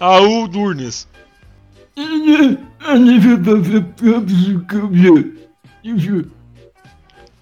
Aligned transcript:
Raul 0.00 0.52
Durnes. 0.52 1.06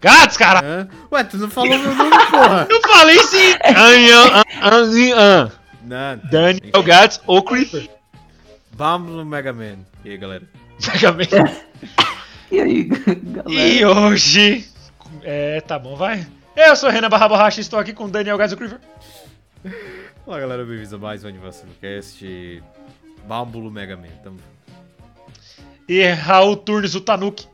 Gats, 0.00 0.36
cara! 0.36 0.88
Ué, 1.12 1.24
tu 1.24 1.36
não 1.36 1.50
falou 1.50 1.78
meu 1.78 1.94
nome, 1.94 2.10
porra! 2.30 2.66
Eu 2.70 2.80
falei 2.80 3.18
sim! 3.18 3.52
Não. 5.82 6.18
Daniel 6.30 6.82
Gats 6.82 7.20
ou 7.26 7.42
Creeper. 7.42 7.90
Vamos 8.72 9.12
no 9.12 9.24
Mega 9.24 9.52
Man. 9.52 9.78
E 10.04 10.10
aí, 10.10 10.16
galera? 10.16 10.44
Mega 10.86 11.12
Man. 11.12 11.50
E 12.52 12.60
aí, 12.60 12.84
galera? 12.84 13.50
E 13.50 13.84
hoje. 13.84 14.70
É, 15.22 15.60
tá 15.62 15.76
bom, 15.78 15.96
vai. 15.96 16.24
Eu 16.54 16.76
sou 16.76 16.88
Renan 16.88 17.08
Barra 17.08 17.26
Borracha 17.26 17.58
e 17.58 17.62
estou 17.62 17.78
aqui 17.78 17.92
com 17.92 18.08
Daniel 18.08 18.38
Gats 18.38 18.52
ou 18.52 18.58
Creeper. 18.58 18.78
Olá, 20.24 20.38
galera. 20.38 20.64
Bem-vindos 20.64 20.94
a 20.94 20.98
mais 20.98 21.24
um 21.24 21.28
Animação 21.28 21.68
Cast. 21.80 22.62
Bámbulo 23.26 23.70
Mega 23.72 23.96
Man. 23.96 24.08
Tamo 24.22 24.38
junto. 24.38 24.54
E 25.88 26.06
Raul 26.12 26.56
Turnes, 26.56 26.94
o 26.94 27.00
Tanuki. 27.00 27.48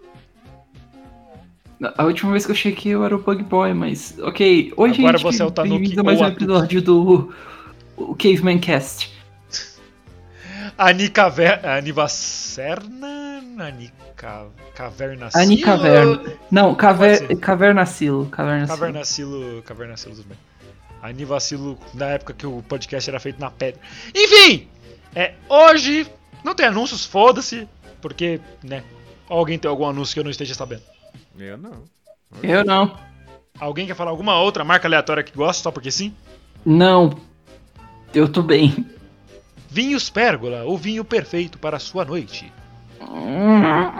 A 1.97 2.05
última 2.05 2.33
vez 2.33 2.45
que 2.45 2.52
eu 2.52 2.57
chequei 2.57 2.93
eu 2.93 3.05
era 3.05 3.16
o 3.16 3.23
Bug 3.23 3.43
Boy, 3.45 3.73
mas. 3.73 4.19
Ok. 4.21 4.73
Oi, 4.77 4.91
Agora 4.91 5.19
gente. 5.19 5.23
você 5.23 5.43
é 5.43 5.45
o 5.45 5.51
Tanuki 5.51 5.98
a 5.98 6.02
mais 6.02 6.21
ou 6.21 6.27
um 6.27 6.29
episódio 6.29 6.82
do 6.82 7.32
o 7.96 8.15
Caveman 8.15 8.59
Cast. 8.59 9.10
Ani 10.77 11.09
Caver... 11.10 11.66
Anivacerna? 11.66 13.43
Ani 13.59 13.93
Ca... 14.16 14.46
Caverna 14.74 15.29
Ani 15.35 15.57
Silo? 15.57 15.66
Caverna. 15.66 16.32
Não, 16.51 16.74
caver... 16.74 17.19
ser. 17.19 17.37
Cavernacilo. 17.38 18.26
Cavernacilo. 18.26 18.79
Cavernacilo. 18.79 19.63
Cavernacilo, 19.63 20.15
tudo 20.16 20.29
bem. 20.29 20.38
Anivacilo, 21.02 21.79
na 21.95 22.07
época 22.07 22.35
que 22.35 22.47
o 22.47 22.63
podcast 22.63 23.09
era 23.09 23.19
feito 23.19 23.41
na 23.41 23.51
pedra. 23.51 23.80
Enfim! 24.15 24.69
É, 25.15 25.35
hoje 25.49 26.07
não 26.45 26.54
tem 26.54 26.66
anúncios, 26.66 27.04
foda-se. 27.07 27.66
Porque, 28.02 28.41
né? 28.63 28.82
Alguém 29.29 29.59
tem 29.59 29.69
algum 29.69 29.87
anúncio 29.87 30.15
que 30.15 30.21
eu 30.21 30.24
não 30.24 30.30
esteja 30.30 30.54
sabendo. 30.54 30.82
Eu 31.38 31.56
não. 31.56 31.84
Eu 32.42 32.64
não. 32.64 32.96
Alguém 33.59 33.86
quer 33.86 33.95
falar 33.95 34.10
alguma 34.10 34.40
outra 34.40 34.64
marca 34.64 34.86
aleatória 34.88 35.23
que 35.23 35.36
gosta, 35.36 35.62
só 35.62 35.70
porque 35.70 35.90
sim? 35.90 36.14
Não. 36.64 37.18
Eu 38.14 38.28
tô 38.28 38.42
bem. 38.42 38.86
Vinhos 39.68 40.10
Pérgola, 40.10 40.64
o 40.64 40.76
vinho 40.76 41.04
perfeito 41.04 41.58
para 41.58 41.76
a 41.76 41.80
sua 41.80 42.04
noite. 42.04 42.52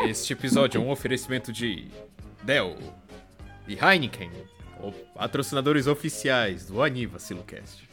Este 0.09 0.33
episódio 0.33 0.81
é 0.81 0.85
um 0.85 0.91
oferecimento 0.91 1.53
de 1.53 1.89
Dell 2.43 2.77
e 3.69 3.75
Heineken, 3.75 4.31
patrocinadores 5.15 5.87
oficiais 5.87 6.67
do 6.67 6.83
Aniva 6.83 7.19
Silocast. 7.19 7.89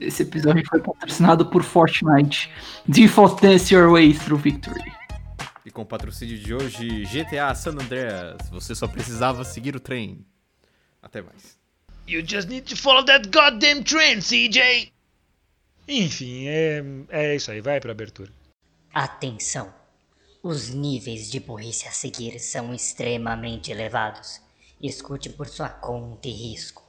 Esse 0.00 0.22
episódio 0.22 0.64
foi 0.68 0.80
patrocinado 0.80 1.46
por 1.46 1.62
Fortnite. 1.62 2.50
Default 2.86 3.40
Dance 3.40 3.72
Your 3.72 3.92
Way 3.92 4.14
Through 4.14 4.38
Victory. 4.40 4.92
Com 5.72 5.82
o 5.82 5.86
patrocínio 5.86 6.38
de 6.38 6.54
hoje, 6.54 7.04
GTA 7.04 7.54
San 7.54 7.72
Andreas. 7.72 8.48
Você 8.50 8.74
só 8.74 8.86
precisava 8.86 9.42
seguir 9.44 9.74
o 9.74 9.80
trem. 9.80 10.24
Até 11.02 11.22
mais. 11.22 11.58
You 12.06 12.22
just 12.26 12.48
need 12.48 12.68
to 12.68 12.76
follow 12.76 13.04
that 13.04 13.28
goddamn 13.30 13.82
trend, 13.82 14.22
CJ! 14.22 14.92
Enfim, 15.88 16.46
é, 16.46 16.84
é 17.08 17.36
isso 17.36 17.50
aí, 17.50 17.60
vai 17.60 17.80
pra 17.80 17.92
abertura. 17.92 18.30
Atenção! 18.92 19.72
Os 20.42 20.70
níveis 20.70 21.30
de 21.30 21.40
burrice 21.40 21.86
a 21.86 21.92
seguir 21.92 22.38
são 22.38 22.74
extremamente 22.74 23.70
elevados. 23.70 24.40
Escute 24.80 25.30
por 25.30 25.48
sua 25.48 25.68
conta 25.68 26.28
e 26.28 26.32
risco. 26.32 26.82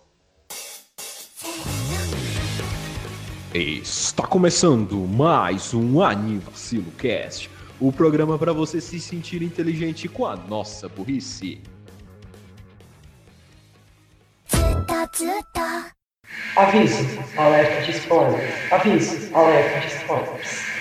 Está 3.54 4.26
começando 4.26 4.96
mais 5.08 5.76
um 5.76 6.02
Anivacilo 6.02 6.92
Cast, 6.94 7.48
o 7.80 7.92
programa 7.92 8.38
para 8.38 8.54
você 8.54 8.80
se 8.80 9.00
sentir 9.00 9.42
inteligente 9.42 10.08
com 10.08 10.26
a 10.26 10.36
nossa 10.36 10.88
burrice. 10.88 11.62
Aviso, 16.56 16.98
alerta 17.38 17.82
de 17.82 17.92
spoilers. 17.98 18.72
Aviso, 18.72 19.36
alerta 19.36 19.80
de 19.80 19.88
spoilers. 19.88 20.73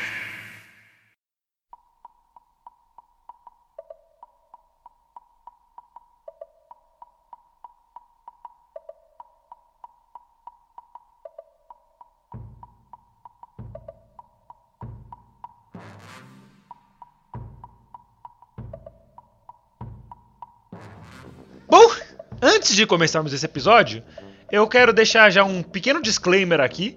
Antes 22.72 22.76
de 22.76 22.86
começarmos 22.86 23.34
esse 23.34 23.44
episódio, 23.44 24.02
eu 24.50 24.66
quero 24.66 24.94
deixar 24.94 25.28
já 25.28 25.44
um 25.44 25.62
pequeno 25.62 26.00
disclaimer 26.00 26.58
aqui. 26.58 26.96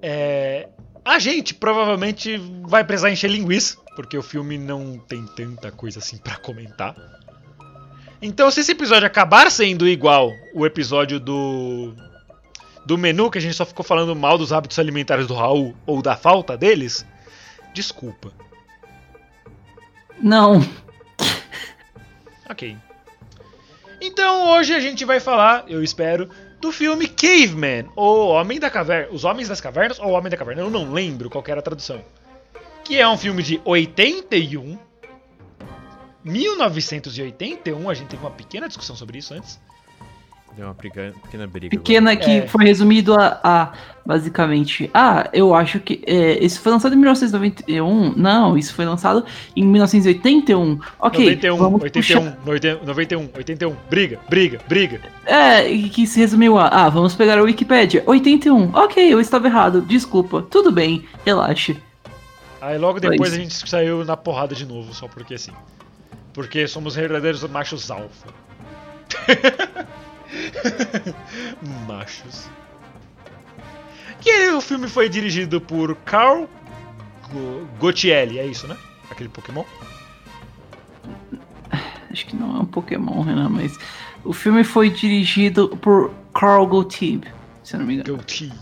É, 0.00 0.70
a 1.04 1.18
gente 1.18 1.52
provavelmente 1.52 2.38
vai 2.66 2.82
precisar 2.82 3.10
encher 3.10 3.30
linguiça, 3.30 3.76
porque 3.94 4.16
o 4.16 4.22
filme 4.22 4.56
não 4.56 4.98
tem 4.98 5.26
tanta 5.26 5.70
coisa 5.70 5.98
assim 5.98 6.16
pra 6.16 6.36
comentar. 6.36 6.96
Então, 8.22 8.50
se 8.50 8.60
esse 8.60 8.72
episódio 8.72 9.06
acabar 9.06 9.50
sendo 9.50 9.86
igual 9.86 10.32
o 10.54 10.64
episódio 10.64 11.20
do 11.20 11.92
do 12.86 12.96
menu 12.96 13.30
que 13.30 13.36
a 13.36 13.40
gente 13.40 13.54
só 13.54 13.66
ficou 13.66 13.84
falando 13.84 14.16
mal 14.16 14.38
dos 14.38 14.50
hábitos 14.50 14.78
alimentares 14.78 15.26
do 15.26 15.34
Raul 15.34 15.76
ou 15.84 16.00
da 16.00 16.16
falta 16.16 16.56
deles, 16.56 17.04
desculpa. 17.74 18.32
Não. 20.22 20.66
Ok. 22.48 22.78
Então 24.16 24.48
hoje 24.48 24.72
a 24.72 24.80
gente 24.80 25.04
vai 25.04 25.20
falar, 25.20 25.66
eu 25.68 25.84
espero, 25.84 26.30
do 26.58 26.72
filme 26.72 27.06
Caveman, 27.06 27.90
ou 27.94 28.30
Homem 28.30 28.58
da 28.58 28.70
Caverna, 28.70 29.12
Os 29.12 29.24
Homens 29.24 29.46
das 29.46 29.60
Cavernas 29.60 29.98
ou 29.98 30.12
Homem 30.12 30.30
da 30.30 30.38
Caverna, 30.38 30.62
eu 30.62 30.70
não 30.70 30.90
lembro 30.90 31.28
qual 31.28 31.44
era 31.46 31.60
a 31.60 31.62
tradução. 31.62 32.02
Que 32.82 32.98
é 32.98 33.06
um 33.06 33.18
filme 33.18 33.42
de 33.42 33.60
81, 33.62 34.78
1981, 36.24 37.90
a 37.90 37.92
gente 37.92 38.08
teve 38.08 38.22
uma 38.22 38.30
pequena 38.30 38.66
discussão 38.68 38.96
sobre 38.96 39.18
isso 39.18 39.34
antes. 39.34 39.60
Deu 40.56 40.66
uma 40.66 40.72
briga- 40.74 41.12
pequena 41.22 41.46
briga. 41.46 41.68
Pequena 41.68 42.16
que 42.16 42.30
É. 42.30 42.46
foi 42.48 42.64
resumido 42.64 43.14
a, 43.14 43.38
a, 43.44 43.72
basicamente. 44.06 44.90
Ah, 44.94 45.28
eu 45.32 45.54
acho 45.54 45.78
que. 45.80 46.02
É, 46.06 46.42
isso 46.42 46.60
foi 46.62 46.72
lançado 46.72 46.94
em 46.94 46.96
1991? 46.96 48.14
Não, 48.16 48.56
isso 48.56 48.72
foi 48.74 48.86
lançado 48.86 49.24
em 49.54 49.62
1981. 49.64 50.80
Ok. 50.98 51.24
91, 51.26 51.56
vamos 51.58 51.82
81, 51.82 52.20
puxar- 52.22 52.38
90, 52.46 52.80
91, 52.86 53.28
81, 53.36 53.76
briga, 53.90 54.18
briga, 54.30 54.58
briga. 54.66 55.00
É, 55.26 55.62
que 55.88 56.06
se 56.06 56.18
resumiu 56.20 56.58
a. 56.58 56.68
Ah, 56.68 56.88
vamos 56.88 57.14
pegar 57.14 57.38
a 57.38 57.42
Wikipédia. 57.42 58.02
81. 58.06 58.70
Ok, 58.74 59.12
eu 59.12 59.20
estava 59.20 59.46
errado. 59.48 59.82
Desculpa. 59.82 60.40
Tudo 60.40 60.72
bem. 60.72 61.04
Relaxe. 61.24 61.76
Aí 62.62 62.78
logo 62.78 62.98
depois 62.98 63.32
a 63.32 63.36
gente 63.36 63.52
saiu 63.68 64.04
na 64.06 64.16
porrada 64.16 64.54
de 64.54 64.64
novo, 64.64 64.94
só 64.94 65.06
porque 65.06 65.34
assim. 65.34 65.52
Porque 66.32 66.66
somos 66.66 66.94
verdadeiros 66.96 67.42
machos 67.44 67.90
alfa. 67.90 68.28
machos. 71.86 72.48
Que 74.20 74.48
o 74.50 74.60
filme 74.60 74.88
foi 74.88 75.08
dirigido 75.08 75.60
por 75.60 75.94
Carl 76.04 76.46
Go- 77.30 77.66
Gottielli, 77.78 78.38
é 78.38 78.46
isso, 78.46 78.66
né? 78.66 78.76
Aquele 79.10 79.28
Pokémon? 79.28 79.64
Acho 82.10 82.26
que 82.26 82.34
não 82.36 82.56
é 82.56 82.60
um 82.60 82.64
Pokémon, 82.64 83.20
Renan, 83.22 83.48
mas. 83.50 83.78
O 84.24 84.32
filme 84.32 84.64
foi 84.64 84.90
dirigido 84.90 85.68
por 85.80 86.10
Carl 86.34 86.66
Gottlieb, 86.66 87.24
se 87.62 87.74
eu 87.74 87.80
não 87.80 87.86
me 87.86 87.94
engano. 87.94 88.16
Gottlieb. 88.16 88.54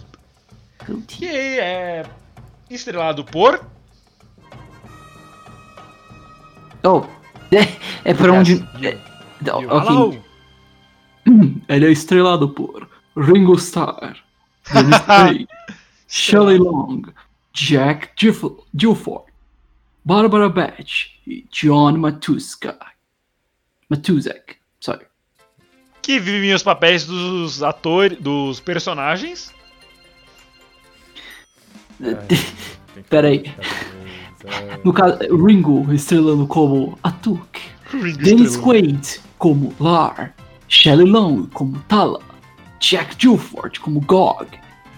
Que 0.85 0.93
Gottlieb. 0.93 1.35
é 1.61 2.05
estrelado 2.69 3.25
por. 3.25 3.65
Oh, 6.83 7.05
é, 7.55 8.11
é 8.11 8.13
pra 8.15 8.33
onde. 8.33 8.55
Yes, 8.55 8.61
you, 8.83 8.89
é- 8.89 9.63
you. 9.63 9.71
ok. 9.71 9.89
Hello. 9.89 10.25
Ele 11.69 11.87
é 11.87 11.91
estrelado 11.91 12.49
por 12.51 12.89
Ringo 13.17 13.55
Starr, 13.55 14.17
Dennis 14.73 14.99
Quaid, 15.07 15.49
Shelley 16.09 16.59
Long, 16.59 17.03
Jack 17.53 18.11
Gilford, 18.17 19.33
Barbara 20.05 20.49
Batch 20.49 21.17
e 21.27 21.47
John 21.51 21.99
Matuska. 21.99 22.79
Matuzek, 23.89 24.57
sorry. 24.81 25.07
que 26.05 26.21
viviam 26.21 26.55
os 26.55 26.63
papéis 26.63 27.07
dos 27.07 27.63
atores, 27.63 28.19
dos 28.21 28.61
personagens. 28.61 29.53
Pera 33.09 33.29
aí. 33.29 33.45
No 34.85 34.93
caso, 34.93 35.19
Ringo 35.35 35.91
estrelando 35.93 36.47
como 36.47 36.99
Atuk, 37.03 37.59
Ringo 37.91 38.19
Dennis. 38.19 38.57
Quaid 38.57 39.21
como 39.39 39.75
Lar, 39.81 40.35
Shelley 40.75 41.07
Long 41.07 41.47
como 41.55 41.79
Tala, 41.83 42.21
Jack 42.81 43.15
Gilford 43.17 43.79
como 43.79 44.01
Gog, 44.01 44.49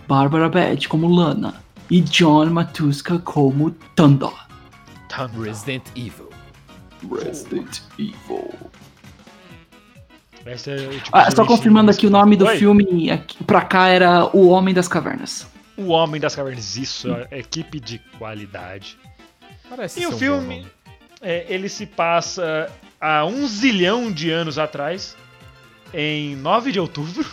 Barbara 0.09 0.49
Beth 0.49 0.89
como 0.89 1.07
Lana 1.07 1.63
e 1.91 2.01
John 2.01 2.47
Matuska 2.47 3.19
como 3.19 3.71
Thunder. 3.95 4.33
Resident 5.39 5.85
Evil. 5.95 6.31
Resident 7.23 7.81
Evil. 7.99 8.51
É 10.47 10.55
tipo 10.55 11.11
Ah, 11.13 11.31
só 11.31 11.45
confirmando 11.45 11.91
aqui 11.91 12.07
o 12.07 12.11
nome 12.11 12.37
do 12.37 12.47
Oi? 12.47 12.57
filme, 12.57 13.11
aqui, 13.11 13.45
pra 13.45 13.61
cá 13.61 13.89
era 13.89 14.25
O 14.35 14.49
Homem 14.49 14.73
das 14.73 14.89
Cavernas. 14.89 15.47
O 15.77 15.89
Homem 15.89 16.19
das 16.19 16.35
Cavernas, 16.35 16.77
isso, 16.77 17.09
é 17.31 17.39
equipe 17.41 17.79
de 17.81 17.99
qualidade. 18.19 18.97
Parece 19.69 20.01
E 20.01 20.03
ser 20.05 20.09
o 20.09 20.17
filme, 20.17 20.67
é, 21.21 21.45
ele 21.51 21.69
se 21.69 21.85
passa 21.85 22.73
há 22.99 23.27
um 23.27 23.47
zilhão 23.47 24.11
de 24.11 24.31
anos 24.31 24.59
atrás, 24.59 25.17
em 25.93 26.37
9 26.37 26.73
de 26.73 26.81
outubro. 26.81 27.27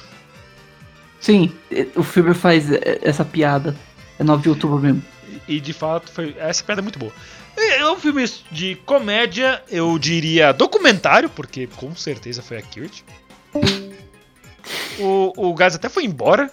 Sim, 1.19 1.51
eh, 1.71 1.87
o 1.95 2.03
filme 2.03 2.33
faz 2.33 2.71
eh, 2.71 2.99
essa 3.01 3.23
piada. 3.23 3.75
É 4.19 4.23
9 4.23 4.43
de 4.43 4.49
outubro 4.49 4.77
mesmo. 4.79 5.03
E 5.47 5.59
de 5.59 5.73
fato, 5.73 6.11
foi, 6.11 6.35
essa 6.37 6.63
piada 6.63 6.81
é 6.81 6.83
muito 6.83 6.99
boa. 6.99 7.11
É 7.55 7.77
é 7.79 7.89
um 7.91 7.97
filme 7.99 8.25
de 8.51 8.75
comédia, 8.85 9.61
eu 9.69 9.97
diria 9.99 10.51
documentário, 10.51 11.29
porque 11.29 11.67
com 11.67 11.95
certeza 11.95 12.41
foi 12.41 12.57
a 12.57 12.61
Kirt. 12.61 13.01
O, 14.99 15.33
o 15.49 15.53
Gás 15.53 15.75
até 15.75 15.89
foi 15.89 16.05
embora. 16.05 16.51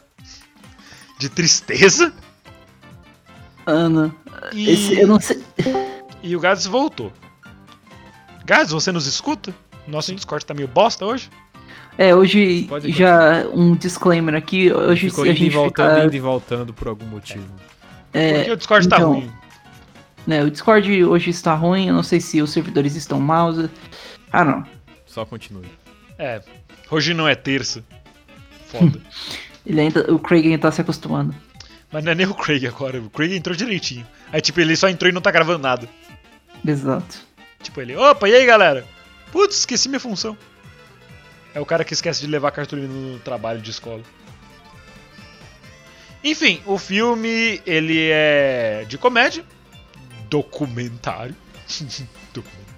De 1.18 1.28
tristeza. 1.28 2.12
Ana, 3.66 4.14
E, 4.52 4.70
esse, 4.70 4.98
eu 4.98 5.06
não 5.06 5.20
sei. 5.20 5.42
e 6.22 6.34
o 6.34 6.40
Gás 6.40 6.64
voltou. 6.66 7.12
Gás, 8.44 8.70
você 8.70 8.90
nos 8.90 9.06
escuta? 9.06 9.54
Nosso 9.86 10.14
Discord 10.14 10.44
tá 10.44 10.54
meio 10.54 10.66
bosta 10.68 11.04
hoje. 11.04 11.30
É, 12.00 12.14
hoje 12.14 12.66
já 12.86 13.46
um 13.52 13.76
disclaimer 13.76 14.34
aqui. 14.34 14.72
Hoje 14.72 15.10
Ficou 15.10 15.24
a 15.24 15.28
indo 15.28 15.36
gente 15.36 15.50
voltando, 15.50 15.90
fica, 15.90 16.04
indo 16.06 16.16
e 16.16 16.18
voltando 16.18 16.72
por 16.72 16.88
algum 16.88 17.04
motivo. 17.04 17.44
é, 18.14 18.36
Porque 18.36 18.52
o 18.52 18.56
Discord 18.56 18.88
tá 18.88 18.96
então, 18.96 19.12
ruim. 19.12 19.30
né, 20.26 20.42
o 20.42 20.50
Discord 20.50 21.04
hoje 21.04 21.28
está 21.28 21.52
ruim. 21.52 21.88
Eu 21.88 21.92
não 21.92 22.02
sei 22.02 22.18
se 22.18 22.40
os 22.40 22.48
servidores 22.48 22.96
estão 22.96 23.20
maus. 23.20 23.68
Ah, 24.32 24.42
não. 24.42 24.64
Só 25.04 25.26
continue. 25.26 25.66
É, 26.18 26.40
hoje 26.90 27.12
não 27.12 27.28
é 27.28 27.34
terça. 27.34 27.84
Foda. 28.68 28.98
Ele 29.66 29.82
ainda, 29.82 30.10
o 30.10 30.18
Craig 30.18 30.46
ainda 30.46 30.56
tá 30.58 30.72
se 30.72 30.80
acostumando. 30.80 31.34
Mas 31.92 32.02
não 32.02 32.12
é 32.12 32.14
nem 32.14 32.26
o 32.26 32.32
Craig 32.32 32.66
agora. 32.66 32.98
O 32.98 33.10
Craig 33.10 33.36
entrou 33.36 33.54
direitinho. 33.54 34.06
Aí, 34.32 34.40
tipo, 34.40 34.58
ele 34.58 34.74
só 34.74 34.88
entrou 34.88 35.10
e 35.10 35.12
não 35.12 35.20
tá 35.20 35.30
gravando 35.30 35.58
nada. 35.58 35.86
Exato. 36.66 37.18
Tipo, 37.62 37.82
ele, 37.82 37.94
opa, 37.94 38.26
e 38.26 38.34
aí, 38.34 38.46
galera? 38.46 38.86
Putz, 39.30 39.58
esqueci 39.58 39.86
minha 39.86 40.00
função. 40.00 40.34
É 41.54 41.60
o 41.60 41.66
cara 41.66 41.84
que 41.84 41.92
esquece 41.92 42.20
de 42.20 42.26
levar 42.26 42.50
cartolina 42.52 42.88
no 42.88 43.18
trabalho 43.18 43.60
de 43.60 43.70
escola. 43.70 44.02
Enfim, 46.22 46.60
o 46.66 46.76
filme, 46.78 47.60
ele 47.66 48.08
é 48.10 48.84
de 48.88 48.96
comédia. 48.98 49.44
Documentário. 50.28 51.34
Documentário. 52.32 52.70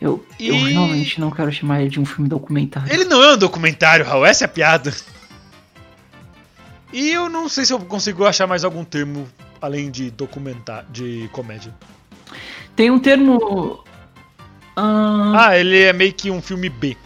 Eu, 0.00 0.24
eu 0.38 0.54
E- 0.54 0.72
realmente 0.72 1.20
não 1.20 1.30
quero 1.30 1.50
chamar 1.52 1.80
ele 1.80 1.90
de 1.90 2.00
um 2.00 2.04
filme 2.04 2.28
documentário. 2.28 2.92
Ele 2.92 3.04
não 3.04 3.22
é 3.22 3.34
um 3.34 3.38
documentário, 3.38 4.04
Raul, 4.04 4.26
essa 4.26 4.44
é 4.44 4.46
a 4.46 4.48
piada. 4.48 4.92
E 6.92 7.08
eu 7.10 7.28
não 7.28 7.48
sei 7.48 7.64
se 7.64 7.72
eu 7.72 7.78
consigo 7.80 8.24
achar 8.26 8.46
mais 8.46 8.64
algum 8.64 8.84
termo 8.84 9.28
além 9.60 9.90
de 9.90 10.10
documentar, 10.10 10.84
de 10.90 11.28
comédia. 11.32 11.72
Tem 12.76 12.90
um 12.90 12.98
termo. 12.98 13.81
Ah, 14.76 15.48
Ah, 15.48 15.58
ele 15.58 15.80
é 15.82 15.92
meio 15.92 16.12
que 16.12 16.30
um 16.30 16.40
filme 16.42 16.68
B. 16.68 16.96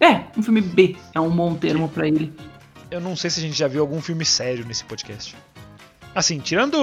É, 0.00 0.22
um 0.36 0.42
filme 0.42 0.60
B. 0.60 0.96
É 1.14 1.20
um 1.20 1.30
bom 1.30 1.54
termo 1.54 1.88
pra 1.88 2.06
ele. 2.08 2.32
Eu 2.90 3.00
não 3.00 3.14
sei 3.14 3.30
se 3.30 3.40
a 3.40 3.42
gente 3.42 3.56
já 3.56 3.68
viu 3.68 3.82
algum 3.82 4.00
filme 4.00 4.24
sério 4.24 4.64
nesse 4.64 4.84
podcast. 4.84 5.36
Assim, 6.14 6.40
tirando 6.40 6.76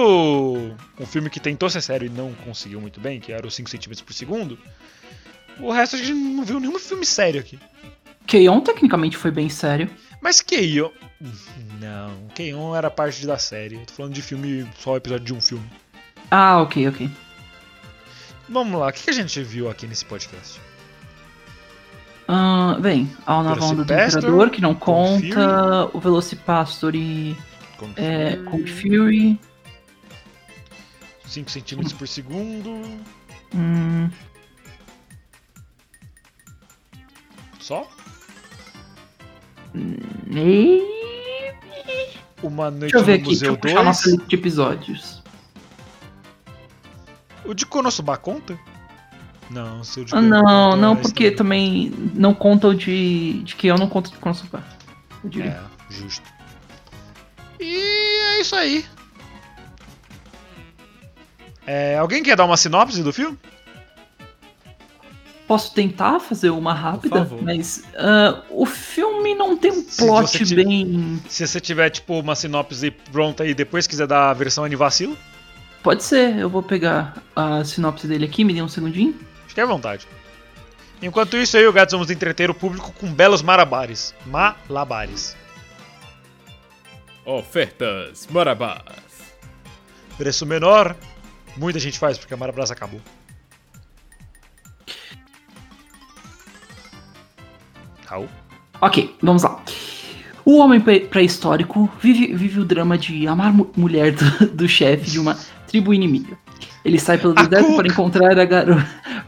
um 0.98 1.06
filme 1.06 1.28
que 1.28 1.38
tentou 1.38 1.68
ser 1.68 1.82
sério 1.82 2.06
e 2.06 2.10
não 2.10 2.32
conseguiu 2.44 2.80
muito 2.80 2.98
bem, 2.98 3.20
que 3.20 3.30
era 3.32 3.46
os 3.46 3.54
5 3.54 3.68
cm 3.68 4.02
por 4.04 4.14
segundo, 4.14 4.58
o 5.60 5.70
resto 5.70 5.96
a 5.96 5.98
gente 5.98 6.14
não 6.14 6.44
viu 6.44 6.58
nenhum 6.58 6.78
filme 6.78 7.04
sério 7.04 7.40
aqui. 7.40 7.58
Keion 8.26 8.60
tecnicamente 8.60 9.16
foi 9.16 9.30
bem 9.30 9.48
sério. 9.48 9.90
Mas 10.20 10.40
Keion. 10.40 10.90
Não, 11.80 12.28
Keion 12.34 12.74
era 12.74 12.90
parte 12.90 13.26
da 13.26 13.38
série. 13.38 13.74
Eu 13.76 13.86
tô 13.86 13.92
falando 13.94 14.12
de 14.14 14.22
filme, 14.22 14.66
só 14.78 14.96
episódio 14.96 15.26
de 15.26 15.34
um 15.34 15.40
filme. 15.40 15.68
Ah, 16.30 16.60
ok, 16.62 16.88
ok. 16.88 17.10
Vamos 18.48 18.80
lá, 18.80 18.88
o 18.88 18.92
que 18.92 19.10
a 19.10 19.12
gente 19.12 19.42
viu 19.42 19.68
aqui 19.68 19.86
nesse 19.86 20.04
podcast? 20.04 20.60
Ah, 22.26 22.76
bem, 22.80 23.10
a 23.26 23.42
nova 23.42 23.64
onda 23.64 23.84
do 23.84 23.92
Imperador, 23.92 24.50
que 24.50 24.60
não 24.60 24.74
conta, 24.74 25.90
o 25.92 26.00
Velocipastor 26.00 26.94
e 26.94 27.36
Kung 27.78 27.92
é, 27.96 28.36
Fury, 28.36 28.44
Kung 28.44 28.66
Fury. 28.66 29.40
5 31.26 31.50
cm 31.50 31.92
por 31.96 32.08
segundo. 32.08 32.82
Hum, 33.54 34.10
Só? 37.60 37.86
e... 40.30 40.82
Uma 42.42 42.70
noite 42.70 42.92
Deixa 42.92 42.98
eu 42.98 43.04
ver 43.04 43.18
no 43.18 43.18
aqui, 43.18 43.24
deixa 43.24 43.50
Museu 43.50 43.52
eu 43.52 43.58
puxar 43.58 43.74
a 43.74 43.82
2. 43.82 43.86
nossa 43.86 44.10
lista 44.10 44.26
de 44.26 44.36
episódios. 44.36 45.17
O 47.48 47.54
de 47.54 47.64
Konosuba 47.66 48.16
conta? 48.16 48.58
Não, 49.50 49.82
seu 49.82 50.04
de 50.04 50.14
Ah, 50.14 50.20
não, 50.20 50.76
não, 50.76 50.94
porque 50.94 51.30
também 51.30 51.90
não 52.14 52.34
conta 52.34 52.68
o 52.68 52.74
de, 52.74 53.42
de 53.42 53.56
Keion, 53.56 53.78
não 53.78 53.88
conta 53.88 54.10
de 54.10 54.16
Konosuba. 54.18 54.62
Eu 55.24 55.30
diria. 55.30 55.50
É, 55.52 55.92
justo. 55.92 56.28
E 57.58 57.74
é 58.36 58.40
isso 58.40 58.54
aí. 58.54 58.84
É, 61.66 61.96
alguém 61.98 62.22
quer 62.22 62.36
dar 62.36 62.44
uma 62.44 62.56
sinopse 62.56 63.02
do 63.02 63.12
filme? 63.12 63.38
Posso 65.46 65.72
tentar 65.72 66.20
fazer 66.20 66.50
uma 66.50 66.74
rápida, 66.74 67.26
mas 67.40 67.82
ah, 67.96 68.42
o 68.50 68.66
filme 68.66 69.34
não 69.34 69.56
tem 69.56 69.70
um 69.72 69.82
Se 69.82 69.96
plot 70.04 70.44
te- 70.44 70.54
bem. 70.54 71.22
Se 71.26 71.46
você 71.46 71.58
tiver, 71.58 71.88
tipo, 71.88 72.20
uma 72.20 72.34
sinopse 72.34 72.90
pronta 72.90 73.46
e 73.46 73.54
depois 73.54 73.86
quiser 73.86 74.06
dar 74.06 74.28
a 74.28 74.34
versão 74.34 74.62
anivacilo, 74.64 75.16
Pode 75.82 76.02
ser, 76.02 76.36
eu 76.36 76.50
vou 76.50 76.62
pegar 76.62 77.16
a 77.34 77.64
sinopse 77.64 78.06
dele 78.06 78.24
aqui, 78.24 78.44
me 78.44 78.52
dê 78.52 78.60
um 78.62 78.68
segundinho. 78.68 79.14
fique 79.46 79.60
à 79.60 79.66
vontade. 79.66 80.06
Enquanto 81.00 81.36
isso, 81.36 81.56
eu 81.56 81.62
e 81.64 81.66
o 81.68 81.72
Gato 81.72 81.92
vamos 81.92 82.10
entreter 82.10 82.50
o 82.50 82.54
público 82.54 82.92
com 82.92 83.12
belos 83.12 83.40
marabares. 83.42 84.12
Malabares. 84.26 85.36
Ofertas 87.24 88.26
Marabás. 88.30 88.82
Preço 90.16 90.44
menor, 90.44 90.96
muita 91.56 91.78
gente 91.78 91.98
faz 91.98 92.18
porque 92.18 92.34
a 92.34 92.36
Marabras 92.36 92.70
acabou. 92.72 93.00
Raul? 98.06 98.28
Ok, 98.80 99.16
vamos 99.22 99.42
lá. 99.42 99.62
O 100.44 100.58
homem 100.58 100.80
pré- 100.80 101.00
pré-histórico 101.00 101.90
vive, 102.00 102.32
vive 102.34 102.60
o 102.60 102.64
drama 102.64 102.96
de 102.96 103.26
amar 103.28 103.52
mu- 103.52 103.70
mulher 103.76 104.12
do, 104.12 104.46
do 104.48 104.68
chefe 104.68 105.10
de 105.10 105.18
uma 105.18 105.38
tribo 105.68 105.92
inimiga. 105.94 106.36
Ele 106.84 106.98
sai 106.98 107.18
pelo 107.18 107.34
A 107.36 107.42
deserto 107.44 107.76
para 107.76 107.86
encontrar 107.86 108.38
a 108.38 108.44
garota. 108.44 108.88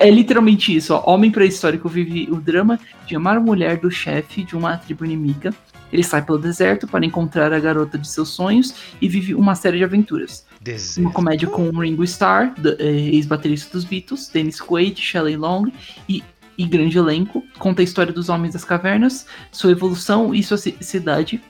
É 0.00 0.10
literalmente 0.10 0.74
isso, 0.74 0.92
ó. 0.94 1.02
Homem 1.14 1.30
pré-histórico 1.30 1.88
vive 1.88 2.28
o 2.30 2.36
drama 2.36 2.78
de 3.06 3.14
amar 3.14 3.36
a 3.36 3.40
mulher 3.40 3.78
do 3.78 3.90
chefe 3.90 4.42
de 4.42 4.56
uma 4.56 4.76
tribo 4.76 5.04
inimiga. 5.04 5.54
Ele 5.92 6.02
sai 6.02 6.20
pelo 6.22 6.38
deserto 6.38 6.86
para 6.86 7.04
encontrar 7.06 7.52
a 7.52 7.60
garota 7.60 7.96
de 7.96 8.08
seus 8.08 8.30
sonhos 8.30 8.74
e 9.00 9.08
vive 9.08 9.34
uma 9.34 9.54
série 9.54 9.78
de 9.78 9.84
aventuras. 9.84 10.44
Uma 10.50 10.64
Deserto. 10.64 11.12
comédia 11.12 11.48
com 11.48 11.70
Ringo 11.78 12.02
Starr, 12.04 12.52
eh, 12.78 12.84
ex-baterista 13.14 13.70
dos 13.72 13.84
Beatles, 13.84 14.28
Dennis 14.28 14.60
Quaid, 14.60 15.00
Shelley 15.00 15.36
Long 15.36 15.70
e, 16.08 16.22
e 16.58 16.64
grande 16.66 16.98
elenco. 16.98 17.42
Conta 17.58 17.82
a 17.82 17.84
história 17.84 18.12
dos 18.12 18.28
Homens 18.28 18.52
das 18.54 18.64
Cavernas, 18.64 19.26
sua 19.52 19.70
evolução 19.70 20.34
e 20.34 20.42
sua 20.42 20.56
ci- 20.58 20.76
cidade 20.80 21.40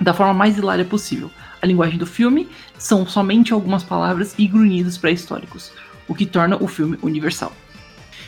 da 0.00 0.12
forma 0.12 0.34
mais 0.34 0.58
hilária 0.58 0.84
possível. 0.84 1.30
A 1.62 1.66
linguagem 1.66 1.96
do 1.96 2.06
filme 2.06 2.48
são 2.76 3.06
somente 3.06 3.52
algumas 3.52 3.84
palavras 3.84 4.34
e 4.36 4.48
grunhidos 4.48 4.98
pré-históricos, 4.98 5.72
o 6.08 6.14
que 6.14 6.26
torna 6.26 6.60
o 6.60 6.66
filme 6.66 6.98
universal. 7.00 7.52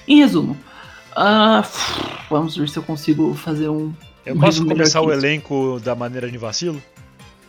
Em 0.07 0.19
resumo, 0.19 0.57
ah, 1.17 1.69
vamos 2.31 2.57
ver 2.57 2.69
se 2.69 2.77
eu 2.77 2.83
consigo 2.85 3.35
fazer 3.35 3.69
um. 3.69 3.93
Eu 4.25 4.37
um 4.37 4.41
posso 4.41 4.65
começar 4.65 5.01
o 5.01 5.13
elenco 5.13 5.81
da 5.81 5.97
maneira 5.97 6.29
anivacilo? 6.29 6.81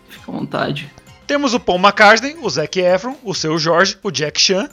Fica 0.10 0.32
à 0.32 0.36
vontade. 0.36 0.92
Temos 1.28 1.54
o 1.54 1.60
Paul 1.60 1.80
McCartney, 1.80 2.36
o 2.42 2.50
Zac 2.50 2.80
Efron, 2.80 3.16
o 3.24 3.36
seu 3.36 3.58
Jorge, 3.60 3.98
o 4.02 4.10
Jack 4.10 4.42
Chan, 4.42 4.68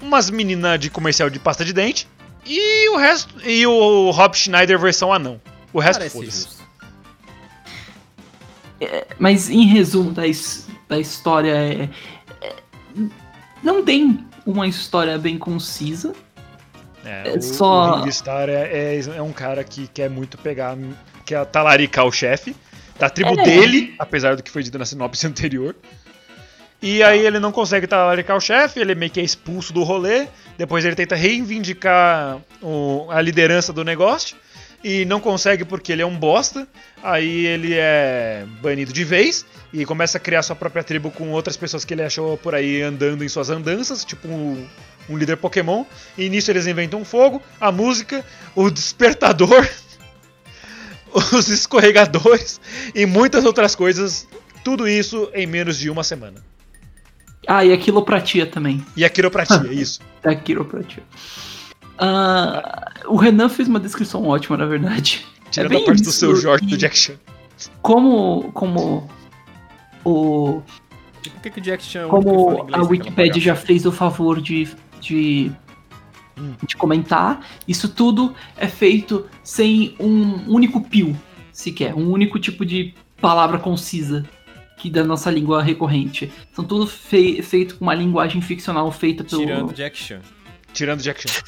umas 0.00 0.30
meninas 0.30 0.80
de 0.80 0.88
comercial 0.88 1.28
de 1.28 1.38
pasta 1.38 1.64
de 1.64 1.72
dente, 1.72 2.08
E 2.46 2.88
o 2.90 2.96
resto. 2.96 3.34
E 3.46 3.66
o 3.66 4.10
Rob 4.10 4.34
Schneider 4.34 4.78
versão 4.78 5.12
anão. 5.12 5.40
O 5.72 5.80
resto 5.80 6.08
foda-se. 6.08 6.63
Mas 9.18 9.48
em 9.50 9.66
resumo 9.66 10.10
da, 10.12 10.22
da 10.88 10.98
história, 10.98 11.50
é, 11.52 11.88
é- 12.42 12.54
não 13.62 13.84
tem 13.84 14.24
uma 14.46 14.66
história 14.66 15.16
bem 15.18 15.38
concisa. 15.38 16.12
É, 17.04 17.30
É 17.30 17.36
o, 17.36 17.42
só- 17.42 17.92
o 17.92 17.96
Ringo 17.96 18.08
Starr 18.08 18.48
é, 18.48 18.96
é, 18.96 19.00
é 19.16 19.22
um 19.22 19.32
cara 19.32 19.62
que 19.64 19.86
quer 19.88 20.08
muito 20.08 20.38
pegar, 20.38 20.76
quer 21.24 21.44
talaricar 21.46 22.06
o 22.06 22.12
chefe 22.12 22.54
da 22.98 23.10
tribo 23.10 23.38
É. 23.40 23.44
dele, 23.44 23.94
apesar 23.98 24.36
do 24.36 24.42
que 24.42 24.50
foi 24.50 24.62
dito 24.62 24.78
na 24.78 24.84
sinopse 24.84 25.26
anterior. 25.26 25.74
E 26.82 27.02
aí 27.02 27.20
ele 27.26 27.38
não 27.38 27.50
consegue 27.50 27.86
talaricar 27.86 28.36
o 28.36 28.40
chefe, 28.40 28.78
ele 28.78 28.94
meio 28.94 29.10
que 29.10 29.18
é 29.18 29.22
expulso 29.24 29.72
do 29.72 29.82
rolê, 29.82 30.26
depois 30.58 30.84
ele 30.84 30.94
tenta 30.94 31.14
reivindicar 31.14 32.38
o- 32.62 33.06
a 33.10 33.20
liderança 33.22 33.72
do 33.72 33.82
negócio, 33.82 34.36
e 34.84 35.06
não 35.06 35.18
consegue 35.18 35.64
porque 35.64 35.90
ele 35.90 36.02
é 36.02 36.06
um 36.06 36.16
bosta, 36.16 36.68
aí 37.02 37.46
ele 37.46 37.72
é 37.72 38.44
banido 38.60 38.92
de 38.92 39.02
vez, 39.02 39.46
e 39.72 39.86
começa 39.86 40.18
a 40.18 40.20
criar 40.20 40.42
sua 40.42 40.54
própria 40.54 40.84
tribo 40.84 41.10
com 41.10 41.30
outras 41.30 41.56
pessoas 41.56 41.86
que 41.86 41.94
ele 41.94 42.02
achou 42.02 42.36
por 42.36 42.54
aí 42.54 42.82
andando 42.82 43.24
em 43.24 43.28
suas 43.28 43.48
andanças, 43.48 44.04
tipo 44.04 44.28
um, 44.28 44.66
um 45.08 45.16
líder 45.16 45.38
Pokémon, 45.38 45.86
e 46.18 46.28
nisso 46.28 46.50
eles 46.50 46.66
inventam 46.66 47.00
um 47.00 47.04
fogo, 47.04 47.42
a 47.58 47.72
música, 47.72 48.22
o 48.54 48.68
despertador, 48.68 49.66
os 51.32 51.48
escorregadores 51.48 52.60
e 52.94 53.06
muitas 53.06 53.46
outras 53.46 53.74
coisas. 53.74 54.28
Tudo 54.62 54.86
isso 54.86 55.30
em 55.34 55.46
menos 55.46 55.78
de 55.78 55.88
uma 55.88 56.04
semana. 56.04 56.42
Ah, 57.46 57.64
e 57.64 57.72
a 57.72 57.76
quilopratia 57.78 58.46
também. 58.46 58.84
E 58.96 59.04
a 59.04 59.10
quiropratia, 59.10 59.68
isso. 59.72 60.00
Da 60.22 60.34
quiropratia. 60.34 61.02
Ah, 61.98 62.90
o 63.06 63.16
Renan 63.16 63.48
fez 63.48 63.68
uma 63.68 63.80
descrição 63.80 64.26
ótima, 64.26 64.56
na 64.56 64.66
verdade. 64.66 65.24
Tirando 65.50 65.70
bem 65.70 65.82
a 65.82 65.86
parte 65.86 66.02
do 66.02 66.08
isso, 66.08 66.18
seu 66.18 66.34
Jorge 66.36 66.66
do 66.66 66.76
Jack 66.76 66.96
Chan. 66.98 67.14
Como, 67.80 68.50
como 68.52 69.08
o, 70.04 70.62
por 71.22 71.40
que, 71.42 71.50
que 71.50 71.58
o 71.60 71.62
Jack 71.62 71.82
Chan 71.84 72.06
é 72.06 72.08
como 72.08 72.66
a 72.72 72.82
Wikipedia 72.82 73.40
já 73.40 73.54
fez 73.56 73.86
o 73.86 73.92
favor 73.92 74.40
de, 74.40 74.68
de, 75.00 75.52
Hum. 76.36 76.54
de 76.66 76.74
comentar, 76.76 77.46
isso 77.68 77.88
tudo 77.88 78.34
é 78.56 78.66
feito 78.66 79.26
sem 79.44 79.94
um 80.00 80.52
único 80.52 80.80
pio, 80.80 81.16
sequer, 81.52 81.94
um 81.94 82.10
único 82.10 82.40
tipo 82.40 82.66
de 82.66 82.92
palavra 83.20 83.56
concisa 83.56 84.24
que 84.76 84.90
da 84.90 85.04
nossa 85.04 85.30
língua 85.30 85.62
recorrente. 85.62 86.32
São 86.52 86.64
tudo 86.64 86.88
fei- 86.88 87.40
feito 87.40 87.76
com 87.76 87.84
uma 87.84 87.94
linguagem 87.94 88.42
ficcional 88.42 88.90
feita 88.90 89.22
pelo 89.22 89.42
Tirando 89.42 89.70
o 89.70 89.72
Jack 89.72 89.96
Chan. 89.96 90.20
Tirando 90.72 91.00
Jack 91.00 91.22
Chan. 91.22 91.40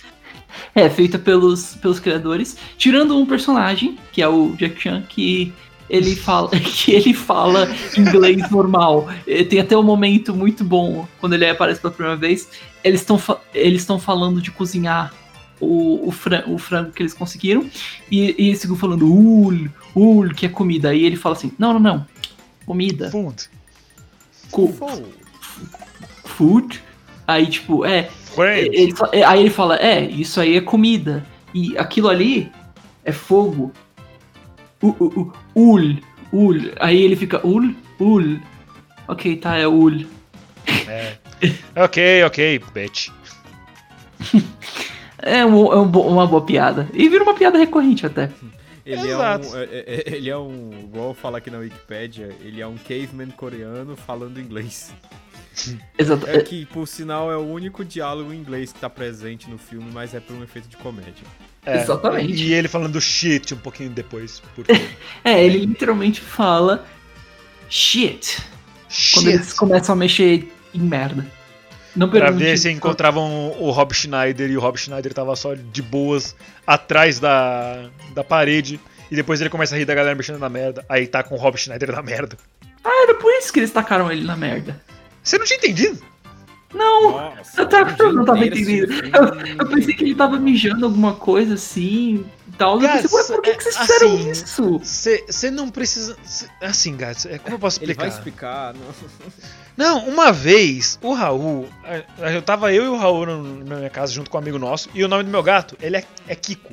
É 0.75 0.88
feita 0.90 1.18
pelos, 1.18 1.75
pelos 1.76 1.98
criadores, 2.00 2.56
tirando 2.78 3.16
um 3.18 3.26
personagem 3.26 3.98
que 4.12 4.20
é 4.22 4.28
o 4.28 4.54
Jack 4.56 4.80
Chan 4.80 5.02
que 5.08 5.52
ele 5.88 6.14
fala 6.16 6.50
que 6.58 6.92
ele 6.92 7.14
fala 7.14 7.68
inglês 7.96 8.50
normal. 8.50 9.08
Eh, 9.26 9.44
Tem 9.44 9.60
até 9.60 9.76
um 9.76 9.82
momento 9.82 10.34
muito 10.34 10.64
bom 10.64 11.06
quando 11.20 11.34
ele 11.34 11.48
aparece 11.48 11.80
pela 11.80 11.92
primeira 11.92 12.16
vez. 12.18 12.48
Eles 12.82 13.00
estão 13.00 13.20
eles 13.54 13.82
estão 13.82 13.98
falando 13.98 14.40
de 14.40 14.50
cozinhar 14.50 15.12
o, 15.60 16.06
o, 16.08 16.12
fran- 16.12 16.44
o 16.46 16.58
frango 16.58 16.90
que 16.92 17.02
eles 17.02 17.14
conseguiram 17.14 17.64
e, 18.10 18.34
e 18.38 18.48
eles 18.48 18.60
ficam 18.60 18.76
falando 18.76 19.06
ul, 19.10 19.68
ul, 19.94 20.28
que 20.34 20.44
é 20.46 20.48
comida. 20.48 20.90
Aí 20.90 21.04
ele 21.04 21.16
fala 21.16 21.34
assim: 21.34 21.50
"Não, 21.58 21.72
não, 21.72 21.80
não. 21.80 22.06
Comida. 22.66 23.10
Food. 23.10 23.48
Co- 24.50 24.72
food". 26.25 26.82
Aí 27.26 27.47
tipo, 27.47 27.85
é, 27.85 28.04
Friends. 28.35 28.71
ele 28.73 28.95
fa- 28.95 29.11
é, 29.12 29.25
aí 29.25 29.40
ele 29.40 29.50
fala, 29.50 29.76
é, 29.76 30.00
isso 30.02 30.40
aí 30.40 30.56
é 30.56 30.61
comida. 30.61 31.25
E 31.54 31.76
aquilo 31.78 32.09
ali 32.09 32.50
é 33.04 33.12
fogo. 33.12 33.73
U, 34.83 34.88
u, 34.88 35.04
u, 35.04 35.33
ul, 35.54 35.97
ul. 36.33 36.61
Aí 36.78 37.00
ele 37.02 37.16
fica, 37.16 37.45
ul, 37.47 37.75
ul. 37.99 38.38
Ok, 39.09 39.37
tá, 39.37 39.56
é 39.56 39.66
ul. 39.66 40.04
É. 40.88 41.14
Ok, 41.76 42.25
ok, 42.25 42.61
bitch. 42.75 43.09
É, 45.18 45.45
um- 45.45 45.73
é 45.73 45.76
um 45.78 45.90
uma 45.90 46.26
boa 46.26 46.45
piada. 46.45 46.87
E 46.92 47.09
vira 47.09 47.25
uma 47.25 47.35
piada 47.35 47.59
recorrente 47.59 48.04
até. 48.06 48.30
Ele 48.85 49.09
Exato. 49.09 49.47
é 49.47 49.50
um. 49.50 49.56
é- 49.56 49.64
é- 49.64 50.04
ele 50.14 50.30
é 50.30 50.37
um. 50.38 50.71
Igual 50.85 51.14
falar 51.14 51.38
aqui 51.38 51.50
na 51.50 51.59
Wikipedia, 51.59 52.37
ele 52.42 52.61
é 52.61 52.66
um 52.66 52.76
caveman 52.76 53.30
coreano 53.30 53.97
falando 53.97 54.38
inglês. 54.38 54.92
Exato. 55.98 56.28
É 56.28 56.40
que, 56.40 56.66
por 56.66 56.86
sinal, 56.86 57.30
é 57.30 57.36
o 57.36 57.46
único 57.46 57.84
diálogo 57.84 58.32
em 58.32 58.36
inglês 58.36 58.72
que 58.72 58.80
tá 58.80 58.90
presente 58.90 59.48
no 59.48 59.58
filme, 59.58 59.90
mas 59.92 60.14
é 60.14 60.20
por 60.20 60.34
um 60.34 60.42
efeito 60.42 60.68
de 60.68 60.76
comédia. 60.76 61.25
É, 61.64 61.82
Exatamente. 61.82 62.34
E 62.34 62.52
ele 62.52 62.68
falando 62.68 63.00
shit 63.00 63.54
um 63.54 63.58
pouquinho 63.58 63.90
depois. 63.90 64.42
Porque... 64.54 64.72
É, 65.25 65.44
ele 65.44 65.58
literalmente 65.58 66.20
fala 66.20 66.86
shit. 67.68 68.40
Quando 69.12 69.28
eles 69.28 69.46
shit. 69.46 69.56
começam 69.56 69.94
a 69.94 69.96
mexer 69.96 70.48
em 70.72 70.80
merda. 70.80 71.26
Não 71.96 72.08
Pra 72.08 72.30
ver 72.30 72.58
se 72.58 72.70
encontravam 72.70 73.56
o 73.58 73.70
Rob 73.70 73.94
Schneider 73.94 74.50
e 74.50 74.56
o 74.56 74.60
Rob 74.60 74.76
Schneider 74.76 75.14
tava 75.14 75.34
só 75.34 75.54
de 75.54 75.80
boas 75.80 76.36
atrás 76.66 77.18
da, 77.18 77.88
da 78.14 78.22
parede. 78.22 78.78
E 79.10 79.16
depois 79.16 79.40
ele 79.40 79.48
começa 79.48 79.75
a 79.75 79.78
rir 79.78 79.86
da 79.86 79.94
galera 79.94 80.14
mexendo 80.14 80.38
na 80.38 80.48
merda. 80.48 80.84
Aí 80.88 81.06
tá 81.06 81.22
com 81.22 81.34
o 81.34 81.38
Rob 81.38 81.56
Schneider 81.56 81.90
na 81.92 82.02
merda. 82.02 82.36
Era 82.84 83.14
por 83.14 83.32
isso 83.32 83.52
que 83.52 83.60
eles 83.60 83.70
tacaram 83.70 84.12
ele 84.12 84.25
na 84.25 84.36
merda. 84.36 84.80
Você 85.26 85.38
não 85.38 85.45
tinha 85.45 85.56
entendido? 85.59 85.99
Não, 86.75 87.12
Nossa, 87.12 87.61
Eu 87.62 87.68
tava- 87.68 87.97
eu 87.99 88.12
não 88.12 88.25
tava 88.25 88.45
entendendo. 88.47 88.90
assistindo 88.92 89.16
Eu 89.62 89.66
pensei 89.68 89.95
que 89.95 90.04
ele 90.04 90.14
tava 90.14 90.38
mijando 90.38 90.85
alguma 90.87 91.14
coisa 91.14 91.54
assim 91.54 92.25
e 92.47 92.52
tal. 92.59 92.75
Eu 92.75 92.80
Cara, 92.87 93.02
pensei, 93.02 93.35
por 93.37 93.42
que, 93.42 93.54
que 93.54 93.62
vocês 93.64 93.76
assim, 93.76 93.87
fizeram 93.92 94.30
isso? 94.30 94.78
Você 94.83 95.50
não 95.50 95.68
precisa. 95.71 96.16
cê- 96.25 96.49
assim, 96.61 96.97
Gats, 96.97 97.25
é, 97.26 97.38
como 97.38 97.54
eu 97.54 97.59
posso 97.59 97.83
Ele 97.83 97.95
vai 97.95 98.09
explicar? 98.09 98.75
explicar. 98.75 98.87
Não. 99.76 99.97
Não, 100.04 100.09
uma 100.09 100.33
vez, 100.33 100.99
o 101.02 101.12
Raul. 101.12 101.68
Eu 102.33 102.40
tava 102.42 102.73
eu 102.73 102.85
e 102.85 102.88
o 102.88 102.97
Raul 102.97 103.26
na 103.26 103.76
minha 103.76 103.90
casa 103.90 104.11
junto 104.12 104.30
com 104.30 104.38
um 104.38 104.40
amigo 104.40 104.59
nosso. 104.59 104.88
E 104.95 105.04
o 105.04 105.09
nome 105.09 105.25
do 105.25 105.30
meu 105.30 105.42
gato, 105.42 105.76
ele 105.83 105.97
é, 105.99 106.04
é 106.28 106.35
Kiko. 106.35 106.73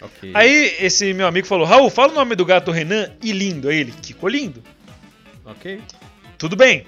Ok. 0.00 0.30
Aí 0.34 0.76
esse 0.80 1.12
meu 1.14 1.26
amigo 1.26 1.46
falou: 1.46 1.66
Raul, 1.66 1.90
fala 1.90 2.12
o 2.12 2.14
nome 2.14 2.34
do 2.34 2.44
gato 2.46 2.70
Renan 2.70 3.10
e 3.22 3.32
lindo. 3.32 3.68
Aí 3.68 3.78
ele, 3.80 3.92
Kiko 3.92 4.26
lindo. 4.28 4.62
Ok. 5.44 5.80
Tudo 6.38 6.54
bem. 6.56 6.86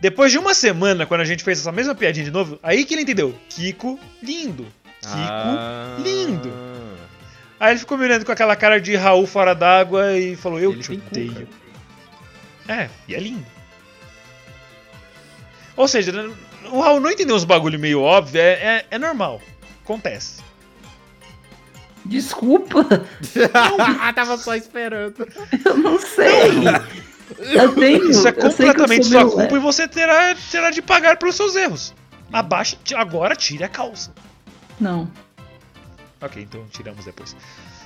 Depois 0.00 0.32
de 0.32 0.38
uma 0.38 0.54
semana, 0.54 1.04
quando 1.06 1.20
a 1.20 1.24
gente 1.24 1.44
fez 1.44 1.58
essa 1.60 1.70
mesma 1.72 1.94
piadinha 1.94 2.24
de 2.24 2.30
novo, 2.30 2.58
aí 2.62 2.84
que 2.84 2.94
ele 2.94 3.02
entendeu. 3.02 3.34
Kiko 3.48 3.98
lindo. 4.22 4.64
Kiko 5.00 5.12
Ah. 5.16 5.96
lindo. 6.02 6.52
Aí 7.58 7.72
ele 7.72 7.78
ficou 7.80 7.98
me 7.98 8.04
olhando 8.04 8.24
com 8.24 8.32
aquela 8.32 8.56
cara 8.56 8.80
de 8.80 8.96
Raul 8.96 9.26
fora 9.26 9.54
d'água 9.54 10.16
e 10.18 10.34
falou: 10.36 10.58
Eu 10.58 10.72
Ele 10.72 10.82
te 10.82 10.92
odeio. 10.92 11.48
É, 12.66 12.88
e 13.06 13.14
é 13.14 13.18
lindo. 13.20 13.44
Ou 15.76 15.86
seja, 15.86 16.12
o 16.70 16.80
Raul 16.80 17.00
não 17.00 17.10
entendeu 17.10 17.36
uns 17.36 17.44
bagulho 17.44 17.78
meio 17.78 18.00
óbvio, 18.00 18.40
é, 18.40 18.52
é, 18.52 18.86
é 18.92 18.98
normal. 18.98 19.40
Acontece. 19.84 20.40
Desculpa, 22.04 22.86
Ah, 24.00 24.12
tava 24.14 24.38
só 24.38 24.54
esperando. 24.54 25.26
eu 25.64 25.76
não 25.76 25.98
sei. 25.98 26.50
Eu 27.38 27.74
tenho. 27.76 28.10
Isso 28.10 28.26
é 28.26 28.30
eu 28.30 28.34
sei 28.34 28.34
que 28.34 28.40
eu 28.46 28.50
completamente 28.50 29.04
sua 29.06 29.18
meio 29.18 29.26
culpa 29.28 29.42
leve. 29.42 29.56
e 29.56 29.58
você 29.58 29.88
terá, 29.88 30.34
terá 30.50 30.70
de 30.70 30.82
pagar 30.82 31.16
pelos 31.16 31.36
seus 31.36 31.54
erros. 31.56 31.94
Abaixa, 32.32 32.76
agora 32.94 33.34
tire 33.34 33.64
a 33.64 33.68
calça. 33.68 34.12
Não. 34.80 35.10
Ok, 36.20 36.42
então 36.42 36.64
tiramos 36.70 37.04
depois. 37.04 37.36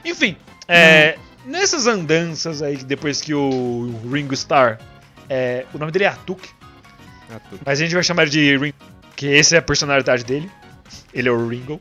Enfim, 0.05 0.37
é, 0.69 1.17
nessas 1.47 1.87
andanças 1.87 2.61
aí, 2.63 2.77
depois 2.77 3.21
que 3.21 3.33
o 3.33 4.01
Ringo 4.13 4.35
Starr. 4.35 4.79
é, 5.29 5.65
o 5.73 5.79
nome 5.79 5.93
dele 5.93 6.05
é 6.05 6.09
Atuk, 6.09 6.47
tudo. 7.49 7.61
mas 7.65 7.81
a 7.81 7.83
gente 7.83 7.95
vai 7.95 8.03
chamar 8.03 8.23
ele 8.23 8.31
de 8.33 8.57
Ringo, 8.57 8.77
que 9.17 9.33
essa 9.35 9.57
é 9.57 9.59
a 9.59 9.63
personalidade 9.63 10.25
dele. 10.25 10.51
Ele 11.13 11.29
é 11.29 11.33
o 11.33 11.49
Ringo. 11.49 11.81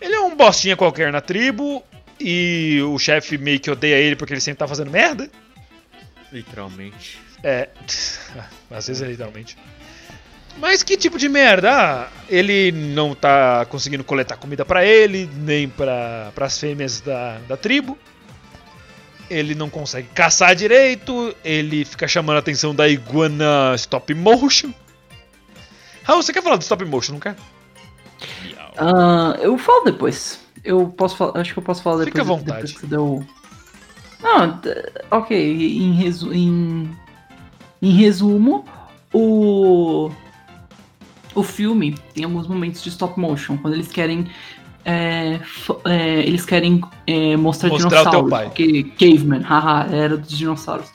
Ele 0.00 0.14
é 0.14 0.20
um 0.20 0.34
bostinha 0.34 0.76
qualquer 0.76 1.12
na 1.12 1.20
tribo 1.20 1.82
e 2.18 2.80
o 2.82 2.98
chefe 2.98 3.36
meio 3.38 3.60
que 3.60 3.70
odeia 3.70 3.96
ele 3.96 4.16
porque 4.16 4.32
ele 4.32 4.40
sempre 4.40 4.58
tá 4.58 4.68
fazendo 4.68 4.90
merda. 4.90 5.30
Literalmente. 6.32 7.20
É. 7.42 7.68
Às 8.70 8.86
vezes 8.86 9.02
é 9.02 9.06
literalmente. 9.06 9.56
Mas 10.58 10.82
que 10.82 10.96
tipo 10.96 11.18
de 11.18 11.28
merda? 11.28 11.70
Ah, 11.70 12.08
ele 12.28 12.72
não 12.72 13.14
tá 13.14 13.66
conseguindo 13.66 14.02
coletar 14.02 14.36
comida 14.36 14.64
pra 14.64 14.84
ele, 14.84 15.28
nem 15.34 15.68
para 15.68 16.32
as 16.40 16.58
fêmeas 16.58 17.00
da, 17.00 17.38
da 17.46 17.56
tribo. 17.56 17.96
Ele 19.28 19.54
não 19.54 19.68
consegue 19.68 20.08
caçar 20.14 20.54
direito, 20.54 21.34
ele 21.44 21.84
fica 21.84 22.06
chamando 22.06 22.36
a 22.36 22.38
atenção 22.38 22.74
da 22.74 22.88
iguana 22.88 23.74
stop 23.74 24.14
motion. 24.14 24.72
Raul, 26.04 26.22
você 26.22 26.32
quer 26.32 26.42
falar 26.42 26.56
do 26.56 26.62
stop 26.62 26.84
motion, 26.84 27.14
não 27.14 27.20
quer? 27.20 27.36
Ah, 28.78 29.36
eu 29.40 29.58
falo 29.58 29.84
depois. 29.84 30.40
Eu 30.64 30.88
posso 30.88 31.16
falar. 31.16 31.40
Acho 31.40 31.52
que 31.52 31.58
eu 31.58 31.62
posso 31.62 31.82
falar 31.82 32.04
depois. 32.04 32.12
Fica 32.12 32.22
à 32.22 32.24
vontade. 32.24 32.52
Depois 32.52 32.72
que 32.72 32.80
você 32.80 32.86
deu. 32.86 33.26
Não, 34.22 34.60
ok. 35.10 35.36
Em, 35.36 35.92
resu... 35.92 36.32
em... 36.32 36.90
em 37.82 37.90
resumo, 37.92 38.64
o. 39.12 40.10
o 41.34 41.42
filme 41.42 41.94
tem 42.14 42.24
alguns 42.24 42.46
momentos 42.46 42.82
de 42.82 42.88
stop 42.88 43.18
motion, 43.18 43.56
quando 43.58 43.74
eles 43.74 43.88
querem. 43.88 44.26
é, 44.84 45.40
é, 45.84 46.20
eles 46.20 46.44
querem 46.46 46.80
é, 47.06 47.36
mostrar, 47.36 47.68
Mostrar 47.68 48.00
dinossauros. 48.00 48.30
Porque 48.44 48.84
caveman, 48.98 49.42
haha, 49.42 49.88
era 49.90 50.16
dos 50.16 50.30
dinossauros. 50.30 50.90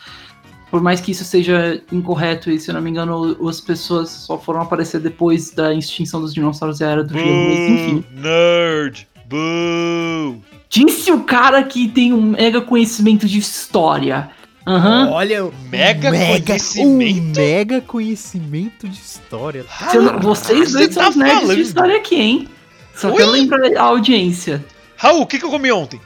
Por 0.71 0.81
mais 0.81 1.01
que 1.01 1.11
isso 1.11 1.25
seja 1.25 1.83
incorreto 1.91 2.49
e, 2.49 2.57
se 2.57 2.71
eu 2.71 2.75
não 2.75 2.81
me 2.81 2.89
engano, 2.89 3.37
as 3.45 3.59
pessoas 3.59 4.09
só 4.09 4.37
foram 4.37 4.61
aparecer 4.61 5.01
depois 5.01 5.51
da 5.51 5.73
extinção 5.73 6.21
dos 6.21 6.33
dinossauros 6.33 6.79
e 6.79 6.85
a 6.85 6.87
era 6.87 7.03
do 7.03 7.13
gelo, 7.13 7.49
mas 7.49 7.59
enfim. 7.59 8.05
Nerd! 8.13 9.05
Boo! 9.27 10.41
Disse 10.71 11.11
o 11.11 11.23
cara 11.23 11.61
que 11.63 11.89
tem 11.89 12.13
um 12.13 12.21
mega 12.21 12.61
conhecimento 12.61 13.27
de 13.27 13.37
história. 13.37 14.29
Aham. 14.65 15.09
Olha, 15.11 15.45
o 15.45 15.53
Mega 15.69 16.09
conhecimento? 16.11 16.87
um 16.87 17.33
mega 17.35 17.81
conhecimento 17.81 18.87
de 18.87 18.97
história. 18.97 19.65
Você 19.79 19.99
não- 19.99 20.19
Vocês 20.19 20.71
você 20.71 20.77
dois 20.77 20.95
tá 20.95 21.01
são 21.01 21.09
os 21.09 21.15
nerds 21.17 21.39
falando? 21.41 21.55
de 21.57 21.61
história 21.61 21.97
aqui, 21.97 22.15
hein? 22.15 22.47
Só 22.95 23.11
Oi? 23.11 23.25
lembrar 23.25 23.59
a 23.75 23.81
audiência. 23.83 24.63
Raul, 24.95 25.21
o 25.23 25.27
que, 25.27 25.39
que 25.39 25.45
eu 25.45 25.49
comi 25.49 25.71
ontem? 25.73 25.99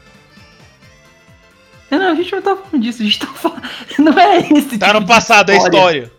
Não, 1.91 1.99
não, 1.99 2.07
a 2.11 2.15
gente 2.15 2.31
não 2.31 2.41
tá 2.41 2.55
falando 2.55 2.81
disso, 2.81 3.01
a 3.03 3.05
gente 3.05 3.19
tá 3.19 3.27
falando. 3.27 3.61
Não 3.99 4.17
é 4.19 4.39
esse 4.39 4.77
Tá 4.79 4.87
tipo 4.87 4.99
no 4.99 5.05
de 5.05 5.05
passado, 5.07 5.51
é 5.51 5.57
história. 5.57 6.11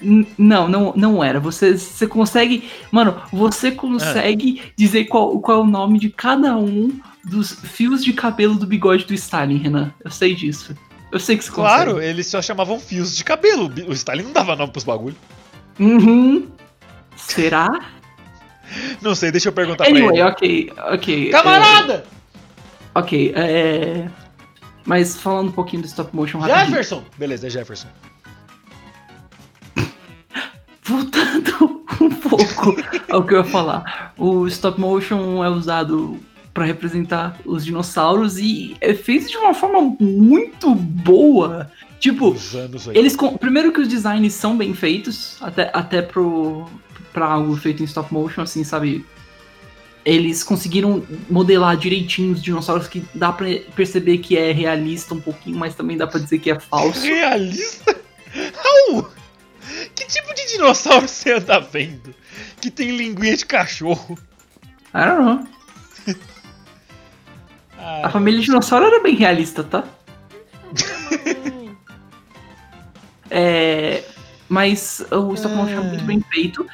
N- 0.00 0.26
Não, 0.36 0.68
não, 0.68 0.92
não 0.96 1.22
era. 1.24 1.38
Você, 1.40 1.78
você 1.78 2.06
consegue. 2.06 2.68
Mano, 2.90 3.16
você 3.32 3.70
consegue 3.70 4.60
Ah. 4.62 4.68
dizer 4.76 5.04
qual, 5.04 5.38
qual 5.38 5.58
é 5.58 5.60
o 5.62 5.66
nome 5.66 5.98
de 6.00 6.10
cada 6.10 6.56
um 6.56 6.90
dos 7.24 7.52
fios 7.52 8.04
de 8.04 8.12
cabelo 8.12 8.54
do 8.56 8.66
bigode 8.66 9.04
do 9.04 9.14
Stalin, 9.14 9.56
Renan. 9.58 9.92
Eu 10.04 10.10
sei 10.10 10.34
disso. 10.34 10.76
Eu 11.12 11.18
sei 11.20 11.36
que 11.36 11.44
você 11.44 11.50
Claro, 11.52 11.92
consegue. 11.92 12.10
eles 12.10 12.26
só 12.26 12.42
chamavam 12.42 12.78
fios 12.80 13.16
de 13.16 13.22
cabelo. 13.24 13.72
O 13.88 13.92
Stalin 13.92 14.24
não 14.24 14.32
dava 14.32 14.56
nome 14.56 14.72
pros 14.72 14.84
bagulho. 14.84 15.16
Uhum. 15.78 16.48
Será? 17.16 17.68
Não 19.00 19.14
sei, 19.14 19.30
deixa 19.30 19.48
eu 19.48 19.52
perguntar 19.52 19.84
pra 19.84 19.92
Anyway, 19.92 20.18
ele. 20.18 20.22
ok, 20.22 20.72
ok. 20.88 21.28
é, 21.28 21.30
Camarada! 21.30 22.04
ok, 22.94 23.32
é. 23.36 24.08
Mas 24.84 25.16
falando 25.16 25.48
um 25.48 25.52
pouquinho 25.52 25.82
do 25.82 25.86
stop 25.86 26.14
motion 26.14 26.38
rapidinho. 26.38 26.66
Jefferson! 26.66 27.04
Beleza, 27.16 27.46
é 27.46 27.50
Jefferson. 27.50 27.88
Voltando 30.82 31.84
um 32.00 32.10
pouco 32.10 32.76
ao 33.10 33.24
que 33.24 33.34
eu 33.34 33.38
ia 33.38 33.44
falar. 33.44 34.12
O 34.18 34.46
stop 34.48 34.78
motion 34.80 35.42
é 35.44 35.48
usado 35.48 36.18
para 36.54 36.64
representar 36.64 37.36
os 37.44 37.64
dinossauros 37.64 38.38
e 38.38 38.76
é 38.80 38.94
feito 38.94 39.28
de 39.28 39.36
uma 39.36 39.52
forma 39.52 39.96
muito 40.00 40.72
boa. 40.72 41.70
Tipo, 41.98 42.28
anos 42.28 42.86
80. 42.86 42.98
eles 42.98 43.16
primeiro 43.40 43.72
que 43.72 43.80
os 43.80 43.88
designs 43.88 44.34
são 44.34 44.56
bem 44.56 44.72
feitos, 44.72 45.36
até 45.40 45.70
até 45.74 46.00
pro 46.00 46.66
para 47.12 47.26
algo 47.26 47.56
feito 47.56 47.82
em 47.82 47.86
stop 47.86 48.12
motion 48.12 48.42
assim, 48.42 48.62
sabe? 48.62 49.04
Eles 50.04 50.44
conseguiram 50.44 51.02
modelar 51.30 51.76
direitinho 51.76 52.32
os 52.32 52.42
dinossauros 52.42 52.86
que 52.86 53.02
dá 53.14 53.32
pra 53.32 53.46
perceber 53.74 54.18
que 54.18 54.36
é 54.36 54.52
realista 54.52 55.14
um 55.14 55.20
pouquinho, 55.20 55.56
mas 55.56 55.74
também 55.74 55.96
dá 55.96 56.06
pra 56.06 56.20
dizer 56.20 56.38
que 56.38 56.50
é 56.50 56.60
falso. 56.60 57.00
Realista? 57.00 57.96
Raul! 58.54 59.08
Que 59.94 60.06
tipo 60.06 60.34
de 60.34 60.46
dinossauro 60.52 61.08
você 61.08 61.32
anda 61.32 61.58
vendo? 61.58 62.14
Que 62.60 62.70
tem 62.70 62.94
linguinha 62.94 63.36
de 63.36 63.46
cachorro? 63.46 64.18
I 64.94 65.06
don't 65.06 65.22
know. 65.22 65.54
Ah, 67.86 68.06
A 68.06 68.10
família 68.10 68.40
dinossauro 68.40 68.86
era 68.86 69.02
bem 69.02 69.14
realista, 69.14 69.62
tá? 69.62 69.84
É, 73.30 74.04
mas 74.48 75.04
o 75.10 75.34
stop 75.34 75.54
motion 75.54 75.78
é 75.80 75.88
muito 75.88 76.04
bem 76.04 76.20
feito. 76.30 76.66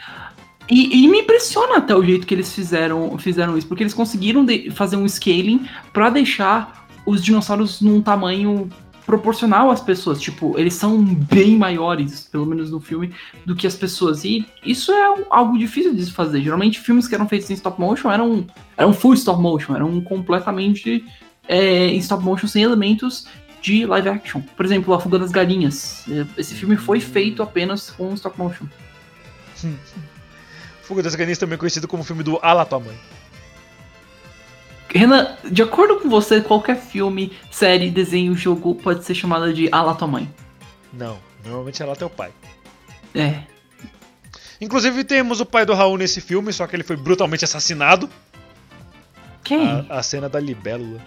E, 0.68 1.04
e 1.04 1.08
me 1.08 1.20
impressiona 1.20 1.78
até 1.78 1.94
o 1.94 2.04
jeito 2.04 2.26
que 2.26 2.34
eles 2.34 2.52
fizeram, 2.52 3.16
fizeram 3.18 3.56
isso, 3.56 3.66
porque 3.66 3.82
eles 3.82 3.94
conseguiram 3.94 4.44
de- 4.44 4.70
fazer 4.70 4.96
um 4.96 5.06
scaling 5.08 5.66
pra 5.92 6.10
deixar 6.10 6.86
os 7.06 7.22
dinossauros 7.24 7.80
num 7.80 8.00
tamanho 8.02 8.68
proporcional 9.10 9.72
às 9.72 9.80
pessoas. 9.80 10.20
Tipo, 10.20 10.56
eles 10.56 10.74
são 10.74 11.02
bem 11.02 11.56
maiores, 11.56 12.28
pelo 12.30 12.46
menos 12.46 12.70
no 12.70 12.80
filme, 12.80 13.12
do 13.44 13.56
que 13.56 13.66
as 13.66 13.74
pessoas. 13.74 14.24
E 14.24 14.46
isso 14.64 14.92
é 14.92 15.24
algo 15.28 15.58
difícil 15.58 15.92
de 15.92 16.04
se 16.04 16.12
fazer. 16.12 16.40
Geralmente, 16.40 16.78
filmes 16.78 17.08
que 17.08 17.14
eram 17.16 17.28
feitos 17.28 17.50
em 17.50 17.54
stop 17.54 17.80
motion 17.80 18.08
eram, 18.08 18.46
eram 18.76 18.92
full 18.92 19.14
stop 19.14 19.42
motion, 19.42 19.74
eram 19.74 20.00
completamente 20.00 21.04
é, 21.48 21.88
em 21.88 21.98
stop 21.98 22.22
motion 22.22 22.46
sem 22.46 22.62
elementos 22.62 23.26
de 23.60 23.84
live 23.84 24.08
action. 24.08 24.40
Por 24.56 24.64
exemplo, 24.64 24.94
A 24.94 25.00
Fuga 25.00 25.18
das 25.18 25.32
Galinhas. 25.32 26.04
É, 26.08 26.24
Esse 26.40 26.54
filme 26.54 26.76
foi 26.76 27.00
feito 27.00 27.42
apenas 27.42 27.90
com 27.90 28.14
stop 28.14 28.38
motion. 28.38 28.66
Fuga 30.82 31.02
das 31.02 31.16
Galinhas 31.16 31.38
também 31.38 31.58
conhecido 31.58 31.88
como 31.88 32.04
filme 32.04 32.22
do 32.22 32.38
Ala 32.40 32.64
Tua 32.64 32.78
Mãe. 32.78 32.96
Renan, 34.92 35.36
de 35.44 35.62
acordo 35.62 36.00
com 36.00 36.08
você, 36.08 36.40
qualquer 36.40 36.76
filme, 36.76 37.32
série, 37.50 37.90
desenho, 37.90 38.34
jogo 38.34 38.74
pode 38.74 39.04
ser 39.04 39.14
chamado 39.14 39.52
de 39.52 39.68
A 39.70 39.82
lá 39.82 39.94
tua 39.94 40.08
mãe. 40.08 40.32
Não, 40.92 41.18
normalmente 41.44 41.82
é 41.82 41.86
lá 41.86 41.94
teu 41.94 42.10
pai. 42.10 42.32
É. 43.14 43.40
Inclusive 44.60 45.04
temos 45.04 45.40
o 45.40 45.46
pai 45.46 45.64
do 45.64 45.74
Raul 45.74 45.96
nesse 45.96 46.20
filme, 46.20 46.52
só 46.52 46.66
que 46.66 46.76
ele 46.76 46.82
foi 46.82 46.96
brutalmente 46.96 47.44
assassinado. 47.44 48.10
Quem? 49.42 49.86
A, 49.88 49.98
a 49.98 50.02
cena 50.02 50.28
da 50.28 50.38
libélula. 50.38 51.00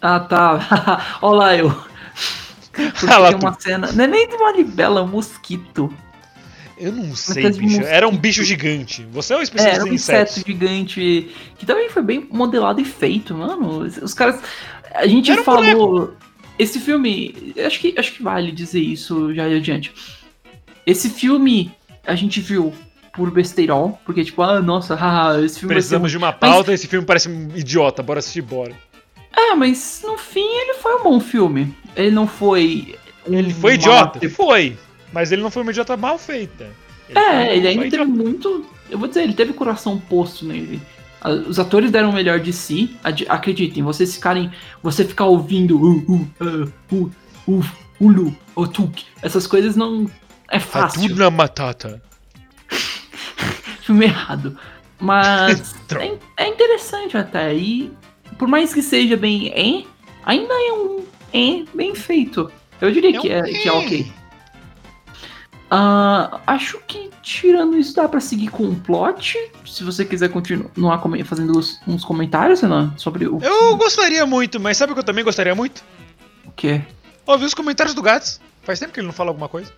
Ah, 0.00 0.20
tá. 0.20 1.18
Olha 1.20 1.38
lá 1.38 1.56
eu. 1.56 1.70
Porque 2.72 3.06
tem 3.06 3.34
uma 3.34 3.60
cena. 3.60 3.92
Não 3.92 4.04
é 4.04 4.06
nem 4.06 4.28
de 4.28 4.34
uma 4.36 4.52
libela, 4.52 5.00
é 5.00 5.02
um 5.02 5.08
mosquito. 5.08 5.92
Eu 6.80 6.92
não 6.92 7.14
sei, 7.14 7.42
Mas 7.42 7.56
bicho. 7.58 7.76
mosquito. 7.76 7.86
Era 7.92 8.08
um 8.08 8.16
bicho 8.16 8.42
gigante. 8.42 9.06
Você 9.12 9.34
é 9.34 9.36
um 9.36 9.40
É, 9.40 9.42
especialista 9.42 9.76
era 9.80 9.84
um 9.84 9.92
em 9.92 9.94
insetos. 9.94 10.32
inseto 10.38 10.46
gigante 10.48 11.30
que 11.58 11.66
também 11.66 11.88
foi 11.90 12.02
bem 12.02 12.26
modelado 12.30 12.80
e 12.80 12.84
feito, 12.84 13.34
mano. 13.34 13.78
Os 13.80 14.14
caras. 14.14 14.40
A 14.94 15.06
gente 15.06 15.30
Era 15.30 15.40
um 15.40 15.44
falou. 15.44 16.14
Esse 16.58 16.78
filme. 16.80 17.54
Acho 17.64 17.78
que, 17.80 17.94
acho 17.98 18.12
que 18.12 18.22
vale 18.22 18.50
dizer 18.52 18.80
isso 18.80 19.32
já 19.34 19.44
adiante. 19.44 19.92
Esse 20.86 21.08
filme 21.10 21.70
a 22.06 22.14
gente 22.14 22.40
viu 22.40 22.72
por 23.14 23.30
besteirol, 23.30 24.00
porque 24.06 24.24
tipo, 24.24 24.40
ah, 24.42 24.60
nossa, 24.60 24.94
haha, 24.94 25.40
esse 25.44 25.58
filme 25.60 25.74
Precisamos 25.74 26.10
de 26.10 26.16
uma 26.16 26.32
pauta, 26.32 26.72
esse 26.72 26.86
filme 26.86 27.04
parece 27.06 27.28
um 27.28 27.48
idiota, 27.54 28.02
bora 28.02 28.20
assistir, 28.20 28.40
bora. 28.42 28.72
É, 29.36 29.54
mas 29.54 30.02
no 30.04 30.16
fim 30.16 30.40
ele 30.46 30.74
foi 30.74 30.94
um 30.96 31.02
bom 31.02 31.20
filme. 31.20 31.74
Ele 31.96 32.10
não 32.10 32.26
foi. 32.26 32.94
um 33.26 33.34
Ele 33.34 33.52
foi 33.52 33.74
idiota? 33.74 34.12
master- 34.14 34.30
Foi. 34.30 34.78
Mas 35.12 35.32
ele 35.32 35.42
não 35.42 35.50
foi 35.50 35.62
uma 35.62 35.70
idiota 35.72 35.96
mal 35.96 36.18
feita. 36.18 36.70
foi- 37.12 37.20
É, 37.22 37.56
ele 37.56 37.68
ainda 37.68 37.88
teve 37.90 38.04
muito. 38.04 38.64
Eu 38.88 38.98
vou 38.98 39.08
dizer, 39.08 39.22
ele 39.24 39.34
teve 39.34 39.52
coração 39.52 39.98
posto 39.98 40.44
nele. 40.44 40.80
Ah, 41.20 41.30
Os 41.30 41.58
atores 41.58 41.90
deram 41.90 42.10
o 42.10 42.12
melhor 42.12 42.40
de 42.40 42.52
si. 42.52 42.96
Acreditem, 43.28 43.82
vocês 43.82 44.14
ficarem. 44.14 44.50
Você 44.82 45.04
ficar 45.04 45.26
ouvindo. 45.26 45.76
Uh, 45.80 46.04
uh, 46.08 46.32
uh, 46.40 46.72
uh, 46.92 47.10
uh, 47.58 47.64
ulu, 48.00 48.34
otuk. 48.56 49.04
Essas 49.22 49.46
coisas 49.46 49.76
não. 49.76 50.08
É 50.48 50.58
fácil. 50.58 51.04
Hakuna 51.04 51.30
Matata. 51.30 52.02
filme 53.82 54.04
errado. 54.06 54.56
Mas 54.98 55.74
é, 55.98 56.44
é 56.44 56.48
interessante 56.48 57.16
até. 57.16 57.54
E 57.54 57.90
por 58.38 58.48
mais 58.48 58.72
que 58.72 58.82
seja 58.82 59.16
bem 59.16 59.48
é, 59.48 59.84
ainda 60.24 60.52
é 60.54 60.72
um 60.72 61.04
é 61.32 61.64
bem 61.74 61.94
feito. 61.94 62.50
Eu 62.80 62.90
diria 62.90 63.10
É 63.16 63.20
que, 63.20 63.28
um 63.28 63.32
é, 63.32 63.42
que 63.42 63.56
é 63.56 63.66
é. 63.68 63.72
ok. 63.72 64.12
Ah, 65.70 66.40
acho 66.48 66.80
que 66.86 67.10
tirando 67.22 67.76
isso 67.78 67.94
dá 67.94 68.08
pra 68.08 68.18
seguir 68.20 68.48
com 68.48 68.64
o 68.64 68.74
plot. 68.74 69.38
Se 69.64 69.84
você 69.84 70.04
quiser 70.04 70.28
continuar 70.30 71.00
fazendo 71.24 71.56
os- 71.56 71.80
uns 71.86 72.04
comentários, 72.04 72.60
Renan, 72.60 72.92
sobre 72.96 73.26
o, 73.28 73.38
Eu 73.40 73.76
gostaria 73.76 74.26
muito, 74.26 74.58
mas 74.58 74.76
sabe 74.76 74.90
o 74.92 74.94
que 74.96 75.00
eu 75.00 75.04
também 75.04 75.22
gostaria 75.24 75.54
muito? 75.54 75.84
o 76.44 76.50
que 76.50 76.68
é 76.68 76.86
Ouvir 77.24 77.44
os 77.44 77.54
comentários 77.54 77.94
do 77.94 78.02
Gats. 78.02 78.40
Faz 78.64 78.80
tempo 78.80 78.92
que 78.92 78.98
ele 78.98 79.06
não 79.06 79.14
fala 79.14 79.30
alguma 79.30 79.48
coisa. 79.48 79.72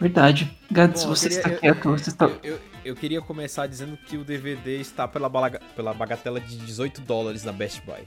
verdade. 0.00 0.56
Gads, 0.70 1.02
Bom, 1.02 1.10
eu 1.10 1.16
você 1.16 1.28
queria- 1.28 1.38
está 1.40 1.50
eu- 1.50 1.58
quieto, 1.58 1.88
você 1.90 2.10
está. 2.10 2.26
Eu, 2.26 2.38
eu- 2.44 2.60
eu 2.84 2.94
queria 2.94 3.20
começar 3.20 3.66
dizendo 3.66 3.98
que 4.06 4.16
o 4.16 4.22
DVD 4.24 4.80
está 4.80 5.08
pela, 5.08 5.28
balaga- 5.28 5.60
pela 5.74 5.92
bagatela 5.92 6.38
de 6.40 6.56
18 6.58 7.00
dólares 7.00 7.42
na 7.42 7.50
Best 7.50 7.82
Buy. 7.84 8.02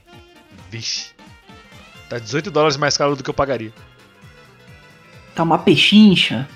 Vixe. 0.70 1.10
Tá 2.08 2.18
18 2.18 2.50
dólares 2.50 2.78
mais 2.78 2.96
caro 2.96 3.14
do 3.14 3.22
que 3.22 3.28
eu 3.28 3.34
pagaria. 3.34 3.72
Tá 5.34 5.42
uma 5.42 5.58
pechincha. 5.58 6.48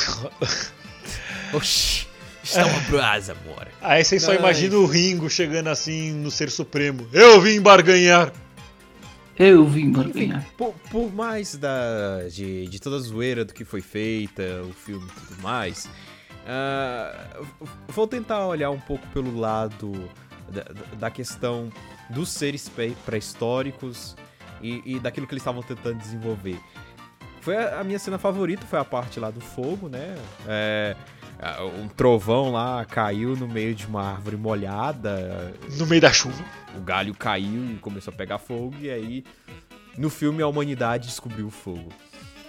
Oxi, 1.52 2.06
está 2.42 2.64
uma 2.66 2.80
brasa, 2.80 3.32
amor. 3.32 3.66
Aí 3.80 4.04
vocês 4.04 4.22
só 4.22 4.30
Nice. 4.32 4.40
imaginam 4.42 4.78
o 4.80 4.86
Ringo 4.86 5.28
chegando 5.28 5.68
assim 5.68 6.12
no 6.12 6.30
Ser 6.30 6.50
Supremo. 6.50 7.08
Eu 7.12 7.40
vim 7.40 7.60
barganhar. 7.60 8.32
Eu 9.38 9.66
vim 9.66 9.86
Enfim, 9.86 9.92
barganhar. 9.92 10.46
por, 10.56 10.74
por 10.90 11.12
mais 11.12 11.56
da, 11.56 12.28
de, 12.30 12.66
de 12.66 12.78
toda 12.80 12.96
a 12.96 13.00
zoeira 13.00 13.44
do 13.44 13.54
que 13.54 13.64
foi 13.64 13.80
feita, 13.80 14.42
o 14.68 14.72
filme 14.72 15.06
e 15.06 15.20
tudo 15.28 15.42
mais, 15.42 15.88
eu 17.40 17.48
vou 17.88 18.06
tentar 18.06 18.46
olhar 18.46 18.70
um 18.70 18.80
pouco 18.80 19.06
pelo 19.08 19.38
lado 19.38 19.92
da, 20.50 20.64
da 20.98 21.10
questão 21.10 21.70
dos 22.10 22.28
seres 22.28 22.68
pré- 22.68 22.92
pré-históricos 23.06 24.14
e, 24.60 24.82
e 24.96 24.98
daquilo 25.00 25.26
que 25.26 25.32
eles 25.32 25.42
estavam 25.42 25.62
tentando 25.62 25.96
desenvolver. 25.98 26.58
Foi 27.40 27.56
a, 27.56 27.80
a 27.80 27.84
minha 27.84 27.98
cena 27.98 28.18
favorita, 28.18 28.66
foi 28.66 28.78
a 28.78 28.84
parte 28.84 29.18
lá 29.18 29.30
do 29.30 29.40
fogo, 29.40 29.88
né? 29.88 30.16
É, 30.46 30.94
um 31.82 31.88
trovão 31.88 32.52
lá 32.52 32.84
caiu 32.84 33.34
no 33.36 33.48
meio 33.48 33.74
de 33.74 33.86
uma 33.86 34.02
árvore 34.12 34.36
molhada, 34.36 35.54
No 35.78 35.86
meio 35.86 36.00
da 36.02 36.12
chuva. 36.12 36.44
o 36.76 36.80
galho 36.80 37.14
caiu 37.14 37.64
e 37.72 37.78
começou 37.78 38.12
a 38.12 38.16
pegar 38.16 38.38
fogo, 38.38 38.74
e 38.80 38.90
aí 38.90 39.24
no 39.96 40.10
filme 40.10 40.42
a 40.42 40.46
humanidade 40.46 41.08
descobriu 41.08 41.46
o 41.46 41.50
fogo. 41.50 41.90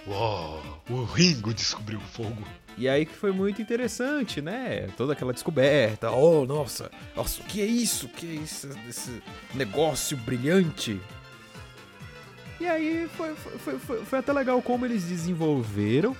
Uou, 0.06 0.60
o 0.90 1.04
Ringo 1.04 1.54
descobriu 1.54 1.98
o 1.98 2.02
fogo. 2.02 2.42
E 2.76 2.88
aí 2.88 3.06
que 3.06 3.14
foi 3.14 3.32
muito 3.32 3.62
interessante, 3.62 4.40
né? 4.40 4.88
Toda 4.96 5.12
aquela 5.12 5.32
descoberta. 5.32 6.10
Oh, 6.10 6.44
nossa, 6.44 6.90
nossa, 7.14 7.40
o 7.40 7.44
que 7.44 7.60
é 7.60 7.66
isso? 7.66 8.06
O 8.06 8.08
que 8.08 8.26
é 8.26 8.34
isso? 8.40 8.68
Esse 8.88 9.22
negócio 9.54 10.16
brilhante. 10.16 11.00
E 12.62 12.68
aí 12.68 13.08
foi, 13.16 13.34
foi, 13.34 13.78
foi, 13.78 14.04
foi- 14.04 14.18
até 14.20 14.32
legal 14.32 14.62
como 14.62 14.84
eles 14.86 15.02
desenvolveram 15.02 16.16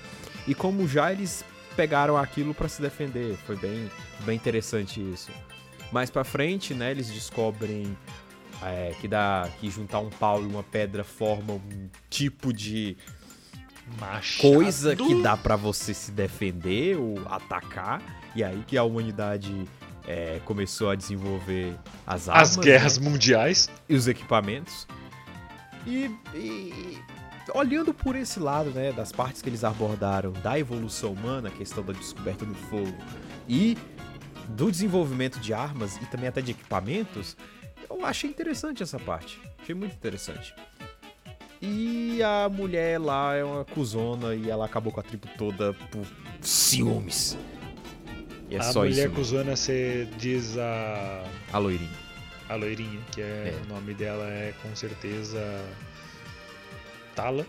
e 0.46 0.55
como 0.57 0.88
já 0.88 1.12
eles 1.12 1.44
pegaram 1.76 2.16
aquilo 2.16 2.52
pra 2.52 2.68
se 2.68 2.83
defender. 2.83 3.37
Foi 3.46 3.55
bem, 3.57 3.88
bem 4.24 4.35
interessante 4.35 5.00
isso. 5.00 5.31
Mais 5.92 6.11
pra 6.11 6.24
frente, 6.24 6.74
né, 6.74 6.90
eles 6.90 7.09
descobrem 7.09 7.96
é, 8.61 8.92
que 9.00 9.07
dá 9.07 9.48
que 9.61 9.70
juntar 9.70 10.00
um 10.00 10.11
pau 10.11 10.42
e 10.42 10.46
uma 10.46 10.64
pedra 10.64 11.05
forma 11.05 11.52
um 11.55 11.88
tipo 12.11 12.52
de 12.52 12.96
Machado. 14.00 14.55
coisa 14.55 14.96
que 14.96 15.22
dá 15.22 15.37
pra 15.37 15.55
você 15.55 15.92
se 15.94 16.11
defender 16.11 16.96
ou 16.98 17.20
atacar. 17.28 18.02
E 18.35 18.42
aí 18.42 18.64
que 18.66 18.76
a 18.76 18.83
humanidade 18.83 19.64
é, 20.09 20.40
começou 20.44 20.90
a 20.90 20.94
desenvolver 20.96 21.76
as 22.07 22.28
armas 22.28 22.50
As 22.50 22.57
guerras 22.64 22.98
né, 22.98 23.09
mundiais. 23.09 23.70
e 23.88 23.94
os 23.94 24.09
equipamentos. 24.09 24.87
E, 25.86 26.10
e- 26.34 26.98
olhando 27.54 27.92
por 27.92 28.14
esse 28.16 28.38
lado, 28.38 28.70
né, 28.70 28.92
das 28.92 29.10
partes 29.12 29.42
que 29.42 29.48
eles 29.48 29.64
abordaram 29.64 30.32
da 30.32 30.58
evolução 30.58 31.12
humana, 31.12 31.48
a 31.48 31.52
questão 31.52 31.84
da 31.84 31.92
descoberta 31.92 32.44
do 32.44 32.54
fogo 32.54 32.94
e 33.48 33.76
do 34.48 34.70
desenvolvimento 34.70 35.38
de 35.40 35.52
armas 35.52 35.96
e 35.96 36.06
também 36.06 36.28
até 36.28 36.40
de 36.40 36.52
equipamentos, 36.52 37.36
eu 37.88 38.04
achei 38.04 38.28
interessante 38.30 38.82
essa 38.82 38.98
parte. 38.98 39.40
Achei 39.60 39.74
muito 39.74 39.94
interessante. 39.94 40.54
E 41.60 42.20
a 42.22 42.48
mulher 42.48 42.98
lá 43.00 43.34
é 43.36 43.44
uma 43.44 43.64
cuzona 43.64 44.34
e 44.34 44.50
ela 44.50 44.64
acabou 44.64 44.92
com 44.92 44.98
a 44.98 45.02
tribo 45.02 45.28
toda 45.38 45.72
por 45.72 46.04
ciúmes. 46.40 47.38
E 48.50 48.56
é 48.56 48.58
a 48.58 48.62
só 48.64 48.80
mulher 48.80 48.90
isso. 48.90 49.00
mesmo. 49.02 49.14
cuzona, 49.14 49.56
você 49.56 50.08
diz 50.18 50.58
a, 50.58 51.24
A 51.52 51.58
loirinha. 51.58 52.01
A 52.52 52.56
loirinha, 52.56 53.00
que 53.12 53.20
é, 53.20 53.54
É. 53.54 53.60
o 53.64 53.74
nome 53.74 53.94
dela 53.94 54.24
é 54.28 54.52
com 54.62 54.74
certeza 54.76 55.40
Tala. 57.14 57.46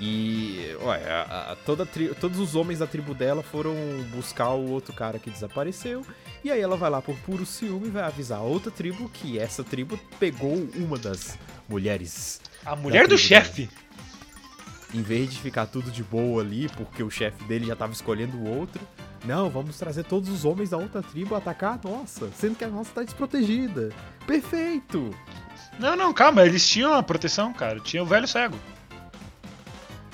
E, 0.00 0.76
ué, 0.82 1.08
a- 1.08 1.52
a- 1.52 1.56
toda 1.64 1.84
a 1.84 1.86
tri- 1.86 2.12
todos 2.20 2.40
os 2.40 2.56
homens 2.56 2.80
da 2.80 2.86
tribo 2.86 3.14
dela 3.14 3.44
foram 3.44 3.74
buscar 4.12 4.48
o 4.50 4.68
outro 4.70 4.92
cara 4.92 5.20
que 5.20 5.30
desapareceu. 5.30 6.04
E 6.42 6.50
aí 6.50 6.60
ela 6.60 6.76
vai 6.76 6.90
lá 6.90 7.00
por 7.00 7.16
puro 7.18 7.46
ciúme 7.46 7.86
e 7.86 7.90
vai 7.90 8.02
avisar 8.02 8.38
a 8.40 8.42
outra 8.42 8.72
tribo 8.72 9.08
que 9.08 9.38
essa 9.38 9.62
tribo 9.62 9.96
pegou 10.18 10.68
uma 10.74 10.98
das 10.98 11.38
mulheres. 11.68 12.40
A 12.66 12.74
mulher 12.74 13.06
do 13.06 13.16
chefe. 13.16 13.68
Em 14.94 15.02
vez 15.02 15.32
de 15.32 15.40
ficar 15.40 15.66
tudo 15.66 15.90
de 15.90 16.04
boa 16.04 16.40
ali, 16.40 16.68
porque 16.68 17.02
o 17.02 17.10
chefe 17.10 17.42
dele 17.44 17.66
já 17.66 17.74
tava 17.74 17.92
escolhendo 17.92 18.38
o 18.38 18.48
outro. 18.48 18.80
Não, 19.24 19.50
vamos 19.50 19.76
trazer 19.76 20.04
todos 20.04 20.28
os 20.28 20.44
homens 20.44 20.70
da 20.70 20.76
outra 20.76 21.02
tribo 21.02 21.34
a 21.34 21.38
atacar 21.38 21.80
a 21.82 21.88
nossa, 21.88 22.30
sendo 22.30 22.54
que 22.54 22.64
a 22.64 22.68
nossa 22.68 22.92
tá 22.92 23.02
desprotegida. 23.02 23.90
Perfeito! 24.24 25.12
Não, 25.80 25.96
não, 25.96 26.12
calma, 26.12 26.46
eles 26.46 26.68
tinham 26.68 26.94
a 26.94 27.02
proteção, 27.02 27.52
cara. 27.52 27.80
Tinha 27.80 28.04
o 28.04 28.06
velho 28.06 28.28
cego. 28.28 28.56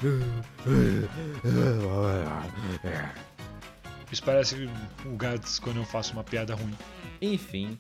Isso 4.11 4.23
parece 4.25 4.71
o 5.05 5.16
Gats 5.16 5.59
quando 5.59 5.77
eu 5.77 5.85
faço 5.85 6.14
uma 6.14 6.25
piada 6.25 6.55
ruim. 6.55 6.75
Enfim, 7.21 7.79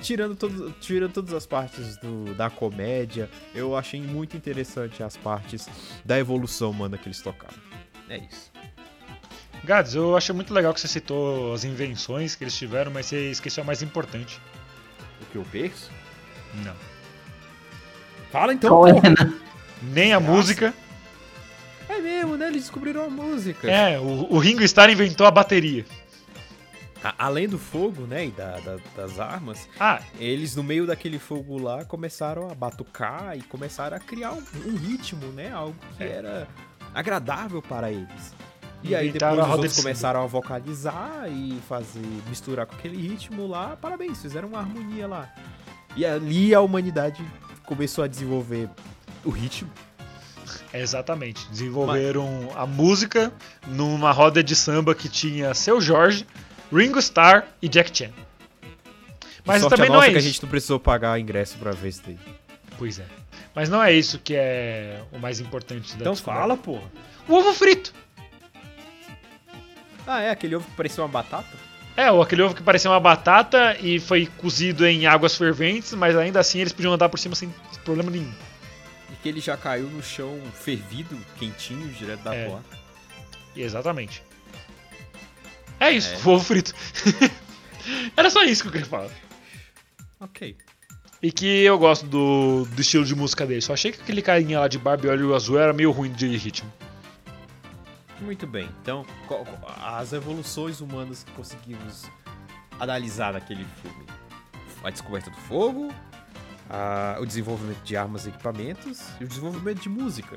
tirando, 0.00 0.34
todo, 0.36 0.70
tirando 0.80 1.12
todas 1.12 1.32
as 1.34 1.46
partes 1.46 1.96
do- 1.98 2.34
da 2.34 2.48
comédia, 2.50 3.28
eu 3.54 3.76
achei 3.76 4.00
muito 4.00 4.36
interessante 4.36 5.02
as 5.02 5.16
partes 5.16 5.68
da 6.04 6.18
evolução 6.18 6.70
humana 6.70 6.96
que 6.98 7.06
eles 7.08 7.20
tocaram. 7.20 7.54
É 8.08 8.18
isso. 8.18 8.50
Gads, 9.64 9.94
eu 9.94 10.16
achei 10.16 10.34
muito 10.34 10.54
legal 10.54 10.72
que 10.72 10.80
você 10.80 10.88
citou 10.88 11.52
as 11.52 11.64
invenções 11.64 12.34
que 12.34 12.42
eles 12.44 12.56
tiveram, 12.56 12.90
mas 12.90 13.06
você 13.06 13.30
esqueceu 13.30 13.62
a 13.62 13.66
mais 13.66 13.82
importante. 13.82 14.40
O 15.20 15.26
que 15.26 15.36
eu 15.36 15.44
penso? 15.52 15.90
Não. 16.64 16.74
Fala 18.32 18.54
então, 18.54 18.70
Qual 18.70 18.88
é, 18.88 18.92
né? 18.92 19.34
Nem 19.82 20.12
a 20.12 20.20
música. 20.20 20.72
É 21.88 21.98
mesmo, 22.00 22.36
né? 22.36 22.46
Eles 22.48 22.62
descobriram 22.62 23.04
a 23.04 23.10
música. 23.10 23.70
É, 23.70 23.98
o, 23.98 24.32
o 24.32 24.38
Ringo 24.38 24.62
Starr 24.62 24.90
inventou 24.90 25.26
a 25.26 25.30
bateria. 25.30 25.84
Além 27.18 27.48
do 27.48 27.58
fogo, 27.58 28.02
né, 28.06 28.26
e 28.26 28.30
da- 28.30 28.58
da- 28.60 28.78
das 28.96 29.18
armas, 29.18 29.66
Ah, 29.78 30.00
eles 30.18 30.54
no 30.54 30.62
meio 30.62 30.86
daquele 30.86 31.18
fogo 31.18 31.58
lá 31.58 31.84
começaram 31.84 32.50
a 32.50 32.54
batucar 32.54 33.36
e 33.38 33.42
começaram 33.42 33.96
a 33.96 34.00
criar 34.00 34.32
um, 34.32 34.42
um 34.66 34.76
ritmo, 34.76 35.26
né? 35.32 35.50
Algo 35.50 35.74
que 35.96 36.02
É. 36.04 36.08
era 36.08 36.48
agradável 36.94 37.62
para 37.62 37.90
eles. 37.90 38.34
E 38.82 38.94
aí 38.94 39.10
depois 39.12 39.38
os 39.38 39.48
outros 39.50 39.76
começaram 39.76 40.22
a 40.22 40.26
vocalizar 40.26 41.24
e 41.30 41.58
fazer 41.68 42.00
misturar 42.28 42.66
com 42.66 42.74
aquele 42.74 42.96
ritmo 42.96 43.46
lá. 43.46 43.76
Parabéns, 43.76 44.20
fizeram 44.20 44.48
uma 44.48 44.58
harmonia 44.58 45.06
lá. 45.06 45.30
E 45.96 46.04
ali 46.04 46.54
a 46.54 46.60
humanidade 46.60 47.24
começou 47.66 48.04
a 48.04 48.06
desenvolver 48.06 48.68
o 49.24 49.30
ritmo. 49.30 49.70
exatamente. 50.72 51.46
Desenvolveram 51.50 52.50
a 52.56 52.66
música 52.66 53.32
numa 53.66 54.10
roda 54.12 54.42
de 54.42 54.54
samba 54.56 54.94
que 54.94 55.08
tinha 55.08 55.52
Seu 55.54 55.80
Jorge, 55.80 56.26
Ringo 56.72 56.98
Starr 56.98 57.44
e 57.60 57.68
Jack 57.68 57.96
Chan. 57.96 58.10
Mas 59.44 59.62
Sorte 59.62 59.76
também 59.76 59.90
a 59.90 59.92
não 59.94 60.02
é 60.02 60.10
que 60.10 60.16
a 60.16 60.18
isso. 60.18 60.28
gente 60.28 60.42
não 60.42 60.48
precisou 60.50 60.78
pagar 60.78 61.18
ingresso 61.18 61.56
pra 61.58 61.72
ver 61.72 61.88
isso 61.88 62.02
daí. 62.06 62.18
Pois 62.78 62.98
é. 62.98 63.04
Mas 63.54 63.68
não 63.68 63.82
é 63.82 63.92
isso 63.92 64.18
que 64.18 64.34
é 64.34 65.02
o 65.12 65.18
mais 65.18 65.40
importante 65.40 65.94
da 65.94 66.00
Então 66.02 66.12
descoberta. 66.12 66.40
fala, 66.42 66.56
porra. 66.56 66.90
O 67.28 67.34
ovo 67.34 67.52
frito. 67.52 67.92
Ah, 70.06 70.20
é? 70.20 70.30
Aquele 70.30 70.56
ovo 70.56 70.66
que 70.68 70.76
parecia 70.76 71.02
uma 71.02 71.08
batata? 71.08 71.48
É, 71.96 72.10
ou 72.10 72.22
aquele 72.22 72.42
ovo 72.42 72.54
que 72.54 72.62
parecia 72.62 72.90
uma 72.90 73.00
batata 73.00 73.76
e 73.80 73.98
foi 73.98 74.26
cozido 74.38 74.86
em 74.86 75.06
águas 75.06 75.36
ferventes, 75.36 75.92
mas 75.94 76.16
ainda 76.16 76.40
assim 76.40 76.60
eles 76.60 76.72
podiam 76.72 76.92
andar 76.92 77.08
por 77.08 77.18
cima 77.18 77.34
sem 77.34 77.52
problema 77.84 78.10
nenhum. 78.10 78.32
E 79.10 79.16
que 79.22 79.28
ele 79.28 79.40
já 79.40 79.56
caiu 79.56 79.86
no 79.88 80.02
chão 80.02 80.38
fervido, 80.54 81.16
quentinho, 81.36 81.88
direto 81.88 82.20
da 82.22 82.34
É. 82.34 82.48
placa. 82.48 82.64
Exatamente. 83.56 84.22
É 85.80 85.90
isso, 85.90 86.12
É. 86.14 86.16
ovo 86.28 86.40
frito. 86.44 86.74
Era 88.16 88.30
só 88.30 88.44
isso 88.44 88.62
que 88.62 88.68
eu 88.68 88.72
queria 88.72 88.86
falar. 88.86 89.10
Ok. 90.20 90.56
E 91.22 91.32
que 91.32 91.46
eu 91.64 91.78
gosto 91.78 92.06
do, 92.06 92.64
do 92.66 92.80
estilo 92.80 93.04
de 93.04 93.14
música 93.14 93.46
dele. 93.46 93.60
Só 93.60 93.72
achei 93.72 93.90
que 93.92 94.00
aquele 94.00 94.22
carinha 94.22 94.60
lá 94.60 94.68
de 94.68 94.78
barba 94.78 95.06
e 95.06 95.10
olho 95.10 95.34
azul 95.34 95.58
era 95.58 95.72
meio 95.72 95.90
ruim 95.90 96.12
de 96.12 96.26
ritmo. 96.36 96.70
Muito 98.20 98.46
bem. 98.46 98.68
Então, 98.82 99.04
as 99.82 100.12
evoluções 100.12 100.80
humanas 100.80 101.24
que 101.24 101.30
conseguimos 101.32 102.04
analisar 102.78 103.32
naquele 103.32 103.64
filme: 103.82 104.04
a 104.84 104.90
descoberta 104.90 105.30
do 105.30 105.36
fogo, 105.36 105.90
a- 106.68 107.16
o 107.20 107.24
desenvolvimento 107.26 107.82
de 107.82 107.96
armas 107.96 108.26
e 108.26 108.28
equipamentos 108.28 109.00
e 109.20 109.24
o 109.24 109.26
desenvolvimento 109.28 109.80
de 109.80 109.88
música. 109.88 110.36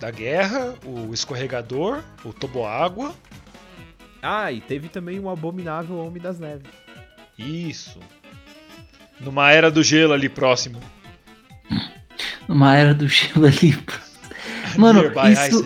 Da 0.00 0.10
guerra, 0.12 0.74
o 0.84 1.12
escorregador, 1.12 2.02
o 2.24 2.32
toboágua. 2.32 3.14
Ah, 4.22 4.50
e 4.52 4.60
teve 4.60 4.88
também 4.88 5.18
o 5.20 5.28
abominável 5.30 5.96
Homem 5.98 6.20
das 6.20 6.38
Neves. 6.38 6.66
Isso. 7.38 8.00
Numa 9.20 9.50
era 9.52 9.70
do 9.70 9.82
gelo 9.82 10.12
ali 10.12 10.28
próximo. 10.28 10.80
Numa 12.48 12.76
era 12.76 12.94
do 12.94 13.06
gelo 13.08 13.46
ali. 13.46 13.78
Mano, 14.76 15.02
isso, 15.32 15.64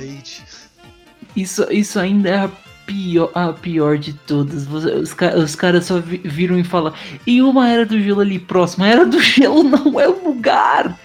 isso, 1.34 1.66
isso 1.72 1.98
ainda 1.98 2.28
é 2.28 2.38
a 2.44 2.50
pior, 2.86 3.30
a 3.34 3.52
pior 3.52 3.96
de 3.98 4.12
todas. 4.14 4.66
Os, 4.68 5.14
os 5.14 5.54
caras 5.54 5.86
só 5.86 5.98
vi- 6.00 6.22
viram 6.24 6.58
e 6.58 6.64
falam. 6.64 6.92
E 7.26 7.40
uma 7.42 7.68
era 7.68 7.86
do 7.86 8.00
gelo 8.00 8.20
ali 8.20 8.38
próximo? 8.38 8.84
A 8.84 8.88
era 8.88 9.06
do 9.06 9.20
gelo 9.20 9.62
não 9.64 9.98
é 10.00 10.08
o 10.08 10.24
lugar! 10.24 10.98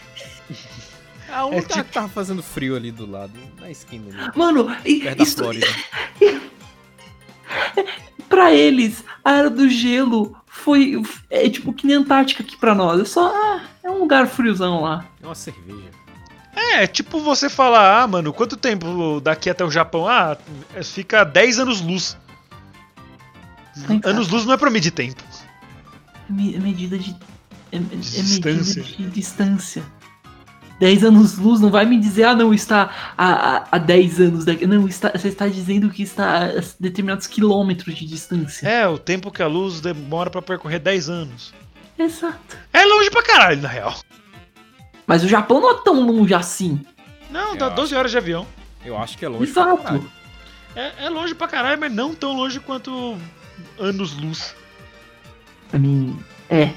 Ah, 1.30 1.46
um 1.46 1.54
É 1.54 1.62
lugar 1.62 1.84
que 1.84 1.92
tava 1.94 2.08
fazendo 2.10 2.42
frio 2.42 2.76
ali 2.76 2.92
do 2.92 3.10
lado, 3.10 3.34
na 3.60 3.70
esquina 3.70 4.06
ali, 4.10 4.32
Mano, 4.38 4.76
e- 4.84 5.04
da 5.04 5.24
isso, 5.24 5.38
Flórida. 5.38 5.68
pra 8.30 8.54
eles, 8.54 9.04
a 9.24 9.32
era 9.34 9.50
do 9.50 9.70
gelo 9.70 10.36
foi. 10.48 11.02
É 11.30 11.50
tipo 11.50 11.74
que 11.74 11.86
nem 11.88 11.96
Antártica 11.98 12.44
aqui 12.44 12.58
pra 12.58 12.74
nós. 12.76 13.00
É 13.02 13.06
só. 13.06 13.32
Ah, 13.34 13.62
é 13.84 13.90
um 13.90 14.00
lugar 14.00 14.28
friozão 14.28 14.82
lá. 14.82 15.06
É 15.22 15.26
uma 15.26 15.36
cerveja. 15.36 15.90
É, 16.56 16.88
tipo 16.88 17.20
você 17.20 17.50
falar, 17.50 18.02
ah, 18.02 18.08
mano, 18.08 18.34
quanto 18.34 18.58
tempo 18.58 19.20
daqui 19.22 19.50
até 19.50 19.64
o 19.64 19.70
Japão? 19.70 20.08
Ah, 20.08 20.36
fica 20.84 21.24
10 21.24 21.60
anos 21.60 21.82
luz. 21.82 22.18
Anos 24.04 24.28
luz 24.30 24.46
não 24.46 24.54
é 24.54 24.58
pra 24.58 24.70
medir 24.72 24.92
tempo. 24.92 25.22
É 26.28 26.34
me- 26.34 26.56
é 26.56 26.60
medida 26.60 26.98
de. 26.98 27.12
É, 27.72 27.78
é 27.78 27.80
medida 27.80 27.96
distância. 27.98 28.82
de 28.84 29.06
distância. 29.08 29.84
10 30.80 31.04
anos 31.06 31.38
luz, 31.38 31.60
não 31.60 31.70
vai 31.72 31.86
me 31.86 32.00
dizer, 32.00 32.24
ah, 32.26 32.36
não, 32.36 32.54
está 32.54 33.14
a, 33.18 33.56
a, 33.58 33.68
a 33.72 33.78
10 33.78 34.22
anos 34.22 34.46
daqui. 34.46 34.68
Não, 34.68 34.88
está, 34.88 35.10
você 35.12 35.30
está 35.30 35.48
dizendo 35.48 35.90
que 35.90 36.04
está 36.04 36.46
a 36.46 36.52
determinados 36.80 37.26
quilômetros 37.26 37.96
de 37.96 38.06
distância. 38.06 38.68
É, 38.68 38.88
o 38.88 38.98
tempo 38.98 39.32
que 39.32 39.42
a 39.42 39.48
luz 39.48 39.82
demora 39.82 40.30
pra 40.30 40.42
percorrer 40.42 40.80
10 40.80 41.10
anos. 41.10 41.54
Exato. 41.98 42.58
É 42.72 42.86
longe 42.86 43.10
pra 43.10 43.24
caralho, 43.24 43.62
na 43.62 43.68
real. 43.68 43.96
Mas 45.08 45.24
o 45.24 45.28
Japão 45.28 45.60
não 45.62 45.72
é 45.72 45.82
tão 45.84 46.06
longe 46.06 46.34
assim. 46.34 46.80
Não, 47.32 47.54
Eu 47.54 47.58
dá 47.58 47.68
acho. 47.68 47.76
12 47.76 47.96
horas 47.96 48.12
de 48.12 48.18
avião. 48.18 48.46
Eu 48.86 48.98
acho 48.98 49.18
que 49.18 49.26
é 49.26 49.28
longe 49.28 49.52
pra 49.52 49.64
Exato. 49.64 49.84
caralho. 49.84 50.12
É, 50.76 51.06
é 51.06 51.10
longe 51.10 51.34
pra 51.34 51.48
caralho, 51.48 51.80
mas 51.80 51.92
não 51.92 52.14
tão 52.14 52.34
longe 52.34 52.60
quanto 52.60 53.18
anos-luz. 53.80 54.56
Pra 55.70 55.80
mim, 55.80 56.18
é. 56.50 56.72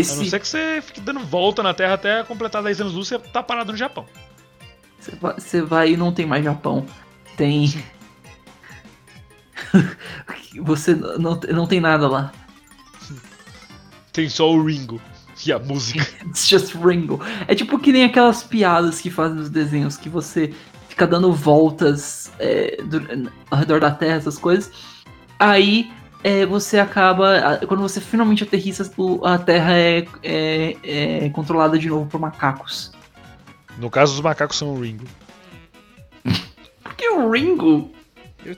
A 0.00 0.14
não 0.14 0.22
Esse. 0.22 0.30
ser 0.30 0.40
que 0.40 0.48
você 0.48 0.82
fique 0.82 1.00
dando 1.00 1.20
volta 1.20 1.62
na 1.62 1.72
Terra 1.74 1.94
até 1.94 2.22
completar 2.24 2.62
10 2.62 2.80
anos-luz, 2.82 3.08
você 3.08 3.18
tá 3.18 3.42
parado 3.42 3.72
no 3.72 3.78
Japão. 3.78 4.06
Você 5.00 5.16
vai, 5.16 5.34
você 5.34 5.62
vai 5.62 5.92
e 5.92 5.96
não 5.96 6.12
tem 6.12 6.26
mais 6.26 6.44
Japão. 6.44 6.86
Tem. 7.36 7.72
você 10.62 10.94
não, 10.94 11.38
não 11.52 11.66
tem 11.66 11.80
nada 11.80 12.08
lá. 12.08 12.32
Tem 14.12 14.28
só 14.28 14.50
o 14.50 14.64
Ringo 14.64 15.00
e 15.44 15.52
a 15.52 15.58
música. 15.58 16.00
It's 16.26 16.48
just 16.48 16.74
Ringo. 16.74 17.20
É 17.46 17.54
tipo 17.54 17.78
que 17.78 17.92
nem 17.92 18.04
aquelas 18.04 18.42
piadas 18.42 19.00
que 19.00 19.10
fazem 19.10 19.36
nos 19.36 19.50
desenhos 19.50 19.96
que 19.96 20.08
você 20.08 20.52
fica 20.88 21.06
dando 21.06 21.32
voltas 21.32 22.32
é, 22.38 22.82
do- 22.82 23.30
ao 23.50 23.58
redor 23.58 23.80
da 23.80 23.90
Terra, 23.90 24.16
essas 24.16 24.38
coisas. 24.38 24.72
Aí 25.38 25.92
é, 26.28 26.44
você 26.46 26.78
acaba. 26.78 27.60
Quando 27.68 27.80
você 27.82 28.00
finalmente 28.00 28.42
aterrissa, 28.42 28.90
a 29.24 29.38
Terra 29.38 29.72
é, 29.78 30.06
é- 30.22 31.24
é 31.26 31.30
controlada 31.30 31.78
de 31.78 31.88
novo 31.88 32.06
por 32.10 32.18
macacos. 32.20 32.92
No 33.78 33.88
caso, 33.90 34.14
os 34.14 34.20
macacos 34.20 34.56
são 34.56 34.74
o 34.74 34.80
Ringo. 34.80 35.04
Por 36.82 36.94
que 36.94 37.08
o 37.10 37.30
Ringo? 37.30 37.92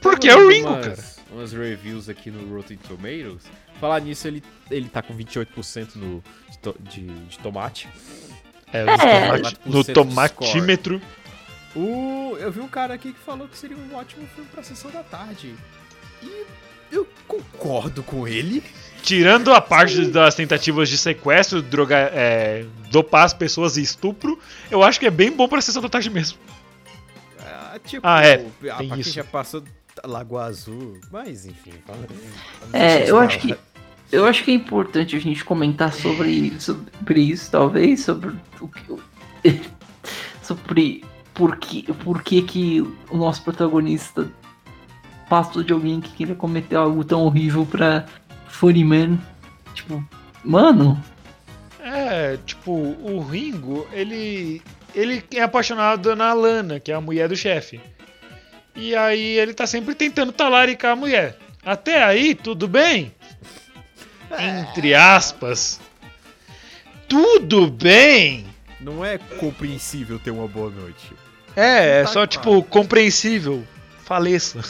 Porque 0.01 0.29
é 0.29 0.37
o 0.37 0.49
Ringo, 0.49 0.69
umas, 0.69 0.87
cara. 0.87 1.05
Umas 1.33 1.53
reviews 1.53 2.09
aqui 2.09 2.31
no 2.31 2.55
Rotten 2.55 2.77
Tomatoes. 2.79 3.45
Falar 3.81 4.01
nisso, 4.01 4.27
ele, 4.27 4.43
ele 4.71 4.89
tá 4.89 5.03
com 5.03 5.15
28% 5.17 5.97
no, 5.97 6.23
de, 6.51 6.59
to- 6.59 6.77
de, 6.81 7.07
de 7.07 7.39
tomate. 7.39 7.89
É, 8.73 8.81
É. 8.81 8.85
no, 8.85 9.37
tomate- 9.37 9.59
no 9.67 9.85
tomatímetro. 9.85 11.03
O, 11.77 12.37
eu 12.41 12.51
vi 12.51 12.61
um 12.61 12.69
cara 12.69 12.95
aqui 12.95 13.13
que 13.13 13.19
falou 13.21 13.47
que 13.47 13.57
seria 13.59 13.77
um 13.77 13.95
ótimo 13.95 14.27
filme 14.35 14.49
pra 14.51 14.63
sessão 14.63 14.91
da 14.91 15.03
tarde. 15.03 15.55
E 16.23 16.45
eu 16.91 17.07
concordo 17.27 18.03
com 18.03 18.27
ele. 18.27 18.63
Tirando 19.03 19.53
a 19.53 19.61
parte 19.61 20.07
das 20.07 20.35
tentativas 20.35 20.89
de 20.89 20.99
sequestro, 20.99 21.63
droga, 21.63 21.97
é, 22.13 22.67
dopar 22.91 23.25
as 23.25 23.33
pessoas 23.33 23.77
e 23.77 23.83
estupro, 23.83 24.39
eu 24.71 24.83
acho 24.83 24.99
que 24.99 25.07
é 25.07 25.11
bem 25.11 25.31
bom 25.31 25.49
pra 25.49 25.61
sessão 25.61 25.81
da 25.81 25.89
tarde 25.89 26.11
mesmo. 26.11 26.37
Ah, 27.41 27.79
tipo, 27.85 28.07
Ah, 28.07 28.27
é, 28.27 28.45
ah, 28.71 28.77
tem 28.77 28.99
isso. 29.01 29.13
já 29.13 29.25
passou 29.25 29.63
Lagoa 30.05 30.45
Azul, 30.45 30.99
mas 31.11 31.47
enfim. 31.47 31.73
Fala, 31.87 32.07
É, 32.73 33.09
eu 33.09 33.19
acho 33.19 33.39
que. 33.39 33.55
Eu 34.11 34.25
acho 34.25 34.43
que 34.43 34.51
é 34.51 34.55
importante 34.55 35.15
a 35.15 35.21
gente 35.21 35.45
comentar 35.45 35.93
sobre, 35.93 36.59
sobre 36.59 37.21
isso, 37.21 37.51
talvez, 37.51 38.01
sobre 38.05 38.35
o 38.61 38.69
que. 38.69 38.97
sobre 40.43 41.05
por 41.35 41.57
que, 41.57 41.83
por 41.93 42.23
que, 42.23 42.43
que 42.43 42.81
o 43.11 43.17
nosso 43.17 43.43
protagonista 43.43 44.27
passa 45.29 45.63
de 45.63 45.73
alguém 45.73 46.01
que 46.01 46.11
queria 46.11 46.35
cometer 46.35 46.77
algo 46.77 47.05
tão 47.05 47.23
horrível 47.23 47.67
pra 47.67 48.05
Funnyman. 48.49 49.19
Tipo, 49.75 50.05
mano, 50.45 51.03
É, 51.81 52.37
tipo, 52.45 52.73
o 52.73 53.21
Ringo, 53.21 53.87
ele. 53.93 54.61
Ele 54.95 55.23
é 55.35 55.43
apaixonado 55.43 56.15
na 56.17 56.33
Lana, 56.33 56.81
que 56.81 56.91
é 56.91 56.95
a 56.95 57.01
mulher 57.01 57.29
do 57.29 57.37
chefe. 57.37 57.81
E 58.75 58.95
aí 58.95 59.39
ele 59.39 59.53
tá 59.55 59.67
sempre 59.67 59.95
tentando 59.95 60.33
talaricar 60.33 60.93
a 60.93 60.97
mulher. 60.97 61.37
Até 61.65 62.03
aí, 62.03 62.35
tudo 62.35 62.67
bem? 62.69 63.13
Entre 64.39 64.95
aspas. 64.95 65.81
Tudo 67.09 67.69
bem. 67.71 68.45
Não 68.81 69.05
é 69.05 69.19
compreensível 69.19 70.19
ter 70.19 70.31
uma 70.31 70.47
boa 70.47 70.71
noite. 70.71 71.13
É, 71.57 72.01
é 72.01 72.03
Tá 72.03 72.07
só 72.09 72.13
claro. 72.15 72.29
tipo 72.31 72.63
compreensível. 72.65 73.65
Faleça. 74.05 74.63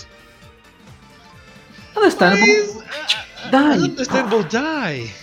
Está 2.07 2.31
no 2.31 2.83
Dai. 3.51 3.79
Understandable 3.79 4.45
die. 4.45 5.15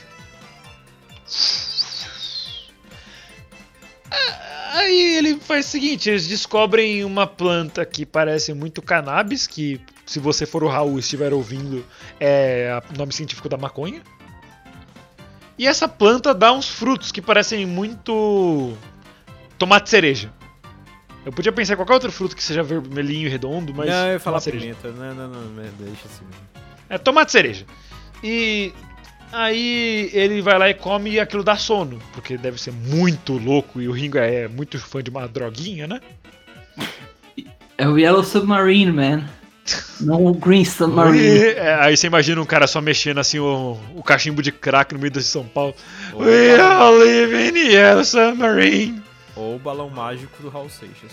Aí 4.71 5.17
ele 5.17 5.39
faz 5.39 5.67
o 5.67 5.69
seguinte, 5.69 6.09
eles 6.09 6.27
descobrem 6.27 7.03
uma 7.03 7.25
planta 7.25 7.85
que 7.85 8.05
parece 8.05 8.53
muito 8.53 8.81
cannabis, 8.81 9.47
que 9.47 9.79
se 10.05 10.19
você 10.19 10.45
for 10.45 10.63
o 10.63 10.67
Raul 10.67 10.97
e 10.97 10.99
estiver 10.99 11.33
ouvindo, 11.33 11.85
é 12.19 12.81
o 12.93 12.97
nome 12.97 13.13
científico 13.13 13.49
da 13.49 13.57
maconha. 13.57 14.01
E 15.57 15.65
essa 15.65 15.87
planta 15.87 16.33
dá 16.33 16.51
uns 16.51 16.67
frutos 16.67 17.11
que 17.11 17.21
parecem 17.21 17.65
muito 17.65 18.77
tomate 19.57 19.89
cereja. 19.89 20.31
Eu 21.25 21.31
podia 21.31 21.51
pensar 21.51 21.73
em 21.73 21.77
qualquer 21.77 21.93
outro 21.93 22.11
fruto 22.11 22.35
que 22.35 22.43
seja 22.43 22.61
vermelhinho 22.61 23.25
e 23.25 23.29
redondo, 23.29 23.73
mas 23.73 23.89
não, 23.89 24.07
eu 24.07 24.13
ia 24.13 24.19
falar 24.19 24.39
pimenta. 24.41 24.91
Não, 24.91 25.15
não, 25.15 25.27
não, 25.27 25.41
não, 25.41 25.63
deixa 25.79 26.05
assim. 26.05 26.23
É 26.87 26.99
tomate 26.99 27.31
cereja. 27.31 27.65
E 28.23 28.71
aí 29.33 30.09
ele 30.13 30.41
vai 30.41 30.59
lá 30.59 30.69
e 30.69 30.75
come 30.75 31.11
e 31.11 31.19
aquilo 31.19 31.43
dá 31.43 31.57
sono, 31.57 31.99
porque 32.13 32.37
deve 32.37 32.61
ser 32.61 32.71
muito 32.71 33.33
louco 33.33 33.81
e 33.81 33.87
o 33.87 33.91
Ringo 33.91 34.19
é 34.19 34.47
muito 34.47 34.77
fã 34.77 35.01
de 35.01 35.09
uma 35.09 35.27
droguinha, 35.27 35.87
né? 35.87 35.99
É 37.77 37.85
o 37.89 37.99
Yellow 37.99 38.23
Submarine, 38.23 38.89
man. 38.89 39.25
Não 39.99 40.25
o 40.25 40.33
Green 40.33 40.63
Submarine. 40.63 41.55
É, 41.57 41.75
aí 41.81 41.97
você 41.97 42.07
imagina 42.07 42.41
um 42.41 42.45
cara 42.45 42.67
só 42.67 42.79
mexendo 42.79 43.19
assim 43.19 43.37
o, 43.37 43.77
o 43.93 44.01
cachimbo 44.01 44.41
de 44.41 44.49
crack 44.49 44.93
no 44.93 44.99
meio 44.99 45.11
de 45.11 45.21
São 45.21 45.43
Paulo. 45.43 45.75
We 46.13 46.57
are 46.57 46.97
living 46.97 47.59
in 47.59 47.71
Yellow 47.73 48.05
Submarine. 48.05 49.04
Ou 49.35 49.55
o 49.55 49.59
balão 49.59 49.89
mágico 49.89 50.41
do 50.41 50.49
Raul 50.49 50.69
Seixas. 50.69 51.11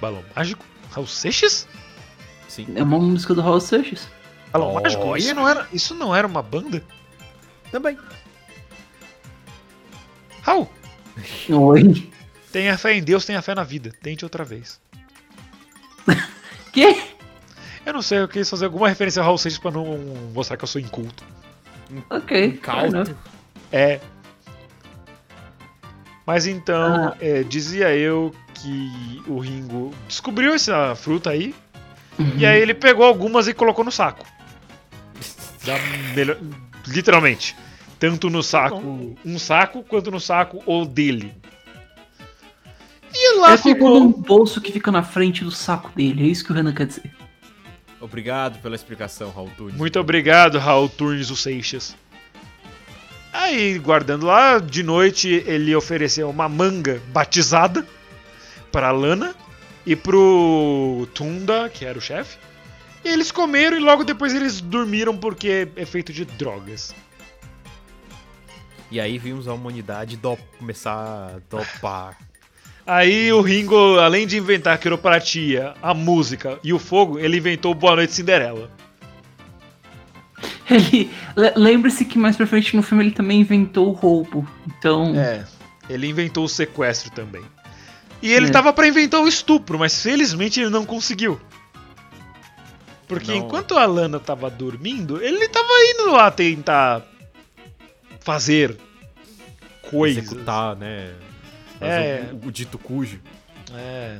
Balão 0.00 0.24
mágico? 0.34 0.64
Raul 0.90 1.06
Seixas? 1.06 1.66
Sim. 2.48 2.66
É 2.74 2.82
uma 2.82 2.98
música 2.98 3.34
do 3.34 3.40
Hall 3.40 3.60
Seixas. 3.60 4.08
Balão 4.52 4.74
mágico? 4.74 5.16
Isso 5.16 5.34
não, 5.34 5.48
era, 5.48 5.68
isso 5.72 5.94
não 5.94 6.14
era 6.14 6.26
uma 6.26 6.42
banda? 6.42 6.82
Também. 7.70 7.98
Raul, 10.42 10.70
Oi. 11.50 12.10
tenha 12.52 12.78
fé 12.78 12.94
em 12.94 13.02
Deus, 13.02 13.24
tenha 13.24 13.42
fé 13.42 13.54
na 13.54 13.64
vida. 13.64 13.92
Tente 14.02 14.24
outra 14.24 14.44
vez. 14.44 14.80
Que? 16.72 17.16
Eu 17.86 17.94
não 17.94 18.02
sei, 18.02 18.18
eu 18.18 18.28
quis 18.28 18.50
fazer 18.50 18.66
alguma 18.66 18.86
referência 18.86 19.20
ao 19.20 19.26
Raul 19.26 19.38
Seixas 19.38 19.58
pra 19.58 19.70
não 19.70 19.96
mostrar 20.34 20.58
que 20.58 20.64
eu 20.64 20.68
sou 20.68 20.78
inculto. 20.78 21.24
Ok. 22.10 22.58
Calto. 22.58 23.16
É. 23.72 23.98
Mas 26.26 26.46
então, 26.46 27.10
Ah. 27.10 27.16
é, 27.20 27.42
dizia 27.44 27.94
eu 27.96 28.34
que 28.54 29.22
o 29.28 29.38
Ringo 29.38 29.94
descobriu 30.08 30.52
essa 30.54 30.94
fruta 30.96 31.30
aí, 31.30 31.54
Uhum. 32.18 32.32
e 32.38 32.44
aí 32.44 32.60
ele 32.60 32.74
pegou 32.74 33.04
algumas 33.06 33.46
e 33.46 33.54
colocou 33.54 33.84
no 33.84 33.92
saco. 33.92 34.24
Da 35.64 35.78
melhor- 36.14 36.38
literalmente. 36.86 37.54
Tanto 37.98 38.28
no 38.28 38.42
saco, 38.42 39.16
um 39.24 39.38
saco, 39.38 39.82
quanto 39.82 40.10
no 40.10 40.20
saco 40.20 40.62
o 40.66 40.84
dele. 40.84 41.32
E 43.14 43.38
lá 43.38 43.48
Ela 43.50 43.58
ficou 43.58 44.00
num 44.00 44.08
ficou. 44.12 44.22
bolso 44.22 44.60
que 44.60 44.70
fica 44.72 44.90
na 44.92 45.02
frente 45.02 45.42
do 45.44 45.50
saco 45.50 45.90
dele. 45.94 46.24
É 46.24 46.26
isso 46.26 46.44
que 46.44 46.52
o 46.52 46.54
Renan 46.54 46.74
quer 46.74 46.86
dizer. 46.86 47.10
Obrigado 48.00 48.60
pela 48.60 48.74
explicação, 48.74 49.30
Raul 49.30 49.50
Tunes. 49.56 49.74
Muito 49.74 49.98
obrigado, 49.98 50.58
Raul 50.58 50.88
Turnes 50.88 51.30
o 51.30 51.36
Seixas. 51.36 51.96
Aí, 53.38 53.78
guardando 53.78 54.24
lá, 54.24 54.58
de 54.58 54.82
noite 54.82 55.44
ele 55.46 55.76
ofereceu 55.76 56.30
uma 56.30 56.48
manga 56.48 57.02
batizada 57.08 57.86
para 58.72 58.90
Lana 58.90 59.34
e 59.84 59.94
pro 59.94 61.06
Tunda, 61.12 61.68
que 61.68 61.84
era 61.84 61.98
o 61.98 62.00
chefe. 62.00 62.38
E 63.04 63.08
eles 63.08 63.30
comeram 63.30 63.76
e 63.76 63.80
logo 63.80 64.04
depois 64.04 64.34
eles 64.34 64.62
dormiram 64.62 65.14
porque 65.14 65.68
é 65.76 65.84
feito 65.84 66.14
de 66.14 66.24
drogas. 66.24 66.94
E 68.90 68.98
aí 68.98 69.18
vimos 69.18 69.46
a 69.46 69.52
humanidade 69.52 70.16
do... 70.16 70.38
começar 70.58 70.94
a 70.94 71.38
dopar. 71.50 72.16
Aí 72.86 73.30
o 73.34 73.42
Ringo, 73.42 73.98
além 73.98 74.26
de 74.26 74.38
inventar 74.38 74.74
a 74.74 74.78
quiropratia, 74.78 75.74
a 75.82 75.92
música 75.92 76.58
e 76.64 76.72
o 76.72 76.78
fogo, 76.78 77.18
ele 77.18 77.36
inventou 77.36 77.74
Boa 77.74 77.96
Noite 77.96 78.14
Cinderela. 78.14 78.70
Ele. 80.70 81.10
le- 81.36 81.52
Lembre-se 81.56 82.04
que 82.04 82.18
mais 82.18 82.36
pra 82.36 82.46
frente 82.46 82.74
no 82.76 82.82
filme 82.82 83.04
ele 83.04 83.12
também 83.12 83.40
inventou 83.40 83.88
o 83.88 83.92
roubo. 83.92 84.46
Então. 84.66 85.14
É, 85.14 85.44
ele 85.88 86.06
inventou 86.08 86.44
o 86.44 86.48
sequestro 86.48 87.10
também. 87.12 87.42
E 88.22 88.32
ele 88.32 88.46
É. 88.48 88.50
tava 88.50 88.72
pra 88.72 88.88
inventar 88.88 89.20
o 89.20 89.28
estupro, 89.28 89.78
mas 89.78 90.02
felizmente 90.02 90.60
ele 90.60 90.70
não 90.70 90.84
conseguiu. 90.84 91.40
Porque 93.06 93.30
Não. 93.30 93.38
enquanto 93.38 93.76
a 93.78 93.86
Lana 93.86 94.18
tava 94.18 94.50
dormindo, 94.50 95.22
ele 95.22 95.48
tava 95.48 95.68
indo 95.94 96.10
lá 96.10 96.30
tentar 96.30 97.02
fazer 98.20 98.76
coisas. 99.88 100.24
executar, 100.24 100.74
né? 100.74 101.12
Fazer 101.78 101.92
É. 101.92 102.30
o, 102.32 102.48
o 102.48 102.50
dito 102.50 102.78
cujo. 102.78 103.20
É. 103.72 104.18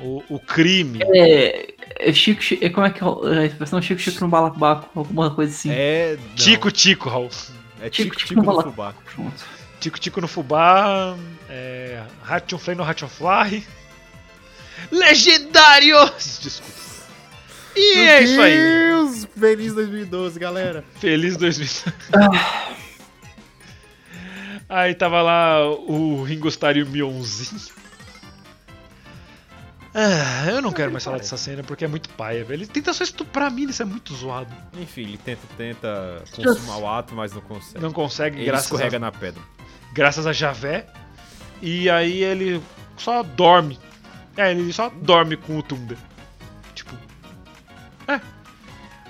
O, 0.00 0.22
o 0.28 0.38
crime. 0.38 1.00
É, 1.02 1.74
é 1.98 2.12
Chico, 2.12 2.40
Chico, 2.40 2.64
é 2.64 2.70
como 2.70 2.86
é 2.86 2.90
que 2.90 3.02
é 3.02 3.38
a 3.38 3.46
expressão 3.46 3.82
Chico 3.82 4.00
Chico 4.00 4.20
no 4.20 4.28
balabaco, 4.28 4.88
alguma 4.98 5.30
coisa 5.30 5.52
assim. 5.52 5.70
É. 5.70 6.16
não, 6.16 6.34
Tico 6.36 6.70
Tico, 6.70 7.08
Raul. 7.08 7.30
É 7.80 7.90
Tico, 7.90 8.16
tico, 8.16 8.28
tico 8.28 8.40
tico 8.40 8.42
no 8.42 8.62
fubá. 8.62 8.94
Pronto. 9.14 9.58
Tico 9.80 9.98
Tico 9.98 10.20
no 10.20 10.28
Fubá. 10.28 11.16
É. 11.48 12.02
Hatchonfly 12.26 12.74
no 12.74 12.82
Hatchonfly. 12.82 13.66
Legendário! 14.90 15.96
Desculpa. 16.16 16.88
E 17.76 17.94
Meu 17.94 18.04
é 18.04 18.22
isso 18.22 18.40
aí. 18.40 18.56
Deus! 18.56 19.28
Feliz 19.38 19.74
2012, 19.74 20.38
galera! 20.38 20.84
Feliz 20.98 21.36
2000. 21.36 21.92
Aí 24.68 24.94
tava 24.94 25.22
lá 25.22 25.64
o 25.64 26.22
Ringo 26.24 26.48
Starr 26.48 26.76
e 26.76 26.82
o 26.82 26.86
Mionzinho. 26.86 27.60
Ah, 30.00 30.48
eu 30.48 30.62
não 30.62 30.70
quero 30.70 30.92
mais 30.92 31.02
falar 31.02 31.16
dessa 31.18 31.36
cena 31.36 31.64
porque 31.64 31.84
é 31.84 31.88
muito 31.88 32.08
paia, 32.10 32.44
velho. 32.44 32.62
Ele 32.62 32.66
tenta 32.68 32.92
só 32.92 33.02
estuprar 33.02 33.48
a 33.48 33.50
mina, 33.50 33.72
isso 33.72 33.82
é 33.82 33.84
muito 33.84 34.14
zoado. 34.14 34.54
Enfim, 34.80 35.02
ele 35.02 35.18
tenta, 35.18 35.42
tenta 35.56 36.22
consumar 36.36 36.78
o 36.78 36.88
ato, 36.88 37.16
mas 37.16 37.32
não 37.32 37.40
consegue. 37.40 37.80
Não 37.80 37.92
consegue, 37.92 38.36
ele 38.36 38.46
graças 38.46 38.66
escorrega 38.66 38.96
a, 38.96 39.00
na 39.00 39.10
pedra. 39.10 39.42
graças 39.92 40.24
a 40.24 40.32
Javé. 40.32 40.86
E 41.60 41.90
aí 41.90 42.22
ele 42.22 42.62
só 42.96 43.24
dorme. 43.24 43.76
É, 44.36 44.52
ele 44.52 44.72
só 44.72 44.88
dorme 44.88 45.36
com 45.36 45.58
o 45.58 45.62
Tunda. 45.64 45.96
Tipo. 46.76 46.94
É. 48.06 48.20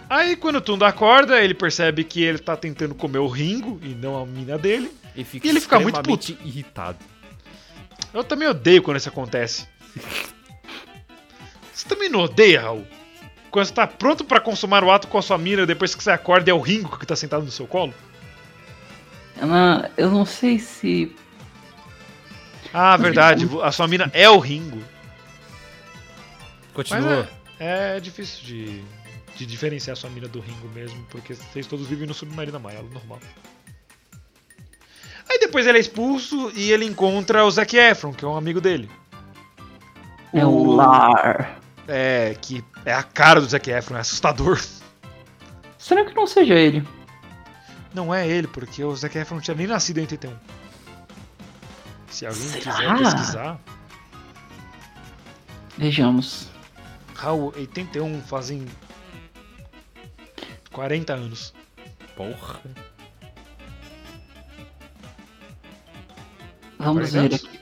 Aí 0.08 0.36
quando 0.36 0.56
o 0.56 0.62
Tunda 0.62 0.88
acorda, 0.88 1.38
ele 1.38 1.52
percebe 1.52 2.02
que 2.02 2.22
ele 2.22 2.38
tá 2.38 2.56
tentando 2.56 2.94
comer 2.94 3.18
o 3.18 3.28
Ringo 3.28 3.78
e 3.82 3.88
não 3.88 4.18
a 4.18 4.24
mina 4.24 4.56
dele. 4.56 4.90
E, 5.14 5.22
fica 5.22 5.46
E 5.46 5.50
ele 5.50 5.60
fica 5.60 5.78
muito 5.78 5.96
extremamente 5.96 6.38
irritado. 6.42 6.96
Eu 8.14 8.24
também 8.24 8.48
odeio 8.48 8.82
quando 8.82 8.96
isso 8.96 9.10
acontece. 9.10 9.68
Você 11.78 11.86
também 11.86 12.08
não 12.08 12.22
odeia, 12.22 12.62
Raul? 12.62 12.84
Quando 13.52 13.66
você 13.66 13.72
tá 13.72 13.86
pronto 13.86 14.24
pra 14.24 14.40
consumar 14.40 14.82
o 14.82 14.90
ato 14.90 15.06
com 15.06 15.16
a 15.16 15.22
sua 15.22 15.38
mina 15.38 15.64
depois 15.64 15.94
que 15.94 16.02
você 16.02 16.10
acorda 16.10 16.50
é 16.50 16.52
o 16.54 16.58
Ringo 16.58 16.98
que 16.98 17.06
tá 17.06 17.14
sentado 17.14 17.44
no 17.44 17.52
seu 17.52 17.68
colo? 17.68 17.94
Eu 19.96 20.10
não 20.10 20.26
sei 20.26 20.58
se. 20.58 21.14
Ah, 22.74 22.96
verdade, 22.96 23.48
a 23.62 23.70
sua 23.70 23.86
mina 23.86 24.10
é 24.12 24.28
o 24.28 24.40
Ringo. 24.40 24.82
Mas 26.76 26.88
Continua. 26.88 27.28
é, 27.60 27.96
é 27.96 28.00
difícil 28.00 28.44
de, 28.44 28.82
de 29.36 29.46
diferenciar 29.46 29.92
a 29.92 29.96
sua 29.96 30.10
mina 30.10 30.26
do 30.26 30.40
Ringo 30.40 30.68
mesmo, 30.74 31.06
porque 31.08 31.34
vocês 31.34 31.68
todos 31.68 31.86
vivem 31.86 32.08
no 32.08 32.14
submarino 32.14 32.56
amarelo, 32.56 32.90
normal. 32.90 33.20
Aí 35.30 35.38
depois 35.38 35.64
ele 35.64 35.78
é 35.78 35.80
expulso 35.80 36.50
e 36.56 36.72
ele 36.72 36.84
encontra 36.84 37.44
o 37.44 37.50
Zac 37.52 37.76
Efron, 37.76 38.12
que 38.12 38.24
é 38.24 38.28
um 38.28 38.36
amigo 38.36 38.60
dele. 38.60 38.90
É 40.32 40.44
o 40.44 40.72
lar. 40.72 41.67
É, 41.88 42.36
que 42.40 42.62
é 42.84 42.92
a 42.92 43.02
cara 43.02 43.40
do 43.40 43.48
Zac 43.48 43.68
Efron, 43.70 43.96
é 43.96 44.00
assustador. 44.00 44.60
Será 45.78 46.04
que 46.04 46.14
não 46.14 46.26
seja 46.26 46.54
ele? 46.54 46.86
Não 47.94 48.14
é 48.14 48.28
ele, 48.28 48.46
porque 48.46 48.84
o 48.84 48.94
Zac 48.94 49.16
Efron 49.16 49.36
não 49.36 49.42
tinha 49.42 49.56
nem 49.56 49.66
nascido 49.66 49.98
em 49.98 50.02
81. 50.02 50.36
Se 52.10 52.26
alguém 52.26 52.42
Será? 52.42 52.74
quiser 52.74 52.98
pesquisar. 52.98 53.60
Vejamos. 55.78 56.48
Raul, 57.14 57.52
81 57.56 58.20
fazem 58.22 58.66
40 60.72 61.14
anos. 61.14 61.54
Porra. 62.16 62.60
Vamos 66.78 67.10
40 67.10 67.12
ver 67.12 67.18
anos? 67.18 67.44
aqui. 67.44 67.60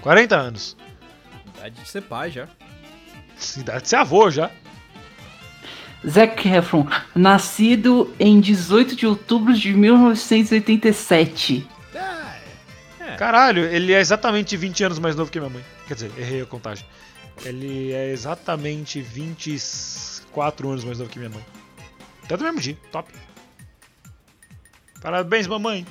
40 0.00 0.36
anos. 0.36 0.76
Idade 1.56 1.74
de 1.80 1.88
ser 1.88 2.02
pai 2.02 2.30
já. 2.30 2.48
Idade 3.56 3.82
de 3.82 3.88
ser 3.88 3.96
avô 3.96 4.30
já. 4.30 4.50
Zac 6.08 6.48
Efron, 6.48 6.86
nascido 7.14 8.12
em 8.18 8.40
18 8.40 8.96
de 8.96 9.06
outubro 9.06 9.54
de 9.54 9.72
1987. 9.72 11.68
É. 13.00 13.16
Caralho, 13.16 13.64
ele 13.64 13.92
é 13.92 14.00
exatamente 14.00 14.56
20 14.56 14.84
anos 14.84 14.98
mais 14.98 15.14
novo 15.14 15.30
que 15.30 15.38
minha 15.38 15.50
mãe. 15.50 15.64
Quer 15.86 15.94
dizer, 15.94 16.10
errei 16.18 16.42
a 16.42 16.46
contagem. 16.46 16.84
Ele 17.44 17.92
é 17.92 18.10
exatamente 18.10 19.00
24 19.00 20.68
anos 20.70 20.84
mais 20.84 20.98
novo 20.98 21.08
que 21.10 21.18
minha 21.18 21.30
mãe. 21.30 21.44
Até 22.24 22.36
do 22.36 22.44
mesmo 22.44 22.60
dia, 22.60 22.76
top. 22.90 23.12
Parabéns, 25.00 25.46
mamãe. 25.46 25.86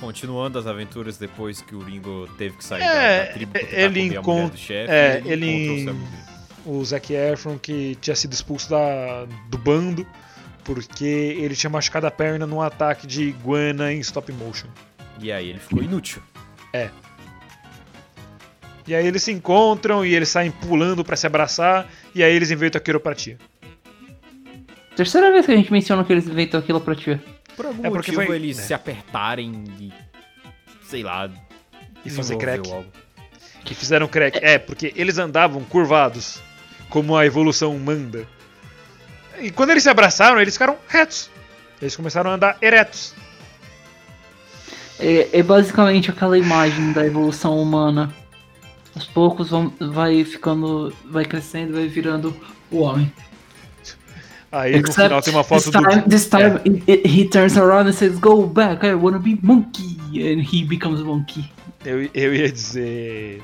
Continuando 0.00 0.58
as 0.58 0.66
aventuras 0.66 1.16
depois 1.18 1.60
que 1.60 1.74
o 1.74 1.80
Ringo 1.80 2.28
teve 2.38 2.56
que 2.56 2.64
sair 2.64 2.82
É, 2.82 3.18
da, 3.20 3.24
da 3.26 3.32
tribo 3.32 3.52
ele 3.56 3.64
comer 3.64 4.16
a 4.16 4.22
mulher 4.22 4.44
encon- 4.44 4.48
do 4.48 4.56
chefe. 4.56 4.90
é, 4.92 5.16
ele, 5.24 5.32
ele- 5.32 5.82
encontrou 5.84 5.96
o. 6.64 6.78
O 6.80 6.84
Zac 6.84 7.12
Efron 7.14 7.58
que 7.58 7.96
tinha 8.00 8.14
sido 8.14 8.32
expulso 8.34 8.68
da, 8.68 9.24
do 9.48 9.56
bando 9.56 10.06
porque 10.64 11.04
ele 11.04 11.56
tinha 11.56 11.70
machucado 11.70 12.06
a 12.06 12.10
perna 12.10 12.46
num 12.46 12.60
ataque 12.60 13.06
de 13.06 13.22
iguana 13.22 13.90
em 13.92 14.00
stop 14.00 14.30
motion. 14.32 14.68
E 15.18 15.32
aí 15.32 15.48
ele 15.48 15.58
ficou 15.58 15.82
inútil. 15.82 16.20
E 18.86 18.94
aí 18.94 19.06
eles 19.06 19.22
se 19.22 19.32
encontram 19.32 20.04
e 20.04 20.14
eles 20.14 20.28
saem 20.28 20.50
pulando 20.50 21.04
pra 21.04 21.16
se 21.16 21.26
abraçar 21.26 21.90
e 22.14 22.22
aí 22.22 22.34
eles 22.34 22.50
inventam 22.50 22.78
a 22.78 22.82
quiropratia. 22.82 23.38
Terceira 24.96 25.30
vez 25.32 25.46
que 25.46 25.52
a 25.52 25.56
gente 25.56 25.72
menciona 25.72 26.04
que 26.04 26.12
eles 26.12 26.26
inventam 26.26 26.60
aquilo 26.60 26.80
pra 26.80 26.94
ti. 26.94 27.18
Por 27.58 27.66
algum 27.66 27.84
É 27.84 27.90
porque 27.90 28.12
motivo 28.12 28.26
foi- 28.26 28.36
eles 28.36 28.56
é. 28.58 28.62
se 28.62 28.72
apertarem 28.72 29.64
e. 29.80 29.92
sei 30.84 31.02
lá. 31.02 31.28
E 32.04 32.08
fazer 32.08 32.36
crack. 32.38 32.70
algo. 32.70 32.86
Que 33.64 33.74
fizeram 33.74 34.06
crack. 34.06 34.38
É, 34.40 34.58
porque 34.58 34.92
eles 34.94 35.18
andavam 35.18 35.62
curvados, 35.64 36.40
como 36.88 37.16
a 37.16 37.26
evolução 37.26 37.76
manda. 37.76 38.26
E 39.40 39.50
quando 39.50 39.70
eles 39.70 39.82
se 39.82 39.90
abraçaram, 39.90 40.40
eles 40.40 40.54
ficaram 40.54 40.78
retos. 40.88 41.28
Eles 41.82 41.96
começaram 41.96 42.30
a 42.30 42.34
andar 42.34 42.56
eretos. 42.62 43.12
É, 45.00 45.38
é 45.38 45.42
basicamente 45.42 46.10
aquela 46.10 46.38
imagem 46.38 46.92
da 46.92 47.04
evolução 47.04 47.60
humana. 47.60 48.14
Aos 48.94 49.04
poucos 49.06 49.50
vão, 49.50 49.72
vai 49.80 50.24
ficando, 50.24 50.94
vai 51.04 51.24
crescendo, 51.24 51.74
vai 51.74 51.88
virando 51.88 52.34
o 52.70 52.78
homem. 52.82 53.12
Aí 54.50 54.80
no 54.80 54.90
final 54.92 55.20
tem 55.20 55.34
uma 55.34 55.44
foto 55.44 55.64
this 55.64 55.72
do. 55.72 55.82
time, 55.82 56.02
This 56.08 56.28
time 56.28 56.82
it- 56.88 57.06
he 57.06 57.28
turns 57.28 57.56
around 57.58 57.88
and 57.88 57.92
says, 57.92 58.18
"Go 58.18 58.46
back, 58.46 58.86
I 58.86 58.94
wanna 58.94 59.18
be 59.18 59.38
monkey," 59.42 59.98
and 60.14 60.40
he 60.40 60.64
becomes 60.64 61.02
monkey. 61.02 61.50
Eu, 61.84 62.08
eu 62.14 62.34
ia 62.34 62.50
dizer 62.50 63.42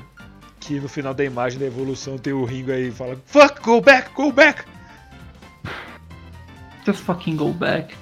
que 0.59 0.79
no 0.79 0.89
final 0.89 1.13
da 1.13 1.23
imagem 1.23 1.59
da 1.59 1.65
evolução 1.67 2.17
tem 2.17 2.33
o 2.33 2.43
Ringo 2.43 2.71
aí 2.71 2.87
e 2.87 2.91
fala: 2.91 3.17
Fuck, 3.27 3.61
go 3.61 3.79
back, 3.81 4.09
go 4.15 4.31
back! 4.31 4.63
Just 6.85 7.01
fucking 7.03 7.35
go 7.35 7.51
back. 7.53 7.93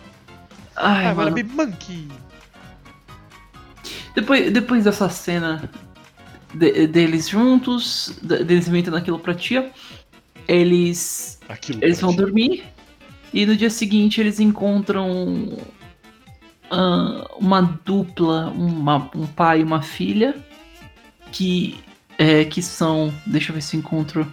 Ai, 0.76 1.04
I 1.04 1.08
wanna 1.10 1.16
mano. 1.32 1.36
be 1.36 1.44
monkey! 1.44 2.08
Depois, 4.16 4.52
depois 4.52 4.84
dessa 4.84 5.10
cena 5.10 5.70
de- 6.54 6.88
deles 6.88 7.28
juntos, 7.30 8.18
de- 8.22 8.44
deles 8.44 8.68
inventando 8.68 8.98
aquilo 8.98 9.20
pra 9.20 9.34
tia, 9.34 9.72
eles 10.48 11.40
Aquilo. 11.50 11.80
Eles 11.84 12.00
pra 12.00 12.08
vão 12.08 12.16
ti. 12.16 12.22
dormir 12.22 12.64
e 13.34 13.46
no 13.46 13.56
dia 13.56 13.70
seguinte 13.70 14.22
eles 14.22 14.40
encontram 14.40 15.58
ah, 16.70 17.28
uma 17.38 17.62
dupla, 17.84 18.48
uma- 18.56 19.10
um 19.16 19.26
pai 19.28 19.62
e 19.62 19.64
uma 19.64 19.82
filha 19.82 20.36
que 21.32 21.80
é, 22.18 22.46
que 22.46 22.62
são, 22.62 23.12
deixa 23.26 23.52
eu 23.52 23.56
ver 23.56 23.62
se 23.62 23.76
eu 23.76 23.80
encontro 23.80 24.32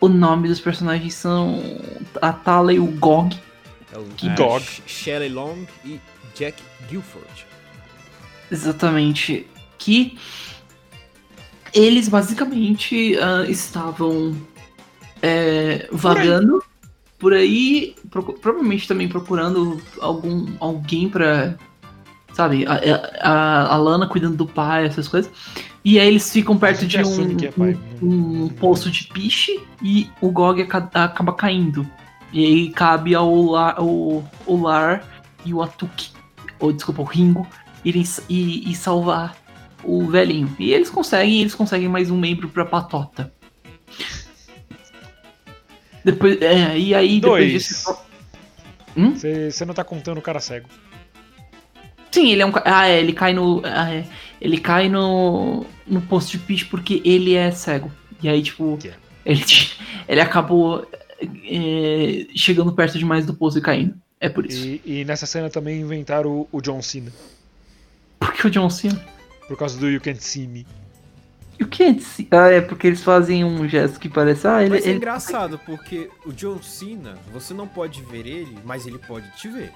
o 0.00 0.08
nome 0.08 0.46
dos 0.48 0.60
personagens 0.60 1.14
são 1.14 1.58
a 2.20 2.32
Tala 2.32 2.72
e 2.74 2.78
o 2.78 2.86
Gog. 2.86 3.34
É 3.92 3.98
o 3.98 4.04
Que 4.16 4.28
dog. 4.30 4.62
Sh- 4.62 4.82
Shelley 4.86 5.30
Long 5.30 5.64
e 5.84 5.98
Jack 6.34 6.62
Guilford. 6.90 7.46
Exatamente. 8.50 9.46
Que 9.78 10.18
eles 11.72 12.08
basicamente 12.08 13.16
ah, 13.18 13.44
estavam 13.48 14.36
é, 15.22 15.88
vagando 15.90 16.62
por 17.18 17.32
aí, 17.32 17.94
procu- 18.10 18.34
provavelmente 18.34 18.86
também 18.88 19.08
procurando 19.08 19.80
algum 20.00 20.46
alguém 20.60 21.08
pra. 21.08 21.54
Sabe, 22.32 22.66
a, 22.66 22.80
a, 23.20 23.74
a 23.74 23.76
Lana 23.76 24.08
cuidando 24.08 24.36
do 24.36 24.46
pai, 24.46 24.86
essas 24.86 25.06
coisas. 25.06 25.30
E 25.84 26.00
aí 26.00 26.08
eles 26.08 26.32
ficam 26.32 26.56
perto 26.58 26.84
de 26.86 26.96
um, 26.98 27.44
é 27.44 27.52
pai, 27.52 27.78
um, 28.02 28.08
não- 28.08 28.44
um 28.44 28.48
poço 28.48 28.90
de 28.90 29.04
piche 29.04 29.60
e 29.82 30.10
o 30.20 30.30
Gog 30.30 30.60
aca- 30.62 30.90
acaba 30.94 31.32
caindo. 31.32 31.86
E 32.32 32.44
aí 32.44 32.70
cabe 32.70 33.14
ao 33.14 33.32
Lar, 33.44 33.74
ao, 33.78 34.28
ao 34.46 34.56
Lar 34.56 35.04
e 35.44 35.54
o 35.54 35.62
Atuki, 35.62 36.10
ou 36.58 36.72
desculpa, 36.72 37.02
o 37.02 37.04
Ringo, 37.04 37.46
irem 37.84 38.02
e, 38.28 38.68
e 38.68 38.74
salvar 38.74 39.36
o 39.84 40.04
velhinho. 40.06 40.50
E 40.58 40.72
eles 40.72 40.90
conseguem, 40.90 41.42
eles 41.42 41.54
conseguem 41.54 41.88
mais 41.88 42.10
um 42.10 42.18
membro 42.18 42.48
pra 42.48 42.64
patota. 42.64 43.32
Depois, 46.04 46.40
é, 46.42 46.78
e 46.78 46.94
aí 46.94 47.20
depois 47.20 47.50
Dois. 47.50 47.52
disso. 47.52 47.96
Hum? 48.96 49.14
Você 49.14 49.50
você 49.50 49.64
não 49.64 49.74
tá 49.74 49.82
contando 49.82 50.18
o 50.18 50.22
cara 50.22 50.38
cego. 50.38 50.68
Sim, 52.10 52.30
ele 52.30 52.42
é 52.42 52.46
um. 52.46 52.52
Ah, 52.64 52.86
é, 52.86 53.00
ele 53.00 53.12
cai 53.12 53.32
no. 53.32 53.62
ah, 53.64 53.92
é, 53.92 54.04
ele 54.40 54.58
cai 54.58 54.88
no. 54.88 55.64
no 55.86 56.00
posto 56.02 56.32
de 56.32 56.38
pitch 56.38 56.68
porque 56.68 57.02
ele 57.04 57.34
é 57.34 57.50
cego. 57.50 57.90
E 58.22 58.28
aí, 58.28 58.42
tipo. 58.42 58.76
Que 58.78 58.88
é? 58.88 58.94
Ele, 59.24 59.42
ele 60.06 60.20
acabou 60.20 60.86
é, 61.44 62.26
chegando 62.36 62.72
perto 62.72 62.98
demais 62.98 63.26
do 63.26 63.34
poço 63.34 63.58
e 63.58 63.62
caindo. 63.62 63.96
É 64.20 64.28
por 64.28 64.46
isso. 64.46 64.64
E, 64.64 64.82
e 64.84 65.04
nessa 65.04 65.26
cena 65.26 65.50
também 65.50 65.80
inventaram 65.80 66.30
o, 66.30 66.48
o 66.52 66.60
John 66.60 66.80
Cena. 66.82 67.12
Por 68.18 68.32
que 68.32 68.46
o 68.46 68.50
John 68.50 68.70
Cena? 68.70 69.04
Por 69.48 69.56
causa 69.56 69.78
do 69.78 69.90
You 69.90 70.00
Can't 70.00 70.22
See 70.22 70.46
Me. 70.46 70.66
E 71.58 71.62
o 71.64 71.68
que 71.68 71.82
é 71.84 71.90
esse- 71.90 72.26
Ah, 72.30 72.48
é 72.50 72.60
porque 72.60 72.86
eles 72.86 73.02
fazem 73.02 73.44
um 73.44 73.68
gesto 73.68 74.00
que 74.00 74.08
parece. 74.08 74.46
Ah, 74.46 74.60
ele. 74.62 74.70
Mas 74.70 74.84
é 74.84 74.88
ele- 74.88 74.96
engraçado, 74.96 75.58
porque 75.64 76.10
o 76.26 76.32
John 76.32 76.60
Cena, 76.62 77.16
você 77.32 77.54
não 77.54 77.66
pode 77.68 78.02
ver 78.02 78.26
ele, 78.26 78.58
mas 78.64 78.86
ele 78.86 78.98
pode 78.98 79.30
te 79.36 79.48
ver. 79.48 79.72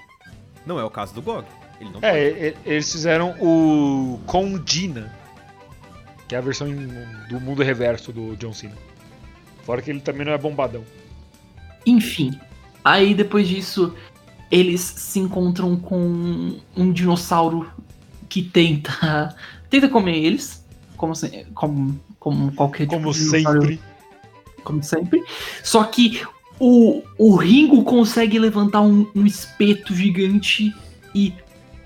Não 0.66 0.78
é 0.78 0.84
o 0.84 0.90
caso 0.90 1.14
do 1.14 1.22
Gog. 1.22 1.44
Ele 1.80 1.90
não 1.90 2.00
É, 2.02 2.30
pode. 2.52 2.56
eles 2.68 2.90
fizeram 2.90 3.30
o 3.40 4.18
Condina, 4.26 5.12
que 6.26 6.34
é 6.34 6.38
a 6.38 6.40
versão 6.40 6.68
do 7.28 7.40
mundo 7.40 7.62
reverso 7.62 8.12
do 8.12 8.34
John 8.36 8.52
Cena. 8.52 8.74
Fora 9.64 9.80
que 9.80 9.90
ele 9.90 10.00
também 10.00 10.26
não 10.26 10.32
é 10.32 10.38
bombadão. 10.38 10.84
Enfim. 11.86 12.38
Aí 12.84 13.14
depois 13.14 13.46
disso, 13.48 13.94
eles 14.50 14.80
se 14.80 15.18
encontram 15.20 15.76
com 15.76 16.58
um 16.76 16.92
dinossauro 16.92 17.70
que 18.28 18.42
tenta. 18.42 19.36
tenta 19.70 19.88
comer 19.88 20.16
eles. 20.16 20.57
Como, 20.98 21.14
se- 21.14 21.46
como, 21.54 21.98
como 22.20 22.52
qualquer 22.52 22.86
tipo 22.86 23.00
Como 23.00 23.14
sempre. 23.14 23.80
Como 24.62 24.82
sempre. 24.82 25.24
Só 25.62 25.84
que 25.84 26.20
o, 26.60 27.02
o 27.16 27.36
Ringo 27.36 27.82
consegue 27.84 28.38
levantar 28.38 28.82
um, 28.82 29.06
um 29.14 29.24
espeto 29.24 29.94
gigante 29.94 30.74
e 31.14 31.32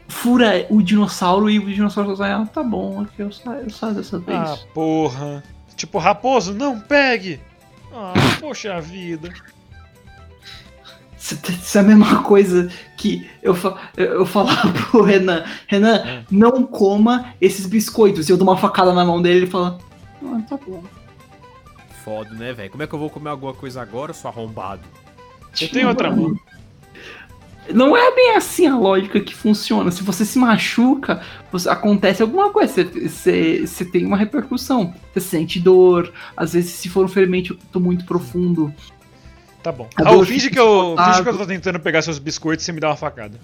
fura 0.08 0.66
o 0.68 0.82
dinossauro 0.82 1.48
e 1.48 1.58
o 1.58 1.66
dinossauro 1.66 2.16
sai, 2.16 2.32
ah, 2.32 2.44
tá 2.52 2.62
bom, 2.62 3.02
aqui 3.02 3.20
eu 3.22 3.30
saio, 3.30 3.60
eu 3.62 3.70
saio 3.70 3.94
dessa 3.94 4.18
vez. 4.18 4.38
Ah, 4.38 4.58
porra. 4.74 5.44
Tipo, 5.76 5.98
raposo, 5.98 6.52
não 6.52 6.80
pegue! 6.80 7.40
Ah, 7.92 8.12
poxa 8.40 8.80
vida. 8.80 9.32
Isso 11.22 11.78
é 11.78 11.80
a 11.80 11.84
mesma 11.84 12.22
coisa 12.24 12.68
que 12.96 13.30
eu, 13.42 13.54
fa 13.54 13.76
eu 13.96 14.06
eu 14.14 14.26
falar 14.26 14.60
pro 14.90 15.02
Renan. 15.02 15.44
Renan, 15.68 15.96
É. 15.98 16.24
não 16.30 16.64
coma 16.64 17.32
esses 17.40 17.64
biscoitos. 17.66 18.28
E 18.28 18.32
eu 18.32 18.36
dou 18.36 18.46
uma 18.48 18.56
facada 18.56 18.92
na 18.92 19.04
mão 19.04 19.22
dele 19.22 19.34
e 19.36 19.42
ele 19.42 19.50
fala. 19.50 19.78
Ah, 20.24 20.40
tá 20.48 20.58
bom. 20.66 20.82
Foda, 22.04 22.30
né, 22.34 22.52
velho? 22.52 22.70
Como 22.70 22.82
é 22.82 22.86
que 22.86 22.94
eu 22.94 22.98
vou 22.98 23.08
comer 23.08 23.30
alguma 23.30 23.54
coisa 23.54 23.80
agora, 23.80 24.12
seu 24.12 24.28
arrombado? 24.28 24.82
Eu 25.60 25.68
tenho 25.68 25.88
outra 25.88 26.10
mão. 26.10 26.34
Não 27.72 27.96
é 27.96 28.12
bem 28.12 28.34
assim 28.34 28.66
a 28.66 28.76
lógica 28.76 29.20
que 29.20 29.32
funciona. 29.34 29.92
Se 29.92 30.02
você 30.02 30.24
se 30.24 30.36
machuca, 30.36 31.22
você- 31.52 31.68
acontece 31.68 32.20
alguma 32.20 32.50
coisa. 32.50 32.72
Você, 32.84 33.08
você, 33.08 33.66
você 33.66 33.84
tem 33.84 34.04
uma 34.04 34.16
repercussão. 34.16 34.92
Você 35.14 35.20
sente 35.20 35.60
dor. 35.60 36.12
Às 36.36 36.54
vezes, 36.54 36.72
se 36.72 36.88
for 36.88 37.04
um 37.04 37.08
ferimento 37.08 37.56
muito 37.76 38.04
profundo. 38.04 38.74
Tá 39.62 39.70
bom. 39.70 39.88
Raul, 39.96 40.24
finge 40.24 40.50
que, 40.50 40.58
eu, 40.58 40.96
finge 40.98 41.22
que 41.22 41.28
eu 41.28 41.38
tô 41.38 41.46
tentando 41.46 41.78
pegar 41.78 42.02
seus 42.02 42.18
biscoitos 42.18 42.64
e 42.64 42.66
você 42.66 42.72
me 42.72 42.80
dá 42.80 42.88
uma 42.88 42.96
facada. 42.96 43.38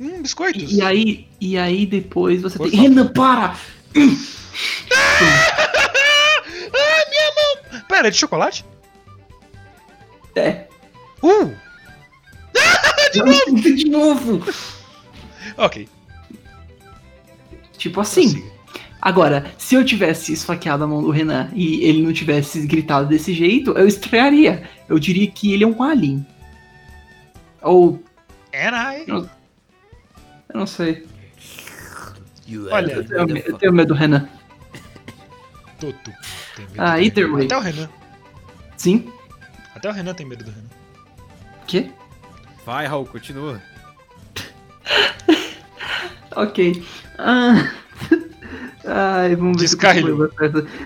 Hum, 0.00 0.20
biscoitos? 0.22 0.72
E, 0.72 0.76
e 0.76 0.82
aí, 0.82 1.28
e 1.40 1.58
aí 1.58 1.86
depois 1.86 2.42
você 2.42 2.58
Por 2.58 2.70
tem. 2.70 2.80
Renan, 2.80 3.08
para! 3.08 3.56
Ah, 6.70 7.04
minha 7.10 7.32
mão! 7.34 7.82
Pera, 7.88 8.08
é 8.08 8.10
de 8.10 8.16
chocolate? 8.16 8.64
É. 10.36 10.66
Uh! 11.22 11.52
De 13.12 13.22
novo! 13.22 13.60
De 13.60 13.84
novo! 13.88 14.54
Ok. 15.56 15.88
Tipo 17.76 18.00
assim. 18.00 18.32
prossiga. 18.32 18.57
Agora, 19.00 19.52
se 19.56 19.74
eu 19.76 19.84
tivesse 19.84 20.32
esfaqueado 20.32 20.82
a 20.82 20.86
mão 20.86 21.00
do 21.02 21.10
Renan 21.10 21.50
e 21.54 21.84
ele 21.84 22.02
não 22.02 22.12
tivesse 22.12 22.66
gritado 22.66 23.06
desse 23.08 23.32
jeito, 23.32 23.70
eu 23.72 23.86
estranharia. 23.86 24.68
Eu 24.88 24.98
diria 24.98 25.30
que 25.30 25.52
ele 25.52 25.62
é 25.64 25.66
um 25.66 25.82
alien. 25.82 26.26
Ou. 27.62 28.02
And 28.54 28.74
I. 28.74 29.04
Eu 29.08 29.28
não 30.54 30.66
sei. 30.66 31.06
Olha, 32.70 32.92
Eu 32.94 33.04
tenho, 33.06 33.26
me- 33.26 33.42
eu 33.46 33.58
tenho 33.58 33.72
medo 33.72 33.88
do 33.94 33.98
Renan. 33.98 34.28
Toto. 35.78 36.10
tem 36.56 36.66
medo 36.66 36.74
Ah, 36.78 37.00
either 37.00 37.30
way. 37.30 37.44
Até 37.46 37.56
o 37.56 37.60
Renan. 37.60 37.88
Sim? 38.76 39.12
Até 39.74 39.88
o 39.90 39.92
Renan 39.92 40.14
tem 40.14 40.26
medo 40.26 40.44
do 40.44 40.50
Renan. 40.50 40.64
Quê? 41.66 41.90
Vai, 42.66 42.86
Raul, 42.86 43.06
continua. 43.06 43.60
Ok. 46.36 46.84
Ah. 47.18 47.70
Ai, 48.88 49.36
vamos 49.36 49.56
ver 49.58 49.64
Descarrilhou. 49.64 50.30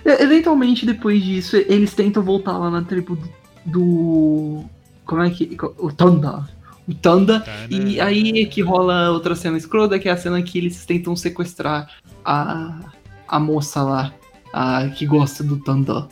E- 0.05 0.23
Eventualmente, 0.23 0.85
depois 0.85 1.23
disso, 1.23 1.57
eles 1.57 1.95
tentam 1.95 2.23
voltar 2.23 2.59
lá 2.59 2.71
na 2.71 2.83
tribo 2.83 3.17
do. 3.65 4.65
como 5.07 5.23
é 5.23 5.31
que. 5.31 5.57
O 5.79 5.93
Tanda. 5.93 6.49
O 6.89 6.95
Tanda. 6.95 7.41
Tá, 7.41 7.51
né? 7.53 7.67
E 7.71 8.01
aí 8.01 8.43
é 8.43 8.47
que 8.47 8.61
rola 8.61 9.11
outra 9.11 9.35
cena 9.37 9.57
escrota, 9.57 9.99
que 9.99 10.09
é 10.09 10.13
a 10.13 10.17
cena 10.17 10.43
que 10.43 10.59
eles 10.59 10.85
tentam 10.85 11.15
sequestrar 11.15 11.89
a, 12.25 12.81
a 13.29 13.39
moça 13.39 13.83
lá, 13.83 14.13
a, 14.53 14.89
que 14.89 15.07
gosta 15.07 15.45
do 15.45 15.59
Tanda. 15.59 16.09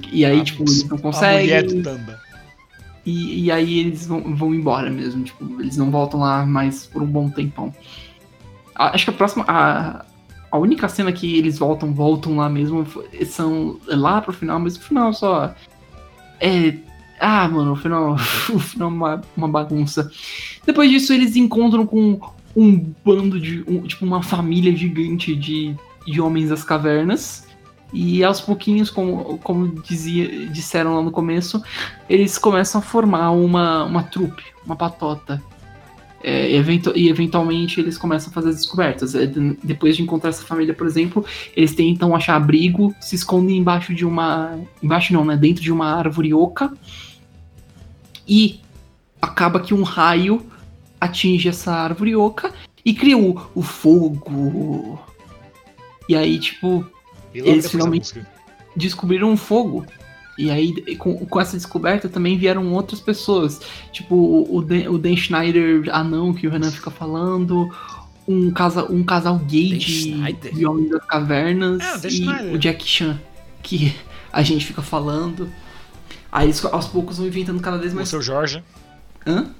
Que, 0.00 0.08
e 0.12 0.24
aí, 0.24 0.40
A 0.40 0.44
tipo, 0.44 0.62
eles 0.62 0.88
não 0.88 0.96
A 0.96 1.00
mulher 1.00 1.62
do 1.62 1.68
conseguem. 1.68 1.82
Tamba. 1.82 2.20
E, 3.04 3.44
e 3.44 3.50
aí 3.50 3.80
eles 3.80 4.06
vão, 4.06 4.34
vão 4.34 4.54
embora 4.54 4.88
mesmo. 4.90 5.24
Tipo, 5.24 5.60
eles 5.60 5.76
não 5.76 5.90
voltam 5.90 6.20
lá 6.20 6.46
mais 6.46 6.86
por 6.86 7.02
um 7.02 7.06
bom 7.06 7.28
tempão. 7.28 7.74
Acho 8.74 9.04
que 9.04 9.10
a 9.10 9.14
próxima. 9.14 9.44
A, 9.46 10.04
a 10.52 10.58
única 10.58 10.86
cena 10.88 11.10
que 11.10 11.38
eles 11.38 11.58
voltam, 11.58 11.94
voltam 11.94 12.36
lá 12.36 12.48
mesmo, 12.48 12.86
são 13.26 13.80
lá 13.86 14.20
pro 14.20 14.34
final, 14.34 14.60
mas 14.60 14.76
o 14.76 14.80
final 14.80 15.12
só. 15.14 15.54
É. 16.38 16.74
Ah, 17.18 17.48
mano, 17.48 17.72
o 17.72 17.76
final. 17.76 18.16
O 18.52 18.58
final 18.58 18.88
é 18.90 18.92
uma, 18.92 19.22
uma 19.36 19.48
bagunça. 19.48 20.10
Depois 20.66 20.90
disso, 20.90 21.12
eles 21.14 21.36
encontram 21.36 21.86
com 21.86 22.20
um 22.54 22.92
bando 23.04 23.40
de. 23.40 23.64
um- 23.66 23.80
tipo, 23.82 24.04
uma 24.04 24.22
família 24.22 24.76
gigante 24.76 25.34
de, 25.34 25.74
de 26.06 26.20
homens 26.20 26.50
das 26.50 26.62
cavernas. 26.62 27.46
E 27.94 28.24
aos 28.24 28.40
pouquinhos, 28.40 28.90
como, 28.90 29.38
como 29.38 29.68
dizia, 29.82 30.46
disseram 30.48 30.96
lá 30.96 31.02
no 31.02 31.10
começo, 31.10 31.62
eles 32.08 32.38
começam 32.38 32.78
a 32.80 32.82
formar 32.82 33.30
uma, 33.32 33.84
uma 33.84 34.02
trupe, 34.02 34.42
uma 34.64 34.74
patota. 34.76 35.42
É, 36.24 36.52
eventu- 36.54 36.92
e 36.96 37.08
eventualmente 37.08 37.80
eles 37.80 37.98
começam 37.98 38.30
a 38.30 38.32
fazer 38.32 38.50
as 38.50 38.56
descobertas. 38.56 39.14
É, 39.14 39.26
de- 39.26 39.58
depois 39.62 39.96
de 39.96 40.02
encontrar 40.02 40.30
essa 40.30 40.44
família, 40.44 40.72
por 40.72 40.86
exemplo, 40.86 41.24
eles 41.56 41.74
tentam 41.74 42.14
achar 42.14 42.36
abrigo, 42.36 42.94
se 43.00 43.14
escondem 43.16 43.56
embaixo 43.58 43.92
de 43.94 44.06
uma. 44.06 44.58
Embaixo 44.82 45.12
não, 45.12 45.24
né? 45.24 45.36
Dentro 45.36 45.62
de 45.62 45.72
uma 45.72 45.86
árvore 45.96 46.32
oca. 46.32 46.72
E 48.28 48.60
acaba 49.20 49.60
que 49.60 49.74
um 49.74 49.82
raio 49.82 50.46
atinge 51.00 51.48
essa 51.48 51.72
árvore 51.72 52.14
oca 52.14 52.52
e 52.84 52.94
cria 52.94 53.18
o, 53.18 53.40
o 53.54 53.62
fogo. 53.62 54.98
E 56.08 56.14
aí, 56.14 56.38
tipo, 56.38 56.84
E 57.34 57.38
Eles 57.38 57.70
finalmente- 57.70 58.22
descobriram 58.76 59.30
um 59.30 59.36
fogo. 59.36 59.84
E 60.38 60.50
aí, 60.50 60.96
com, 60.96 61.26
com 61.26 61.40
essa 61.40 61.56
descoberta, 61.56 62.08
também 62.08 62.38
vieram 62.38 62.72
outras 62.72 63.00
pessoas. 63.00 63.60
Tipo, 63.92 64.46
o 64.50 64.62
Dan, 64.62 64.90
o 64.90 64.98
Dan 64.98 65.14
Schneider 65.16 65.84
anão 65.94 66.32
que 66.32 66.46
o 66.46 66.50
Renan 66.50 66.70
fica 66.70 66.90
falando. 66.90 67.70
Um, 68.26 68.50
casa, 68.50 68.90
um 68.90 69.02
casal 69.04 69.36
gay 69.38 69.70
Dan 69.72 69.78
de, 69.78 69.92
Schneider? 69.92 70.54
de 70.54 70.64
Homens 70.66 70.90
das 70.90 71.04
Cavernas. 71.04 71.82
É, 71.82 72.06
o 72.06 72.06
e 72.06 72.10
Schneider. 72.10 72.54
o 72.54 72.58
Jack 72.58 72.84
Chan, 72.88 73.20
que 73.62 73.94
a 74.32 74.42
gente 74.42 74.64
fica 74.64 74.80
falando. 74.80 75.52
Aí 76.30 76.46
eles 76.46 76.64
aos 76.64 76.86
poucos 76.86 77.18
vão 77.18 77.26
inventando 77.26 77.60
cada 77.60 77.76
vez 77.76 77.92
O 77.92 77.96
mais. 77.96 78.08
seu 78.08 78.22
Jorge. 78.22 78.62
Hã? 79.26 79.50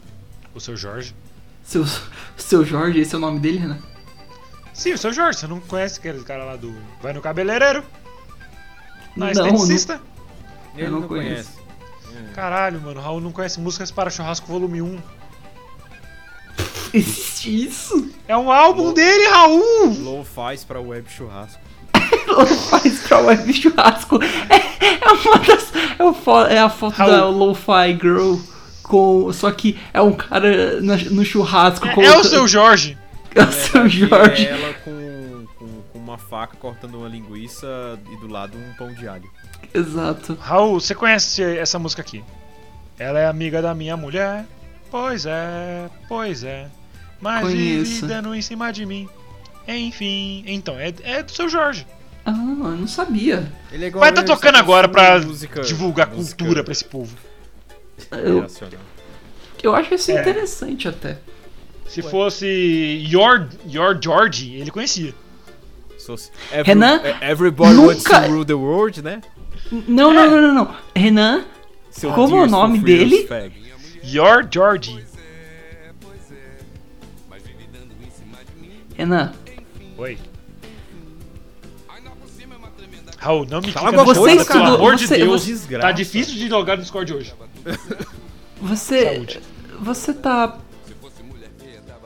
O 0.55 0.61
seu 0.61 0.75
Jorge. 0.77 1.15
Seu, 1.63 1.85
seu 2.37 2.65
Jorge, 2.65 2.99
esse 3.01 3.15
é 3.15 3.19
o 3.19 3.21
nome 3.21 3.39
dele, 3.41 3.59
Renan? 3.59 3.79
Sim, 4.73 4.95
o 4.95 4.99
seu 4.99 5.13
Jorge. 5.13 5.39
Você 5.39 5.47
não 5.47 5.61
conhece 5.61 5.99
aquele 5.99 6.23
cara 6.25 6.45
lá 6.45 6.57
do. 6.57 6.75
Vai 7.03 7.13
no 7.13 7.21
cabeleireiro? 7.21 7.85
Não, 9.15 9.27
Não, 9.27 9.33
esteticista? 9.33 10.01
Ele 10.77 10.89
não 10.91 11.01
não, 11.01 11.09
conheço. 11.09 11.51
conhece. 11.53 12.33
Caralho, 12.35 12.81
mano. 12.81 13.01
Raul 13.01 13.21
não 13.21 13.33
conhece 13.33 13.61
músicas 13.61 13.91
para 13.91 14.11
churrasco 14.11 14.47
volume 14.47 14.81
1. 14.83 14.99
Existe 16.95 17.65
isso? 17.65 18.11
É 18.29 18.37
um 18.37 18.51
álbum 18.53 18.93
dele, 18.93 19.27
Raul! 19.29 19.95
Low 20.01 20.25
faz 20.25 20.63
pra 20.65 20.81
web 20.81 21.09
churrasco. 21.11 21.61
Lo-fi 22.29 22.91
pra 23.09 23.19
web 23.21 23.53
churrasco. 23.53 24.19
É, 24.23 24.87
é 25.05 25.13
uma 25.13 25.39
das. 25.39 25.73
É, 25.99 26.13
fo- 26.13 26.45
é 26.47 26.59
a 26.59 26.69
foto 26.69 26.95
Raul. 26.97 27.11
da 27.11 27.29
Lo-Fi 27.29 27.99
Girl. 28.01 28.35
Com, 28.83 29.33
só 29.33 29.51
que 29.51 29.79
é 29.95 30.03
um 30.03 30.13
cara 30.13 30.81
na- 30.83 30.97
no 30.97 31.25
churrasco. 31.25 31.87
É, 31.89 32.05
é 32.05 32.17
o 32.19 32.25
seu 32.25 32.47
Jorge. 32.47 32.99
É 33.35 33.43
o 33.43 33.53
seu 33.53 33.89
Jorge. 33.89 34.47
É 34.47 34.51
ela 34.51 34.75
com, 34.85 35.47
com, 35.59 35.83
com 35.93 35.99
uma 35.99 36.19
faca 36.19 36.57
cortando 36.59 36.97
uma 36.97 37.09
linguiça 37.09 37.99
e 38.13 38.17
do 38.17 38.27
lado 38.31 38.59
um 38.59 38.75
pão 38.77 38.93
de 38.93 39.09
alho. 39.09 39.31
Exato. 39.75 40.37
Raul, 40.41 40.81
você 40.81 40.95
conhece 40.95 41.43
essa 41.43 41.79
música 41.79 42.03
aqui? 42.03 42.23
Ela 42.99 43.19
é 43.21 43.27
amiga 43.27 43.61
da 43.63 43.75
minha 43.75 43.97
mulher. 43.97 44.45
Pois 44.91 45.25
é, 45.27 45.89
pois 46.09 46.45
é. 46.45 46.69
Mas 47.21 47.49
vive 47.49 48.03
dando 48.07 48.35
em 48.35 48.43
cima 48.43 48.73
de 48.73 48.85
mim. 48.85 49.09
Enfim, 49.67 50.45
então, 50.47 50.79
é, 50.79 50.93
é 51.03 51.23
do 51.23 51.31
seu 51.33 51.49
Jorge. 51.49 51.87
Ah, 52.25 52.31
eu 52.33 52.37
não 52.77 52.87
sabia. 52.87 53.51
Ele 53.73 53.85
é 53.85 53.89
igual 53.89 54.01
Vai 54.01 54.11
estar 54.11 54.23
eu, 54.23 54.27
tocando 54.27 54.57
agora 54.57 54.89
pra 54.89 55.19
música- 55.21 55.61
divulgar 55.63 56.09
música 56.11 56.37
cultura 56.39 56.63
pra 56.63 56.73
esse 56.73 56.85
povo. 56.85 57.17
Eu, 58.11 58.47
eu 59.63 59.75
acho 59.75 59.95
isso 59.95 60.11
É. 60.11 60.21
interessante 60.21 60.89
até. 60.89 61.19
Se 61.89 62.03
fosse 62.03 62.47
Your, 63.11 63.49
Your 63.69 63.99
George, 64.01 64.55
ele 64.55 64.71
conhecia. 64.71 65.15
So- 65.99 66.15
every- 66.51 66.63
Renan, 66.67 67.01
Everybody 67.21 67.77
wants 67.77 68.03
to 68.05 68.13
nunca- 68.13 68.27
rule 68.29 68.45
the 68.45 68.55
world, 68.55 69.03
né? 69.03 69.21
Não, 69.89 70.13
não, 70.13 70.31
não, 70.31 70.41
não, 70.43 70.55
não. 70.55 70.75
Renan, 70.95 71.45
Seu 71.91 72.13
Como 72.13 72.37
é 72.37 72.43
o 72.43 72.47
nome 72.47 72.79
dele? 72.79 73.27
Your 74.05 74.47
George. 74.51 75.03
Renan, 78.97 79.33
Oi. 79.97 80.19
Raul, 83.19 83.47
não 83.49 83.61
me 83.61 83.73
Cala 83.73 83.91
fica 83.91 84.01
a 84.01 84.05
no 84.05 84.05
boca, 84.05 84.15
foda, 84.19 84.33
estudou- 84.33 84.63
pelo 84.65 84.75
amor 84.77 84.97
de 84.97 85.07
você- 85.07 85.17
Deus. 85.17 85.45
desgraça. 85.47 85.87
Tá 85.87 85.93
difícil 85.93 86.35
de 86.35 86.49
logar 86.49 86.77
no 86.77 86.83
Discord 86.83 87.15
hoje. 87.15 87.33
você. 88.61 89.15
Saúde. 89.15 89.41
Você 89.81 90.13
tá. 90.15 90.59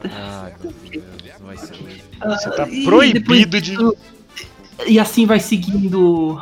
Ai, 0.05 0.55
meu 0.63 0.73
Deus, 0.91 1.05
não 1.41 1.47
vai 1.47 1.57
ser 1.57 1.73
hoje. 1.75 2.05
Você 2.23 2.51
tá 2.51 2.67
proibido 2.85 3.61
de. 3.61 3.77
E 4.87 5.01
assim 5.01 5.25
vai 5.25 5.41
seguindo 5.41 6.41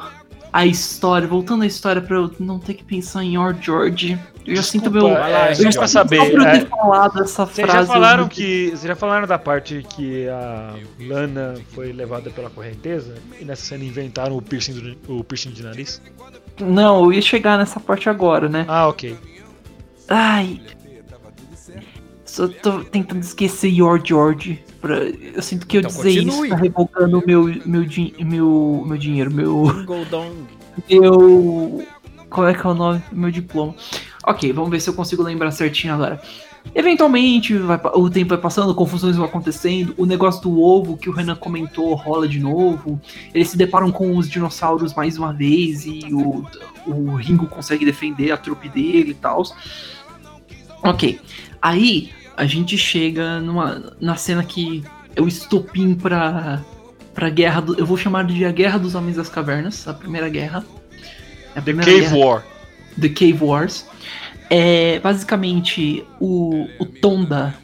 a 0.55 0.65
história, 0.65 1.27
voltando 1.27 1.65
a 1.65 1.67
história 1.67 2.01
pra 2.01 2.15
eu 2.15 2.31
não 2.39 2.61
ter 2.61 2.75
que 2.75 2.85
pensar 2.85 3.25
em 3.25 3.35
Your 3.35 3.57
George. 3.61 4.17
Eu 4.47 4.55
já 4.55 4.63
sinto 4.63 4.89
meu. 4.89 5.09
É, 5.09 5.51
eu 5.51 5.55
já 5.57 5.73
sinto 5.73 5.89
saber. 5.89 6.17
Só 6.19 6.31
pra 6.31 6.49
é, 6.49 6.59
ter 6.61 6.69
falado 6.69 7.23
essa 7.25 7.45
Vocês 7.45 7.69
frase. 7.69 7.89
já 7.89 7.93
falaram 7.93 8.29
que. 8.29 8.69
Vocês 8.69 8.83
já 8.83 8.95
falaram 8.95 9.27
da 9.27 9.37
parte 9.37 9.85
que 9.91 10.29
a 10.29 10.77
Lana 11.09 11.55
foi 11.71 11.93
levada 11.93 12.31
pela 12.31 12.49
correnteza? 12.51 13.17
E 13.41 13.45
nessa 13.45 13.65
cena 13.65 13.83
inventaram 13.83 14.37
o 14.37 14.41
piercing, 14.41 14.75
do, 14.75 15.19
o 15.19 15.25
piercing 15.25 15.51
de 15.51 15.65
nariz? 15.65 16.01
Não, 16.61 17.03
eu 17.03 17.13
ia 17.13 17.23
chegar 17.23 17.59
nessa 17.59 17.81
parte 17.81 18.09
agora, 18.09 18.49
né? 18.49 18.65
Ah, 18.69 18.87
ok. 18.87 19.19
Ai. 20.09 20.61
Só 22.35 22.49
tô 22.49 22.83
tentando 22.83 23.21
esquecer 23.21 23.69
Your 23.69 24.01
George. 24.05 24.61
Pra... 24.81 24.97
Eu 24.97 25.41
sinto 25.41 25.69
que 25.69 25.77
eu 25.77 25.83
Então, 25.83 25.93
dizer 25.93 26.17
continue. 26.25 26.49
isso 26.49 26.49
tá 26.49 26.57
revogando 26.57 27.23
meu, 27.25 27.45
meu, 27.65 27.85
din- 27.85 28.13
meu, 28.19 28.83
meu 28.85 28.99
dinheiro, 28.99 29.33
meu. 29.33 29.63
Meu. 30.91 31.87
Qual 32.29 32.49
é 32.49 32.53
que 32.53 32.67
é 32.67 32.71
o 32.71 32.75
nome? 32.75 33.01
Meu 33.13 33.31
diploma. 33.31 33.73
Ok, 34.27 34.53
vamos 34.53 34.69
ver 34.69 34.81
se 34.81 34.91
eu 34.91 34.95
consigo 34.95 35.23
lembrar 35.23 35.53
certinho 35.53 35.95
agora. 35.95 36.21
Eventualmente, 36.75 37.57
vai 37.57 37.81
o 37.95 38.11
tempo 38.11 38.31
vai 38.31 38.39
passando, 38.39 38.75
confusões 38.75 39.15
vão 39.15 39.27
acontecendo, 39.27 39.95
o 39.97 40.05
negócio 40.05 40.43
do 40.43 40.61
ovo 40.61 40.97
que 40.97 41.09
o 41.09 41.13
Renan 41.13 41.37
comentou 41.37 41.95
rola 41.95 42.27
de 42.27 42.41
novo. 42.41 43.01
Eles 43.33 43.49
se 43.51 43.57
deparam 43.57 43.93
com 43.93 44.17
os 44.17 44.29
dinossauros 44.29 44.93
mais 44.95 45.17
uma 45.17 45.33
vez 45.33 45.87
e 45.87 46.01
o, 46.11 46.45
o 46.85 47.15
Ringo 47.15 47.47
consegue 47.47 47.85
defender 47.85 48.33
a 48.33 48.37
trupe 48.37 48.69
dele 48.69 49.11
e 49.13 49.15
tal. 49.15 49.45
Ok, 50.83 51.21
aí 51.63 52.11
a 52.37 52.45
gente 52.47 52.77
chega 52.77 53.41
numa, 53.41 53.95
na 54.01 54.17
cena 54.17 54.43
que 54.45 54.83
é 55.15 55.21
o 55.21 55.29
estopim 55.29 55.95
pra, 55.95 56.61
pra 57.15 57.29
guerra 57.31 57.61
do, 57.61 57.79
Eu 57.79 57.87
vou 57.87 57.97
chamar 57.97 58.25
de 58.25 58.45
a 58.45 58.51
Guerra 58.53 58.79
dos 58.79 58.95
Homens 58.95 59.17
das 59.17 59.29
Cavernas, 59.29 59.87
a 59.87 59.95
primeira 59.95 60.29
guerra. 60.29 60.65
É 61.55 61.59
a 61.59 61.61
The 61.61 61.61
primeira 61.63 61.91
Cave 61.91 62.01
guerra- 62.03 62.17
War. 62.17 62.45
The 63.01 63.09
Cave 63.09 63.39
Wars. 63.41 63.87
É, 64.51 64.99
basicamente, 65.01 66.05
o, 66.21 66.67
o 66.79 66.85
Tonda, 66.85 67.55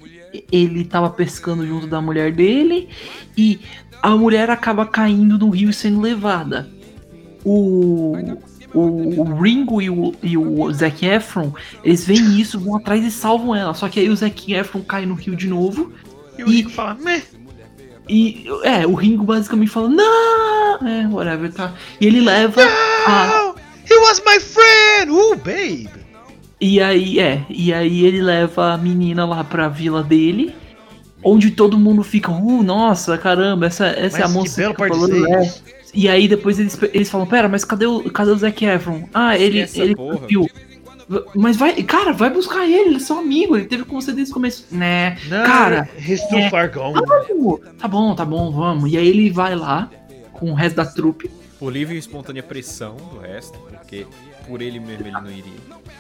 ele 0.51 0.85
tava 0.85 1.11
pescando 1.11 1.67
junto 1.67 1.87
da 1.87 2.01
mulher 2.01 2.33
dele 2.33 2.89
e 3.37 3.61
a 4.03 4.11
mulher 4.11 4.49
acaba 4.51 4.87
caindo 4.87 5.37
no 5.39 5.51
rio 5.51 5.71
e 5.71 5.75
sendo 5.75 6.01
levada. 6.01 6.69
O, 7.45 8.15
o, 8.75 9.21
o 9.23 9.41
Ringo 9.41 9.81
e 9.83 9.91
o, 9.91 10.15
e 10.23 10.37
o 10.39 10.73
Zac 10.73 11.05
Efron, 11.05 11.53
eles 11.85 12.05
veem 12.05 12.39
isso, 12.41 12.59
vão 12.61 12.77
atrás 12.77 13.05
e 13.05 13.11
salvam 13.11 13.55
ela. 13.55 13.75
Só 13.75 13.89
que 13.89 14.01
aí 14.01 14.09
o 14.09 14.17
Zac 14.17 14.53
Efron 14.53 14.83
cai 14.83 15.07
no 15.07 15.15
rio 15.15 15.35
de 15.37 15.47
novo 15.49 15.93
E 16.39 16.45
o 16.45 16.49
E- 16.49 16.57
Rico 16.57 16.71
fala, 16.71 16.95
meh. 16.95 17.23
e, 18.09 18.47
é, 18.65 18.87
o 18.87 18.95
Ringo 18.95 19.25
basicamente 19.25 19.71
fala, 19.71 19.89
não, 19.89 20.89
é, 20.89 21.07
whatever, 21.09 21.53
tá. 21.53 21.75
E 22.01 22.07
ele 22.07 22.21
leva 22.21 22.63
a, 23.07 23.53
Oh, 23.55 23.55
he 23.89 23.97
was 23.99 24.21
my 24.27 24.39
friend! 24.41 25.11
Uh, 25.11 25.37
babe! 25.37 25.89
E 26.61 26.81
aí, 26.81 27.19
é, 27.19 27.45
e 27.49 27.73
aí 27.73 28.05
ele 28.05 28.21
leva 28.21 28.75
a 28.75 28.79
menina 28.79 29.25
lá 29.25 29.43
pra 29.43 29.69
vila 29.69 30.03
dele, 30.03 30.55
onde 31.25 31.51
todo 31.51 31.79
mundo 31.79 32.03
fica, 32.03 32.31
uh, 32.31 32.63
nossa, 32.63 33.17
caramba, 33.19 33.67
essa, 33.67 33.87
essa 33.87 34.19
é 34.19 34.23
a 34.25 34.29
moça 34.29 34.63
que 34.63 34.75
que 34.75 34.89
falando, 34.89 35.27
é. 35.27 35.55
E 35.95 36.09
aí 36.09 36.29
depois 36.29 36.59
eles, 36.59 36.79
eles 36.93 37.11
falam, 37.11 37.27
pera, 37.27 37.49
mas 37.49 37.65
cadê 37.65 37.87
o, 37.87 38.03
cadê 38.11 38.31
o 38.31 38.37
Zac 38.39 38.65
Efron? 38.65 39.09
Ah, 39.13 39.37
ele, 39.39 39.61
essa 39.61 39.83
ele 39.83 39.95
porra. 39.97 40.19
fugiu. 40.19 40.47
V- 41.09 41.25
Mas 41.35 41.57
vai, 41.57 41.83
cara, 41.83 42.13
vai 42.13 42.31
buscar 42.31 42.65
ele, 42.69 42.91
eles 42.91 43.03
são 43.03 43.19
amigos, 43.19 43.59
ele 43.59 43.67
teve 43.67 43.85
com 43.85 44.01
você 44.01 44.13
desde 44.13 44.31
o 44.31 44.35
começo. 44.35 44.67
Né, 44.71 45.19
Não, 45.29 45.45
cara, 45.45 45.89
he's 45.99 46.23
too 46.29 46.39
é. 46.39 46.49
far 46.51 46.71
gone. 46.73 46.95
tá 47.79 47.89
bom, 47.89 48.15
tá 48.15 48.25
bom, 48.25 48.53
vamos. 48.53 48.93
E 48.93 48.97
aí 48.97 49.09
ele 49.09 49.29
vai 49.31 49.57
lá 49.57 49.91
com 50.33 50.53
o 50.53 50.55
resto 50.55 50.77
da 50.77 50.87
trupe. 50.87 51.29
Por 51.59 51.73
livre 51.73 51.97
e 51.97 51.99
espontânea 51.99 52.43
pressão 52.43 52.95
do 53.13 53.19
resto, 53.19 53.59
porque 53.59 54.07
por 54.47 54.63
ele 54.63 54.79
mesmo 54.79 55.03
ele 55.07 55.11
não 55.11 55.27
iria. 55.31 55.53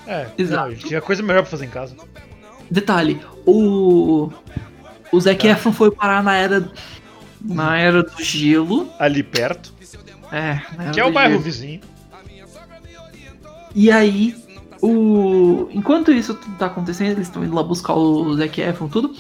É, 0.07 0.26
Exato. 0.38 0.62
não, 0.62 0.70
ele 0.72 0.80
tinha 0.80 1.01
coisa 1.01 1.22
melhor 1.22 1.43
pra 1.43 1.51
fazer 1.51 1.64
em 1.66 1.70
casa. 1.70 1.97
Detalhe, 2.70 3.20
o. 3.45 4.30
O 5.12 5.20
Zac 5.20 5.43
Tá. 5.43 5.49
Efron 5.55 5.72
foi 5.72 5.91
parar 5.91 6.22
na 6.22 6.36
era. 6.36 6.70
Na 7.43 7.76
era 7.78 8.03
do 8.05 8.22
gelo. 8.22 8.88
Ali 8.99 9.22
perto, 9.22 9.72
É, 10.32 10.60
que 10.92 11.00
é 11.00 11.04
o 11.04 11.12
bairro 11.12 11.38
vizinho. 11.40 11.80
E 13.74 13.90
aí, 13.90 14.34
o. 14.80 15.68
Enquanto 15.72 16.12
isso 16.12 16.34
tudo 16.34 16.56
tá 16.56 16.66
acontecendo, 16.66 17.12
eles 17.12 17.26
estão 17.26 17.44
indo 17.44 17.54
lá 17.54 17.62
buscar 17.62 17.94
o 17.94 18.36
Zac 18.36 18.60
Efron, 18.60 18.88
tudo. 18.88 19.14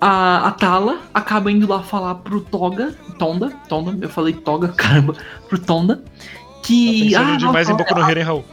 A, 0.00 0.48
a 0.48 0.50
Tala 0.52 1.00
acaba 1.14 1.50
indo 1.50 1.66
lá 1.66 1.82
falar 1.82 2.16
pro 2.16 2.40
Toga. 2.40 2.94
Tonda, 3.18 3.50
Tonda, 3.68 3.96
eu 4.00 4.10
falei 4.10 4.34
Toga, 4.34 4.68
caramba, 4.76 5.14
pro 5.48 5.58
Tonda. 5.58 5.96
Tá 5.96 6.62
Que. 6.62 7.10
pensando 7.10 7.32
ah, 7.32 7.36
demais 7.36 7.68
nossa, 7.68 7.72
em 7.72 7.84
Boku 7.84 7.94
no 7.94 8.10
Hero, 8.10 8.18
hein, 8.18 8.26
Raul? 8.26 8.44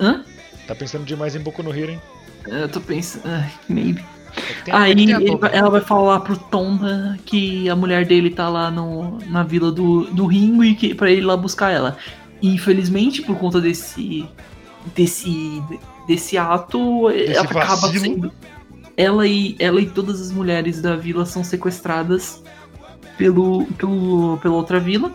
Hã? 0.00 0.24
Tá 0.66 0.74
pensando 0.74 1.04
demais 1.04 1.34
em 1.34 1.40
Boku 1.40 1.62
no 1.62 1.74
Hero, 1.74 1.92
hein? 1.92 2.02
Eu 2.46 2.68
tô 2.68 2.80
pensando. 2.80 3.22
ai, 3.26 3.50
maybe. 3.68 4.04
Tem- 4.64 4.74
Aí 4.74 4.94
que 4.94 5.06
tem 5.06 5.14
a 5.14 5.20
ele 5.20 5.38
ela 5.52 5.70
vai 5.70 5.80
falar 5.80 6.20
pro 6.20 6.36
Tonda 6.36 7.18
que 7.24 7.68
a 7.68 7.76
mulher 7.76 8.06
dele 8.06 8.30
tá 8.30 8.48
lá 8.48 8.70
no, 8.70 9.18
na 9.26 9.42
vila 9.42 9.72
do, 9.72 10.04
do 10.04 10.26
Ringo 10.26 10.62
e 10.64 10.74
que 10.74 10.94
pra 10.94 11.10
ele 11.10 11.20
ir 11.20 11.24
lá 11.24 11.36
buscar 11.36 11.70
ela. 11.70 11.96
E 12.40 12.54
infelizmente, 12.54 13.22
por 13.22 13.36
conta 13.36 13.60
desse. 13.60 14.24
desse. 14.94 15.62
desse 16.06 16.38
ato, 16.38 17.10
ela 17.10 17.42
acaba 17.42 17.76
vacilo. 17.76 18.00
sendo. 18.00 18.32
Ela 18.96 19.26
e, 19.26 19.54
ela 19.60 19.80
e 19.80 19.86
todas 19.86 20.20
as 20.20 20.32
mulheres 20.32 20.82
da 20.82 20.96
vila 20.96 21.24
são 21.24 21.44
sequestradas 21.44 22.42
pelo, 23.16 23.64
pelo, 23.78 24.38
pela 24.38 24.54
outra 24.54 24.80
vila. 24.80 25.12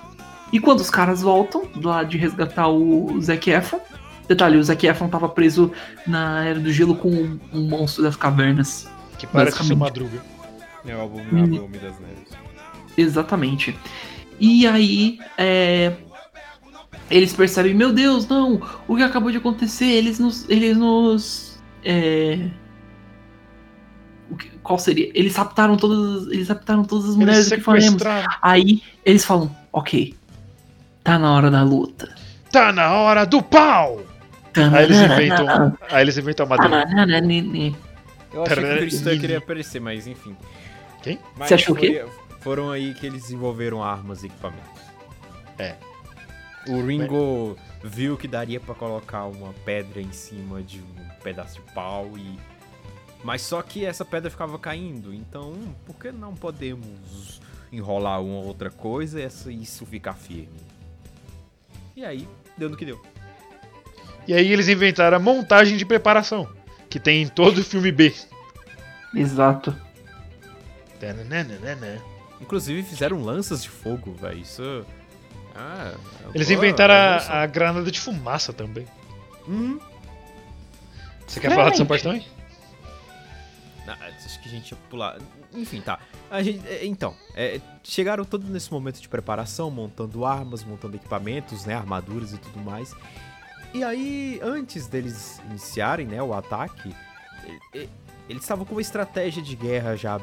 E 0.54 0.60
quando 0.60 0.80
os 0.80 0.90
caras 0.90 1.22
voltam 1.22 1.64
lá 1.82 2.04
de 2.04 2.18
resgatar 2.18 2.68
o 2.70 3.20
Zac 3.22 3.50
Efron. 3.50 3.80
Detalhe, 4.28 4.58
o 4.58 4.64
Zac 4.64 4.86
Efron 4.86 5.10
tava 5.10 5.28
preso 5.28 5.72
na 6.08 6.46
Era 6.46 6.60
do 6.60 6.72
Gelo 6.72 6.96
com 6.96 7.10
um, 7.10 7.40
um 7.52 7.68
monstro 7.68 8.04
das 8.04 8.16
cavernas. 8.16 8.88
Que 9.26 9.34
parece 9.34 9.62
o 9.62 9.64
seu 9.64 9.76
basicamente. 9.76 10.12
Madruga. 10.12 10.26
É 10.86 10.96
o 10.96 11.00
álbum 11.02 11.20
Hum. 11.32 11.64
Homem 11.64 11.80
das 11.82 12.00
Neves. 12.00 12.28
Exatamente. 12.98 13.78
E 14.40 14.68
aí, 14.68 15.20
é, 15.38 15.94
eles 17.10 17.34
percebem, 17.34 17.74
meu 17.74 17.94
Deus, 17.94 18.28
não, 18.28 18.62
o 18.88 18.96
que 18.96 19.04
acabou 19.04 19.32
de 19.32 19.38
acontecer? 19.38 19.86
Eles 19.86 20.20
nos. 20.20 20.48
Eles 20.50 20.76
nos. 20.76 21.58
é, 21.86 22.50
que- 24.38 24.50
qual 24.62 24.78
seria? 24.80 25.10
Eles 25.14 25.36
raptaram 25.36 25.78
todas. 25.78 26.28
Eles 26.32 26.48
raptaram 26.50 26.84
todas 26.84 27.10
as 27.12 27.16
mulheres 27.16 27.48
que 27.50 27.62
faremos. 27.62 28.02
Aí 28.42 28.82
eles 29.06 29.24
falam, 29.24 29.56
ok. 29.72 30.14
Tá 31.04 31.18
na 31.20 31.34
hora 31.34 31.50
da 31.52 31.64
luta. 31.64 32.14
Tá 32.52 32.72
na 32.72 32.92
hora 32.94 33.26
do 33.26 33.42
pau! 33.42 34.02
Aí 34.56 34.84
eles 34.86 34.98
inventam. 35.02 35.78
Aí 35.90 36.02
eles 36.04 36.18
inventam 36.18 36.46
a 36.46 36.50
Madruga. 36.50 36.86
Eu 38.34 38.44
achei 38.44 38.64
que 38.64 38.74
o 38.74 38.78
Cristã 38.78 39.20
queria 39.20 39.38
aparecer, 39.38 39.80
mas 39.80 40.08
enfim. 40.08 40.36
Quem? 41.02 41.20
Mas 41.38 41.50
Você 41.50 41.54
achou 41.56 41.76
o 41.76 41.78
quê? 41.78 42.06
Foram 42.42 42.72
aí 42.72 42.94
que 42.94 43.06
eles 43.06 43.24
desenvolveram 43.24 43.84
armas 43.84 44.24
e 44.24 44.28
equipamentos. 44.28 44.82
É. 45.58 45.76
O 46.68 46.82
Ringo 46.82 47.58
viu 47.84 48.18
que 48.18 48.28
daria 48.28 48.60
pra 48.60 48.74
colocar 48.74 49.26
uma 49.26 49.54
pedra 49.66 50.02
em 50.02 50.12
cima 50.12 50.62
de 50.62 50.80
um 50.80 51.22
pedaço 51.24 51.56
de 51.56 51.74
pau 51.74 52.12
e. 52.18 52.40
Mas 53.24 53.42
só 53.42 53.62
que 53.62 53.86
essa 53.86 54.04
pedra 54.04 54.30
ficava 54.30 54.58
caindo, 54.60 55.14
então 55.14 55.54
por 55.86 55.96
que 55.96 56.12
não 56.12 56.34
podemos 56.34 57.42
enrolar 57.72 58.22
uma 58.22 58.46
outra 58.46 58.70
coisa 58.70 59.22
e 59.22 59.62
isso 59.62 59.86
ficar 59.86 60.14
firme? 60.14 60.60
E 61.96 62.04
aí, 62.04 62.28
deu 62.58 62.70
no 62.70 62.76
que 62.76 62.86
deu. 62.86 63.02
E 64.28 64.34
aí 64.34 64.52
eles 64.52 64.68
inventaram 64.68 65.18
a 65.18 65.20
montagem 65.20 65.78
de 65.78 65.86
preparação. 65.86 66.48
Que 66.94 67.00
tem 67.00 67.24
em 67.24 67.28
todo 67.28 67.64
filme 67.64 67.92
B. 67.92 68.14
Exato. 69.16 69.76
Inclusive 72.40 72.84
fizeram 72.84 73.20
lanças 73.24 73.64
de 73.64 73.70
fogo, 73.70 74.14
velho. 74.14 74.38
Isso. 74.38 74.86
Ah, 75.56 75.96
Eles 76.36 76.50
boa 76.50 76.60
inventaram 76.60 76.94
a, 76.94 77.42
a 77.42 77.48
granada 77.48 77.90
de 77.90 78.00
fumaça 78.00 78.54
também. 78.54 78.86
Uhum. 79.48 79.80
Você 81.26 81.40
quer 81.40 81.50
falar 81.50 81.72
dessa 81.72 81.84
parte 81.84 82.04
também? 82.04 82.28
Ah, 83.88 83.98
acho 84.24 84.40
que 84.40 84.48
a 84.48 84.52
gente 84.52 84.70
ia 84.74 84.78
pular. 84.88 85.18
Enfim, 85.52 85.82
tá. 85.82 85.98
A 86.30 86.44
gente, 86.44 86.64
é, 86.68 86.86
então, 86.86 87.16
é, 87.34 87.60
chegaram 87.84 88.24
todos 88.24 88.48
nesse 88.48 88.72
momento 88.72 89.02
de 89.02 89.10
preparação, 89.10 89.72
montando 89.72 90.26
armas, 90.26 90.64
montando 90.64 90.96
equipamentos, 90.96 91.66
né, 91.66 91.74
armaduras 91.74 92.34
e 92.34 92.38
tudo 92.38 92.60
mais. 92.60 92.94
E 93.74 93.84
aí, 93.84 94.40
antes 94.44 94.88
deles 94.88 95.42
iniciarem, 95.50 96.06
né, 96.06 96.22
o 96.22 96.34
ataque, 96.34 96.96
eles 98.30 98.44
estavam 98.44 98.66
com 98.66 98.76
uma 98.76 98.82
estratégia 98.82 99.42
de 99.42 99.56
guerra 99.56 99.96
já 99.96 100.20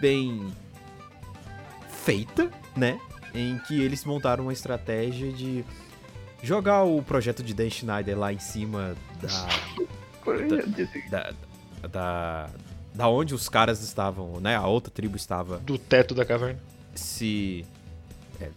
bem 0.00 0.52
feita, 2.04 2.50
né? 2.76 3.00
Em 3.34 3.58
que 3.58 3.80
eles 3.80 4.04
montaram 4.04 4.44
uma 4.44 4.52
estratégia 4.52 5.32
de 5.32 5.64
jogar 6.42 6.84
o 6.84 7.02
projeto 7.02 7.42
de 7.42 7.54
Dan 7.54 7.70
Schneider 7.70 8.18
lá 8.18 8.32
em 8.32 8.38
cima 8.38 8.94
da 9.20 9.48
da, 11.10 11.32
da, 11.88 12.50
da 12.94 13.08
onde 13.08 13.34
os 13.34 13.48
caras 13.48 13.82
estavam, 13.82 14.40
né? 14.40 14.56
A 14.56 14.66
outra 14.66 14.90
tribo 14.90 15.16
estava 15.16 15.58
Do 15.58 15.78
teto 15.78 16.14
da 16.14 16.24
caverna. 16.24 16.58
se. 16.94 17.64
É, 18.40 18.50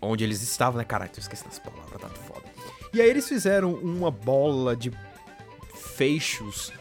onde 0.00 0.24
eles 0.24 0.42
estavam, 0.42 0.78
né? 0.78 0.84
Caralho, 0.84 1.10
tô 1.10 1.20
esquecendo 1.20 1.50
as 1.50 1.58
palavras, 1.58 2.00
tá 2.00 2.08
foda. 2.08 2.42
E 2.92 3.00
aí 3.00 3.08
eles 3.08 3.26
fizeram 3.26 3.72
uma 3.74 4.10
bola 4.10 4.76
de 4.76 4.92
feixos. 5.74 6.72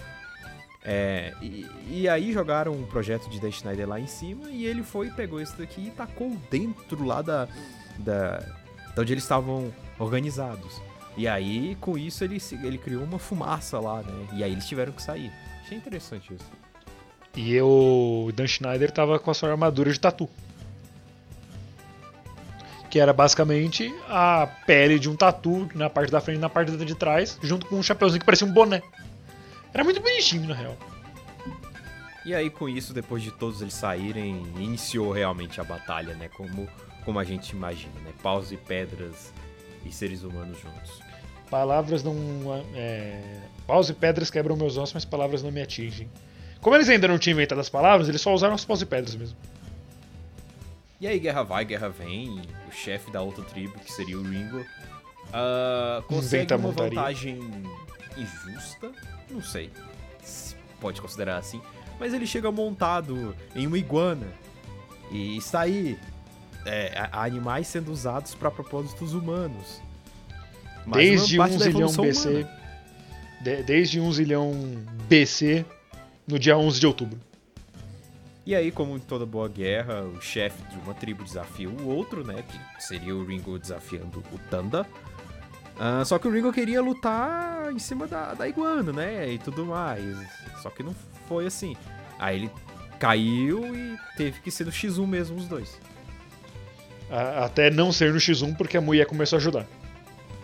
é, 0.83 1.33
e, 1.41 1.67
e 1.89 2.09
aí 2.09 2.33
jogaram 2.33 2.73
um 2.73 2.85
projeto 2.85 3.29
de 3.29 3.39
Dan 3.39 3.51
Schneider 3.51 3.87
lá 3.87 3.99
em 3.99 4.07
cima 4.07 4.49
e 4.49 4.65
ele 4.65 4.83
foi, 4.83 5.09
pegou 5.11 5.39
esse 5.39 5.55
daqui 5.57 5.87
e 5.87 5.91
tacou 5.91 6.35
dentro 6.49 7.03
lá 7.05 7.21
da. 7.21 7.47
da, 7.99 8.39
da 8.95 9.01
onde 9.01 9.13
eles 9.13 9.23
estavam 9.23 9.73
organizados. 9.99 10.81
E 11.17 11.27
aí, 11.27 11.77
com 11.81 11.97
isso, 11.97 12.23
ele, 12.23 12.41
ele 12.63 12.77
criou 12.77 13.03
uma 13.03 13.19
fumaça 13.19 13.79
lá, 13.79 14.01
né? 14.01 14.27
E 14.33 14.43
aí 14.43 14.51
eles 14.51 14.65
tiveram 14.65 14.93
que 14.93 15.01
sair. 15.01 15.31
Achei 15.61 15.77
interessante 15.77 16.33
isso. 16.33 16.45
E 17.35 17.59
o 17.61 18.31
Dan 18.33 18.47
Schneider 18.47 18.91
tava 18.91 19.19
com 19.19 19.29
a 19.31 19.33
sua 19.33 19.51
armadura 19.51 19.91
de 19.91 19.99
tatu. 19.99 20.29
Que 22.91 22.99
era 22.99 23.13
basicamente 23.13 23.91
a 24.07 24.47
pele 24.67 24.99
de 24.99 25.09
um 25.09 25.15
tatu 25.15 25.67
na 25.73 25.89
parte 25.89 26.11
da 26.11 26.21
frente 26.21 26.37
e 26.37 26.41
na 26.41 26.49
parte 26.49 26.71
de 26.75 26.95
trás, 26.95 27.39
junto 27.41 27.65
com 27.65 27.77
um 27.77 27.83
chapeuzinho 27.83 28.19
que 28.19 28.25
parecia 28.25 28.45
um 28.45 28.51
boné. 28.51 28.83
Era 29.73 29.83
muito 29.83 30.01
bonitinho, 30.01 30.47
na 30.47 30.53
real. 30.53 30.77
E 32.25 32.35
aí, 32.35 32.49
com 32.49 32.69
isso, 32.69 32.93
depois 32.93 33.23
de 33.23 33.31
todos 33.31 33.61
eles 33.61 33.73
saírem, 33.73 34.43
iniciou 34.57 35.11
realmente 35.11 35.59
a 35.59 35.63
batalha, 35.63 36.13
né? 36.13 36.29
Como, 36.35 36.67
como 37.03 37.17
a 37.17 37.23
gente 37.23 37.51
imagina, 37.51 37.93
né? 38.03 38.11
Paus 38.21 38.51
e 38.51 38.57
pedras 38.57 39.33
e 39.85 39.91
seres 39.91 40.23
humanos 40.23 40.59
juntos. 40.59 41.01
Palavras 41.49 42.03
não. 42.03 42.13
É... 42.75 43.39
Paus 43.65 43.89
e 43.89 43.93
pedras 43.93 44.29
quebram 44.29 44.55
meus 44.55 44.77
ossos, 44.77 44.93
mas 44.93 45.05
palavras 45.05 45.41
não 45.41 45.49
me 45.51 45.61
atingem. 45.61 46.09
Como 46.59 46.75
eles 46.75 46.89
ainda 46.89 47.07
não 47.07 47.17
tinham 47.17 47.35
inventado 47.35 47.59
as 47.59 47.69
palavras, 47.69 48.07
eles 48.07 48.21
só 48.21 48.33
usaram 48.33 48.53
os 48.53 48.65
paus 48.65 48.81
e 48.81 48.85
pedras 48.85 49.15
mesmo. 49.15 49.37
E 51.01 51.07
aí, 51.07 51.19
guerra 51.19 51.41
vai, 51.43 51.65
guerra 51.65 51.89
vem. 51.89 52.41
O 52.69 52.71
chefe 52.71 53.11
da 53.11 53.21
outra 53.21 53.43
tribo, 53.43 53.77
que 53.79 53.91
seria 53.91 54.17
o 54.17 54.23
Ringo, 54.23 54.63
ah, 55.33 56.01
consegue 56.07 56.43
Inventa 56.43 56.55
uma 56.57 56.67
montaria. 56.69 56.89
vantagem 56.99 57.39
injusta. 58.17 58.91
Não 59.29 59.41
sei 59.41 59.71
se 60.23 60.55
pode 60.79 61.01
considerar 61.01 61.37
assim. 61.37 61.59
Mas 61.99 62.13
ele 62.13 62.25
chega 62.27 62.51
montado 62.51 63.35
em 63.55 63.65
uma 63.67 63.77
iguana. 63.77 64.27
E 65.11 65.35
está 65.37 65.61
aí 65.61 65.97
é, 66.65 67.09
animais 67.11 67.67
sendo 67.67 67.91
usados 67.91 68.33
para 68.35 68.49
propósitos 68.51 69.13
humanos. 69.13 69.81
Uma 70.85 70.97
Desde 70.97 71.37
parte 71.37 71.55
1 71.55 71.57
da 71.57 71.65
zilhão 71.65 71.91
BC. 71.91 72.47
de- 73.43 73.63
desde 73.63 73.99
1 73.99 74.13
zilhão 74.13 74.51
BC, 75.07 75.65
no 76.27 76.37
dia 76.39 76.57
11 76.57 76.79
de 76.79 76.87
outubro. 76.87 77.19
E 78.45 78.55
aí, 78.55 78.71
como 78.71 78.95
em 78.95 78.99
toda 78.99 79.25
boa 79.25 79.47
guerra, 79.47 80.01
o 80.01 80.19
chefe 80.19 80.61
de 80.69 80.79
uma 80.79 80.93
tribo 80.93 81.23
desafia 81.23 81.69
o 81.69 81.87
outro, 81.87 82.25
né? 82.25 82.43
Que 82.47 82.83
seria 82.83 83.15
o 83.15 83.23
Ringo 83.23 83.59
desafiando 83.59 84.23
o 84.31 84.37
Tanda. 84.49 84.85
Ah, 85.79 86.03
só 86.03 86.17
que 86.17 86.27
o 86.27 86.31
Ringo 86.31 86.51
queria 86.51 86.81
lutar 86.81 87.71
em 87.71 87.79
cima 87.79 88.07
da, 88.07 88.33
da 88.33 88.47
iguana, 88.47 88.91
né? 88.91 89.31
E 89.31 89.37
tudo 89.37 89.65
mais. 89.65 90.03
Só 90.61 90.69
que 90.71 90.81
não 90.81 90.95
foi 91.27 91.45
assim. 91.45 91.75
Aí 92.17 92.37
ele 92.37 92.51
caiu 92.99 93.75
e 93.75 93.97
teve 94.17 94.39
que 94.41 94.49
ser 94.51 94.65
no 94.65 94.71
X1 94.71 95.05
mesmo, 95.07 95.37
os 95.37 95.47
dois. 95.47 95.79
Até 97.43 97.69
não 97.69 97.91
ser 97.91 98.11
no 98.11 98.19
X1 98.19 98.55
porque 98.55 98.77
a 98.77 98.81
mulher 98.81 99.05
começou 99.05 99.37
a 99.37 99.39
ajudar. 99.39 99.65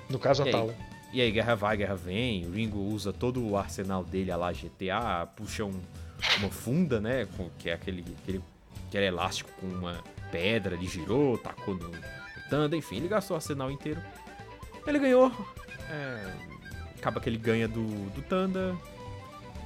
No 0.09 0.19
caso, 0.19 0.43
a 0.43 0.45
E 0.45 0.49
aí? 0.49 0.51
Tala. 0.53 0.75
E 1.13 1.21
aí, 1.21 1.31
guerra 1.31 1.55
vai, 1.55 1.77
guerra 1.77 1.95
vem. 1.95 2.45
O 2.45 2.51
Ringo 2.51 2.79
usa 2.79 3.11
todo 3.13 3.43
o 3.43 3.57
arsenal 3.57 4.03
dele, 4.03 4.29
a 4.31 4.35
lá 4.35 4.51
GTA, 4.51 5.25
puxa 5.35 5.63
um- 5.63 5.79
uma 6.39 6.49
funda, 6.49 6.99
né? 6.99 7.27
com- 7.37 7.49
Que 7.57 7.69
é 7.69 7.73
aquele, 7.73 8.03
aquele, 8.23 8.41
aquele 8.87 9.05
elástico 9.05 9.49
com 9.59 9.67
uma 9.67 10.03
pedra, 10.31 10.75
ele 10.75 10.87
girou, 10.87 11.37
tacou 11.37 11.75
no, 11.75 11.87
no 11.89 12.01
Tanda, 12.49 12.75
enfim, 12.75 12.97
ele 12.97 13.07
gastou 13.07 13.35
o 13.35 13.37
arsenal 13.37 13.69
inteiro. 13.71 14.01
Ele 14.85 14.99
ganhou. 14.99 15.31
é, 15.89 16.33
acaba 16.97 17.19
que 17.19 17.29
ele 17.29 17.37
ganha 17.37 17.67
do, 17.67 17.85
do 18.11 18.21
Tanda. 18.21 18.75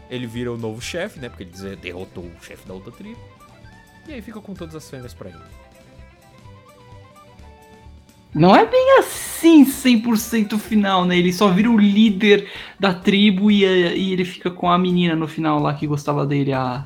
Ele 0.10 0.28
vira 0.28 0.52
o 0.52 0.58
novo 0.58 0.82
chefe, 0.82 1.20
né? 1.20 1.30
Porque 1.30 1.44
ele 1.44 1.76
derrotou 1.78 2.24
o 2.26 2.44
chefe 2.44 2.68
da 2.68 2.74
outra 2.74 2.92
tribo. 2.92 3.20
E 4.08 4.14
aí 4.14 4.22
fica 4.22 4.42
com 4.42 4.54
todas 4.54 4.76
as 4.76 4.90
fêmeas 4.90 5.14
pra 5.14 5.30
ele. 5.30 5.40
Não 8.34 8.56
é 8.56 8.66
bem 8.66 8.98
assim 9.00 9.31
100% 9.42 10.58
final, 10.60 11.06
né? 11.06 11.18
Ele 11.18 11.32
só 11.34 11.48
vira 11.50 11.70
o 11.70 11.78
líder 11.78 12.48
da 12.80 12.94
tribo 12.94 13.50
e, 13.52 13.66
eh, 13.66 13.96
e 13.98 14.14
ele 14.14 14.24
fica 14.26 14.50
com 14.52 14.70
a 14.70 14.78
menina 14.78 15.16
no 15.16 15.28
final 15.28 15.60
lá 15.60 15.74
que 15.74 15.88
gostava 15.88 16.26
dele, 16.26 16.54
a. 16.54 16.86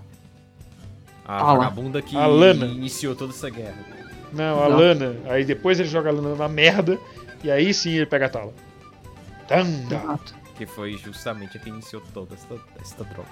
A 1.28 1.44
vagabunda 1.56 2.02
que 2.02 2.16
A 2.16 2.28
Lana. 2.28 2.66
iniciou 2.68 3.16
toda 3.16 3.34
essa 3.34 3.50
guerra. 3.50 3.78
Não, 4.32 4.64
a 4.64 4.70
Não. 4.70 4.78
Lana. 4.78 5.16
Aí 5.28 5.44
depois 5.44 5.80
ele 5.80 5.90
joga 5.90 6.10
a 6.10 6.14
Lana 6.14 6.36
na 6.36 6.48
merda. 6.48 7.00
E 7.44 7.50
aí 7.50 7.74
sim 7.74 7.92
ele 7.92 8.06
pega 8.06 8.28
a 8.28 8.30
Tala. 8.30 8.54
Tanda. 9.48 9.96
Exato. 9.96 10.36
Que 10.56 10.66
foi 10.66 10.94
justamente 10.98 11.58
a 11.58 11.60
que 11.60 11.70
iniciou 11.70 12.02
toda 12.14 12.34
esta, 12.36 12.56
esta 12.80 13.04
droga. 13.04 13.30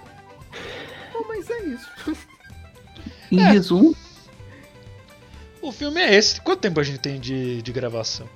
Bom, 1.14 1.24
mas 1.28 1.50
é 1.50 1.60
isso. 1.66 1.90
Em 3.32 3.40
É. 3.42 3.52
resumo, 3.52 3.96
O 5.62 5.72
filme 5.72 6.02
é 6.02 6.16
esse. 6.16 6.42
Quanto 6.42 6.60
tempo 6.62 6.80
a 6.80 6.84
gente 6.84 7.00
tem 7.00 7.20
de, 7.20 7.62
de 7.62 7.72
gravação? 7.72 8.28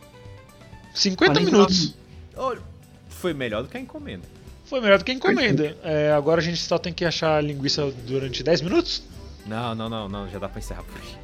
50 0.98 1.34
49 1.34 1.52
minutos. 1.52 1.95
Olha, 2.36 2.62
foi 3.10 3.34
melhor 3.34 3.64
do 3.64 3.70
que 3.70 3.78
a 3.78 3.80
encomenda. 3.80 4.28
Foi 4.66 4.82
melhor 4.82 4.98
do 4.98 5.06
que 5.06 5.12
a 5.12 5.14
encomenda. 5.14 5.78
É, 5.84 6.12
agora 6.12 6.41
a 6.41 6.43
gente 6.43 6.58
só 6.58 6.78
tem 6.78 6.91
que 6.91 7.06
achar 7.06 7.38
a 7.38 7.41
linguiça 7.41 7.89
durante 8.06 8.43
10 8.43 8.62
minutos? 8.62 9.04
Não, 9.45 9.74
não, 9.74 9.88
não, 9.88 10.10
não, 10.10 10.30
já 10.30 10.39
dá 10.39 10.50
pra 10.50 10.60
encerrar 10.60 10.84
por 10.84 11.00
aí. 11.00 11.18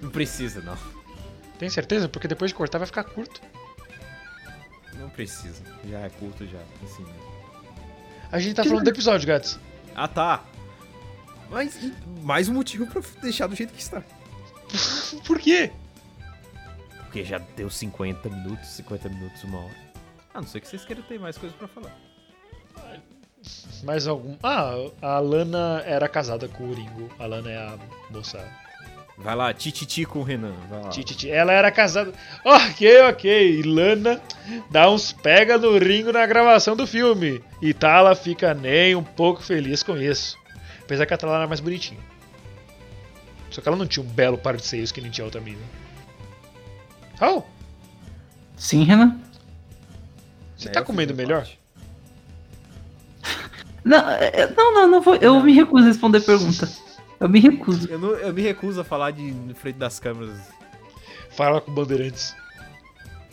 Não 0.00 0.10
precisa, 0.10 0.60
não. 0.62 0.76
Tem 1.58 1.68
certeza? 1.68 2.08
Porque 2.08 2.26
depois 2.26 2.50
de 2.50 2.54
cortar 2.54 2.78
vai 2.78 2.86
ficar 2.86 3.04
curto. 3.04 3.40
Não 4.98 5.10
precisa. 5.10 5.62
Já 5.88 6.00
é 6.00 6.08
curto 6.08 6.46
já, 6.46 6.58
assim 6.84 7.02
mesmo. 7.02 7.36
A 8.30 8.38
gente 8.38 8.54
tá 8.54 8.64
falando 8.64 8.84
do 8.84 8.90
episódio, 8.90 9.26
Gats. 9.26 9.58
Ah, 9.94 10.08
tá. 10.08 10.44
Mas 11.50 11.78
mais 12.22 12.48
um 12.48 12.54
motivo 12.54 12.86
pra 12.86 13.02
deixar 13.22 13.46
do 13.46 13.54
jeito 13.54 13.72
que 13.72 13.80
está. 13.80 14.02
Por 15.26 15.38
quê? 15.38 15.70
Porque 17.16 17.24
já 17.30 17.38
deu 17.56 17.70
50 17.70 18.28
minutos, 18.28 18.68
50 18.68 19.08
minutos, 19.08 19.42
uma 19.44 19.60
hora. 19.60 19.74
A 20.34 20.40
não 20.42 20.46
ser 20.46 20.60
que 20.60 20.68
vocês 20.68 20.84
queiram 20.84 21.02
ter 21.02 21.18
mais 21.18 21.38
coisas 21.38 21.56
pra 21.56 21.66
falar. 21.66 21.96
Mais 23.84 24.06
algum. 24.06 24.36
Ah, 24.42 24.74
a 25.00 25.18
Lana 25.18 25.82
era 25.86 26.10
casada 26.10 26.46
com 26.46 26.64
o 26.64 26.74
Ringo. 26.74 27.08
A 27.18 27.24
Lana 27.24 27.50
é 27.50 27.56
a 27.56 27.78
moça. 28.10 28.46
Vai 29.16 29.34
lá, 29.34 29.54
tititi 29.54 30.04
com 30.04 30.18
o 30.18 30.22
Renan. 30.22 30.52
Vai 30.68 30.82
lá. 30.82 30.88
Tititi. 30.90 31.30
Ela 31.30 31.54
era 31.54 31.70
casada. 31.70 32.12
Ok, 32.44 33.00
ok. 33.04 33.62
Lana 33.62 34.20
dá 34.70 34.90
uns 34.90 35.10
pega 35.10 35.56
no 35.56 35.78
Ringo 35.78 36.12
na 36.12 36.26
gravação 36.26 36.76
do 36.76 36.86
filme. 36.86 37.42
E 37.62 37.72
Tala 37.72 38.14
fica 38.14 38.52
nem 38.52 38.94
um 38.94 39.02
pouco 39.02 39.42
feliz 39.42 39.82
com 39.82 39.96
isso. 39.96 40.38
Apesar 40.82 41.06
que 41.06 41.14
a 41.14 41.16
Tala 41.16 41.36
era 41.36 41.48
mais 41.48 41.60
bonitinha. 41.60 42.00
Só 43.50 43.62
que 43.62 43.68
ela 43.68 43.76
não 43.78 43.86
tinha 43.86 44.04
um 44.04 44.08
belo 44.08 44.36
par 44.36 44.54
de 44.54 44.66
seios 44.66 44.92
que 44.92 45.00
nem 45.00 45.10
tinha 45.10 45.24
outra 45.24 45.40
mina. 45.40 45.62
Oh, 47.20 47.42
sim, 48.56 48.84
Renan? 48.84 49.18
você 50.56 50.68
É, 50.68 50.72
tá 50.72 50.82
comendo 50.82 51.14
melhor? 51.14 51.42
parte. 51.44 51.58
Não, 53.84 54.10
é- 54.10 54.52
não, 54.56 54.74
não, 54.74 54.88
não 54.88 55.00
vou, 55.00 55.14
eu 55.16 55.40
me 55.42 55.52
recuso 55.52 55.84
a 55.84 55.88
responder 55.88 56.18
a 56.18 56.22
pergunta. 56.22 56.68
Eu 57.20 57.28
me 57.28 57.38
recuso. 57.38 57.88
Eu, 57.88 57.98
não- 58.00 58.10
eu 58.14 58.32
me 58.34 58.42
recuso 58.42 58.80
a 58.80 58.84
falar 58.84 59.12
de 59.12 59.32
frente 59.54 59.76
das 59.76 60.00
câmeras. 60.00 60.38
Fala 61.30 61.60
com 61.60 61.72
bandeirantes. 61.72 62.34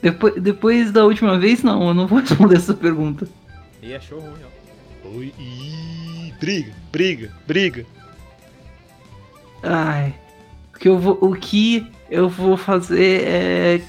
Depois, 0.01 0.41
depois 0.41 0.91
da 0.91 1.05
última 1.05 1.39
vez, 1.39 1.63
não, 1.63 1.87
eu 1.87 1.93
não 1.95 2.05
vou 2.07 2.19
responder 2.21 2.57
essa 2.57 2.73
pergunta. 2.73 3.27
E 3.81 3.95
achou 3.95 4.19
ruim, 4.19 4.39
ó. 4.45 5.07
Oi, 5.09 5.33
ih, 5.39 6.33
briga, 6.39 6.71
briga, 6.91 7.31
briga. 7.47 7.85
Ai. 9.63 10.13
que 10.79 10.87
eu 10.87 10.99
vou, 10.99 11.17
o 11.21 11.35
que 11.35 11.91
eu 12.09 12.29
vou 12.29 12.57
fazer 12.57 13.23
é. 13.25 13.81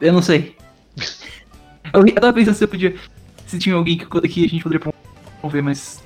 Eu 0.00 0.12
não 0.12 0.22
sei. 0.22 0.56
Eu, 1.92 2.14
tava 2.14 2.32
pensando 2.32 2.54
se 2.54 2.62
eu 2.62 2.68
podia. 2.68 2.94
Se 3.46 3.58
tinha 3.58 3.74
alguém 3.74 3.98
que, 3.98 4.06
que 4.06 4.44
a 4.44 4.48
gente 4.48 4.62
poderia 4.62 4.92
promover, 5.40 5.62
mas. 5.62 6.00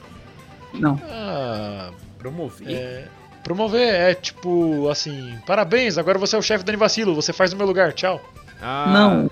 Não. 0.73 0.99
Ah, 1.05 1.91
Promover? 2.19 2.67
é, 2.67 3.09
promover 3.43 3.95
é 3.95 4.15
tipo 4.15 4.89
assim: 4.89 5.37
parabéns, 5.47 5.99
agora 5.99 6.19
você 6.19 6.37
é 6.37 6.39
o 6.39 6.43
chefe 6.43 6.65
do 6.65 6.71
Anivacilo, 6.71 7.15
você 7.15 7.35
faz 7.35 7.53
no 7.53 7.59
meu 7.59 7.67
lugar, 7.67 7.93
tchau. 7.93 8.19
Ah, 8.63 8.87
Não. 8.91 9.31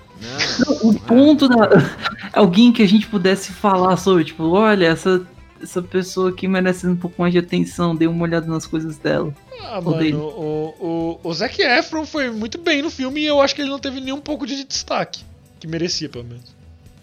não. 0.59 0.89
O 0.89 0.99
ponto 0.99 1.49
da. 1.49 1.69
Alguém 2.33 2.71
que 2.71 2.83
a 2.83 2.87
gente 2.87 3.07
pudesse 3.07 3.51
falar 3.51 3.97
sobre, 3.97 4.23
tipo, 4.25 4.47
olha, 4.51 4.85
essa, 4.85 5.25
essa 5.63 5.81
pessoa 5.81 6.29
aqui 6.29 6.47
merece 6.47 6.85
um 6.85 6.95
pouco 6.95 7.21
mais 7.21 7.33
de 7.33 7.39
atenção, 7.39 7.95
dê 7.95 8.05
uma 8.07 8.23
olhada 8.23 8.45
nas 8.45 8.65
coisas 8.67 8.97
dela. 8.97 9.33
Ah, 9.61 9.81
mano, 9.81 10.19
o, 10.19 11.19
o, 11.23 11.29
o 11.29 11.33
Zac 11.33 11.61
Efron 11.61 12.05
foi 12.05 12.29
muito 12.29 12.57
bem 12.57 12.81
no 12.81 12.91
filme 12.91 13.21
e 13.21 13.25
eu 13.25 13.41
acho 13.41 13.55
que 13.55 13.61
ele 13.61 13.69
não 13.71 13.79
teve 13.79 13.99
nem 13.99 14.13
um 14.13 14.19
pouco 14.21 14.45
de 14.45 14.63
destaque. 14.63 15.23
Que 15.59 15.65
merecia, 15.67 16.09
pelo 16.09 16.25
menos. 16.25 16.53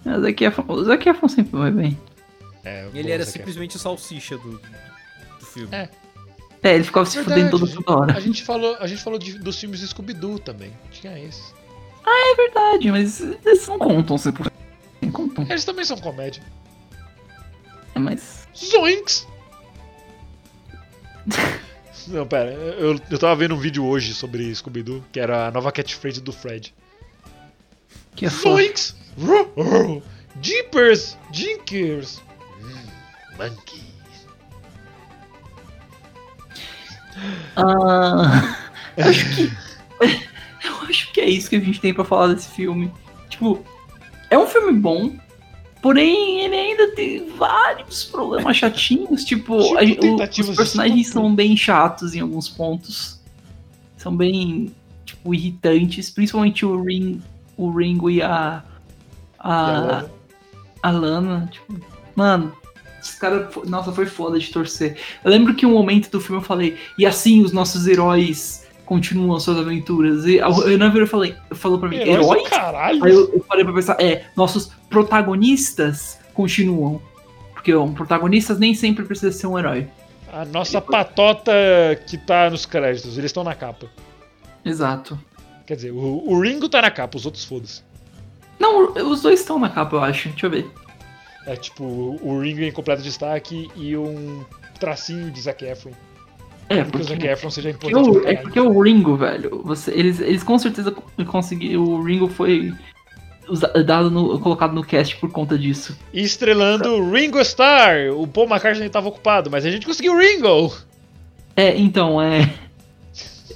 O 0.04 0.20
Zac 0.20 0.44
Efron, 0.44 0.64
o 0.68 0.84
Zac 0.84 1.08
Efron 1.08 1.28
sempre 1.28 1.58
vai 1.58 1.70
bem. 1.70 1.98
É, 2.64 2.86
Ele 2.94 3.02
bom, 3.04 3.08
era 3.08 3.24
Zac 3.24 3.30
Efron. 3.30 3.32
simplesmente 3.32 3.76
o 3.76 3.78
salsicha 3.78 4.36
do, 4.38 4.60
do 5.40 5.46
filme. 5.46 5.68
É. 5.74 5.88
É, 6.62 6.74
ele 6.74 6.84
ficava 6.84 7.06
se 7.06 7.16
Verdade, 7.16 7.40
fudendo 7.40 7.58
toda, 7.58 7.72
toda 7.84 7.98
hora. 8.00 8.16
A 8.16 8.20
gente 8.20 8.42
falou, 8.44 8.76
a 8.78 8.86
gente 8.86 9.02
falou 9.02 9.18
de- 9.18 9.38
dos 9.38 9.58
filmes 9.58 9.80
do 9.80 9.86
Scooby-Doo 9.86 10.38
também. 10.38 10.72
Tinha 10.92 11.18
esse. 11.18 11.40
É 12.06 12.34
verdade, 12.36 12.90
mas 12.90 13.20
eles 13.20 13.66
não 13.66 13.78
contam 13.78 14.16
100%. 14.16 14.50
Não 15.00 15.10
contam. 15.10 15.46
Eles 15.48 15.64
também 15.64 15.84
são 15.86 15.96
comédia. 15.96 16.42
É, 17.94 17.98
mas. 17.98 18.48
Zoinks! 18.56 19.26
Não, 22.08 22.26
pera, 22.26 22.50
eu, 22.50 22.98
eu 23.10 23.18
tava 23.18 23.36
vendo 23.36 23.54
um 23.54 23.58
vídeo 23.58 23.84
hoje 23.84 24.14
sobre 24.14 24.52
Scooby-Doo, 24.54 25.04
que 25.12 25.20
era 25.20 25.46
a 25.46 25.50
nova 25.50 25.70
catchphrase 25.70 26.20
do 26.20 26.32
Fred. 26.32 26.74
Que 28.16 28.26
é. 28.26 28.28
Zoinks! 28.28 28.96
Jeepers! 30.40 31.16
Jinkers! 31.30 32.20
Hum, 32.60 32.82
monkey. 33.38 33.90
Ah, 37.56 38.56
eu 38.96 39.04
acho 39.10 39.36
que. 39.36 39.52
Eu 40.62 40.74
acho 40.82 41.10
que 41.12 41.22
é 41.22 41.28
isso 41.28 41.48
que 41.48 41.56
a 41.56 41.60
gente 41.60 41.80
tem 41.80 41.94
pra 41.94 42.04
falar 42.04 42.34
desse 42.34 42.48
filme. 42.50 42.92
Tipo, 43.30 43.64
é 44.28 44.38
um 44.38 44.46
filme 44.46 44.78
bom, 44.78 45.18
porém 45.82 46.40
ele 46.44 46.54
ainda 46.56 46.94
tem 46.94 47.28
vários 47.30 48.04
problemas 48.04 48.56
chatinhos. 48.56 49.24
Tipo, 49.24 49.58
Tipo, 49.62 49.78
a 49.78 50.26
o- 50.26 50.50
os 50.50 50.56
personagens 50.56 51.08
são 51.08 51.34
bem 51.34 51.56
chatos 51.56 52.14
em 52.14 52.20
alguns 52.20 52.48
pontos. 52.48 53.20
São 53.96 54.16
bem, 54.16 54.74
tipo, 55.04 55.34
irritantes. 55.34 56.10
Principalmente 56.10 56.64
o, 56.64 56.82
Ring, 56.82 57.20
o 57.56 57.70
Ringo 57.70 58.08
e 58.10 58.22
a. 58.22 58.62
E 58.64 59.38
a 59.38 59.52
A, 59.52 59.70
Lana? 59.80 60.10
a 60.82 60.90
Lana. 60.90 61.48
Tipo, 61.52 61.80
mano. 62.14 62.52
Esse 63.02 63.18
cara, 63.18 63.48
fo- 63.50 63.64
nossa, 63.66 63.90
foi 63.92 64.04
foda 64.04 64.38
de 64.38 64.50
torcer. 64.50 64.98
Eu 65.24 65.30
lembro 65.30 65.54
que 65.54 65.64
um 65.64 65.72
momento 65.72 66.10
do 66.10 66.20
filme 66.20 66.42
eu 66.42 66.44
falei, 66.44 66.76
e 66.98 67.06
assim 67.06 67.42
os 67.42 67.50
nossos 67.50 67.86
heróis 67.86 68.66
continuam 68.90 69.38
suas 69.38 69.56
aventuras. 69.56 70.26
E 70.26 70.40
o 70.40 70.66
Renan 70.66 71.06
falei, 71.06 71.36
falou 71.52 71.78
pra 71.78 71.88
mim, 71.88 71.94
Heróis 71.98 72.26
heróis? 72.26 72.48
caralho! 72.48 73.04
Aí 73.04 73.12
eu, 73.12 73.32
eu 73.34 73.44
parei 73.48 73.64
pra 73.64 73.72
pensar, 73.72 73.96
é, 74.00 74.24
nossos 74.36 74.72
protagonistas 74.90 76.18
continuam. 76.34 77.00
Porque 77.52 77.72
um, 77.72 77.94
protagonistas 77.94 78.58
nem 78.58 78.74
sempre 78.74 79.04
precisa 79.04 79.30
ser 79.30 79.46
um 79.46 79.56
herói. 79.56 79.86
A 80.32 80.44
nossa 80.44 80.80
patota 80.80 81.52
que 82.04 82.18
tá 82.18 82.50
nos 82.50 82.66
créditos, 82.66 83.16
eles 83.16 83.28
estão 83.28 83.44
na 83.44 83.54
capa. 83.54 83.86
Exato. 84.64 85.16
Quer 85.64 85.76
dizer, 85.76 85.92
o, 85.92 86.24
o 86.26 86.40
Ringo 86.40 86.68
tá 86.68 86.82
na 86.82 86.90
capa, 86.90 87.16
os 87.16 87.24
outros 87.24 87.44
foda-se. 87.44 87.84
Não, 88.58 88.92
os 88.92 89.22
dois 89.22 89.38
estão 89.38 89.56
na 89.56 89.68
capa, 89.68 89.94
eu 89.94 90.02
acho. 90.02 90.30
Deixa 90.30 90.46
eu 90.46 90.50
ver. 90.50 90.68
É 91.46 91.54
tipo, 91.54 91.84
o 91.84 92.40
Ringo 92.40 92.62
em 92.62 92.72
completo 92.72 93.02
destaque 93.02 93.70
e 93.76 93.96
um 93.96 94.44
tracinho 94.80 95.30
de 95.30 95.40
Zac 95.40 95.64
Efron. 95.64 95.92
É, 96.70 96.84
Porque 96.84 96.98
o 96.98 97.02
Zac 97.02 97.14
porque, 97.16 97.26
Efron 97.26 97.50
seja 97.50 97.74
porque 97.74 97.96
o, 97.96 98.28
é 98.28 98.36
porque 98.36 98.60
o 98.60 98.80
Ringo, 98.80 99.16
velho, 99.16 99.60
você, 99.64 99.90
eles, 99.90 100.20
eles 100.20 100.44
com 100.44 100.56
certeza 100.56 100.92
conseguiram. 101.26 101.82
O 101.82 102.00
Ringo 102.00 102.28
foi 102.28 102.72
dado 103.84 104.08
no- 104.08 104.38
colocado 104.38 104.72
no 104.72 104.84
cast 104.84 105.16
por 105.16 105.32
conta 105.32 105.58
disso. 105.58 105.98
E 106.12 106.22
estrelando 106.22 106.94
o 106.94 107.10
Ringo 107.10 107.40
Starr. 107.40 108.12
O 108.16 108.24
Paul 108.24 108.46
McCartney 108.46 108.88
tava 108.88 109.08
ocupado, 109.08 109.50
mas 109.50 109.66
a 109.66 109.70
gente 109.70 109.84
conseguiu 109.84 110.12
o 110.12 110.18
Ringo. 110.18 110.72
É, 111.56 111.76
então, 111.76 112.22
é. 112.22 112.54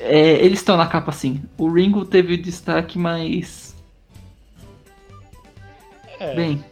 é, 0.00 0.44
eles 0.44 0.58
estão 0.58 0.76
na 0.76 0.88
capa 0.88 1.12
sim. 1.12 1.40
O 1.56 1.70
Ringo 1.70 2.04
teve 2.04 2.36
destaque, 2.36 2.98
mas. 2.98 3.76
É, 6.18 6.34
Bem, 6.34 6.64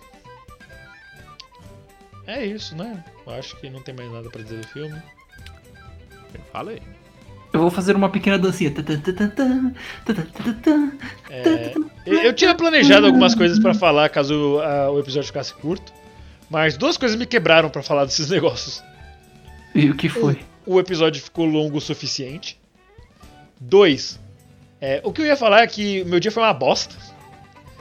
é 2.26 2.45
isso, 2.45 2.76
né? 2.76 3.05
Eu 3.26 3.32
acho 3.34 3.57
que 3.61 3.70
não 3.70 3.80
tem 3.80 3.95
mais 3.95 4.11
nada 4.11 4.28
pra 4.28 4.43
dizer 4.43 4.61
do 4.61 4.66
filme. 4.66 5.01
Fala 6.53 6.70
aí. 6.72 6.83
Eu 7.53 7.61
vou 7.61 7.70
fazer 7.70 7.95
uma 7.95 8.09
pequena 8.09 8.39
dancinha. 8.39 8.72
É, 11.28 11.74
eu 12.07 12.33
tinha 12.33 12.55
planejado 12.55 13.07
algumas 13.07 13.35
coisas 13.35 13.59
para 13.59 13.74
falar 13.74 14.09
caso 14.09 14.59
ah, 14.61 14.91
o 14.91 14.99
episódio 14.99 15.26
ficasse 15.26 15.53
curto, 15.55 15.93
mas 16.49 16.76
duas 16.76 16.97
coisas 16.97 17.16
me 17.18 17.26
quebraram 17.26 17.68
para 17.68 17.83
falar 17.83 18.07
desses 18.07 18.28
negócios. 18.30 18.83
E 19.74 19.91
o 19.91 19.95
que 19.95 20.09
foi? 20.09 20.39
O, 20.64 20.74
o 20.76 20.80
episódio 20.80 21.22
ficou 21.22 21.45
longo 21.45 21.76
o 21.76 21.80
suficiente. 21.80 22.59
Dois, 23.61 24.18
é, 24.80 25.01
o 25.05 25.12
que 25.12 25.22
eu 25.22 25.26
ia 25.26 25.37
falar 25.37 25.62
é 25.62 25.66
que 25.66 26.03
meu 26.05 26.18
dia 26.18 26.33
foi 26.33 26.43
uma 26.43 26.53
bosta. 26.55 26.97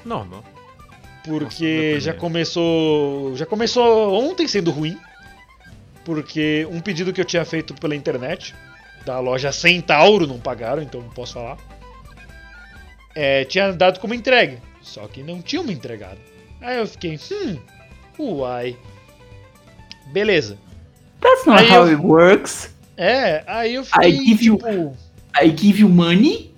Normal. 0.06 0.44
Porque 1.24 1.94
Nossa, 1.94 2.06
já 2.06 2.14
começou, 2.14 3.36
já 3.36 3.46
começou 3.46 4.14
ontem 4.14 4.48
sendo 4.48 4.70
ruim 4.70 4.98
porque 6.06 6.68
um 6.72 6.80
pedido 6.80 7.12
que 7.14 7.22
eu 7.22 7.26
tinha 7.26 7.46
feito 7.46 7.74
pela 7.76 7.96
internet 7.96 8.54
da 9.06 9.20
loja 9.20 9.52
Centauro 9.52 10.28
não 10.28 10.40
pagaram, 10.40 10.82
então 10.82 11.02
não 11.02 11.10
posso 11.10 11.34
falar. 11.34 11.58
É, 13.16 13.44
tinha 13.46 13.72
dado 13.74 14.00
como 14.00 14.14
entregue, 14.14 14.58
só 14.82 15.08
que 15.08 15.22
não 15.22 15.42
tinha 15.42 15.62
uma 15.62 15.72
entregado. 15.72 16.20
Aí 16.62 16.78
eu 16.78 16.88
fiquei, 16.88 17.20
hum, 17.32 17.58
uai. 18.20 18.78
Beleza. 20.14 20.58
That's 21.20 21.46
not 21.46 21.62
Aí 21.64 21.70
how 21.72 21.88
eu- 21.88 21.98
it 21.98 22.06
works. 22.06 22.74
É, 22.98 23.44
aí 23.48 23.76
eu 23.76 23.84
fiquei, 23.84 24.10
I 24.12 24.26
give 24.26 24.46
you- 24.46 24.58
tipo, 24.58 24.98
I 25.42 25.50
give 25.58 25.82
you 25.82 25.90
money, 25.90 26.54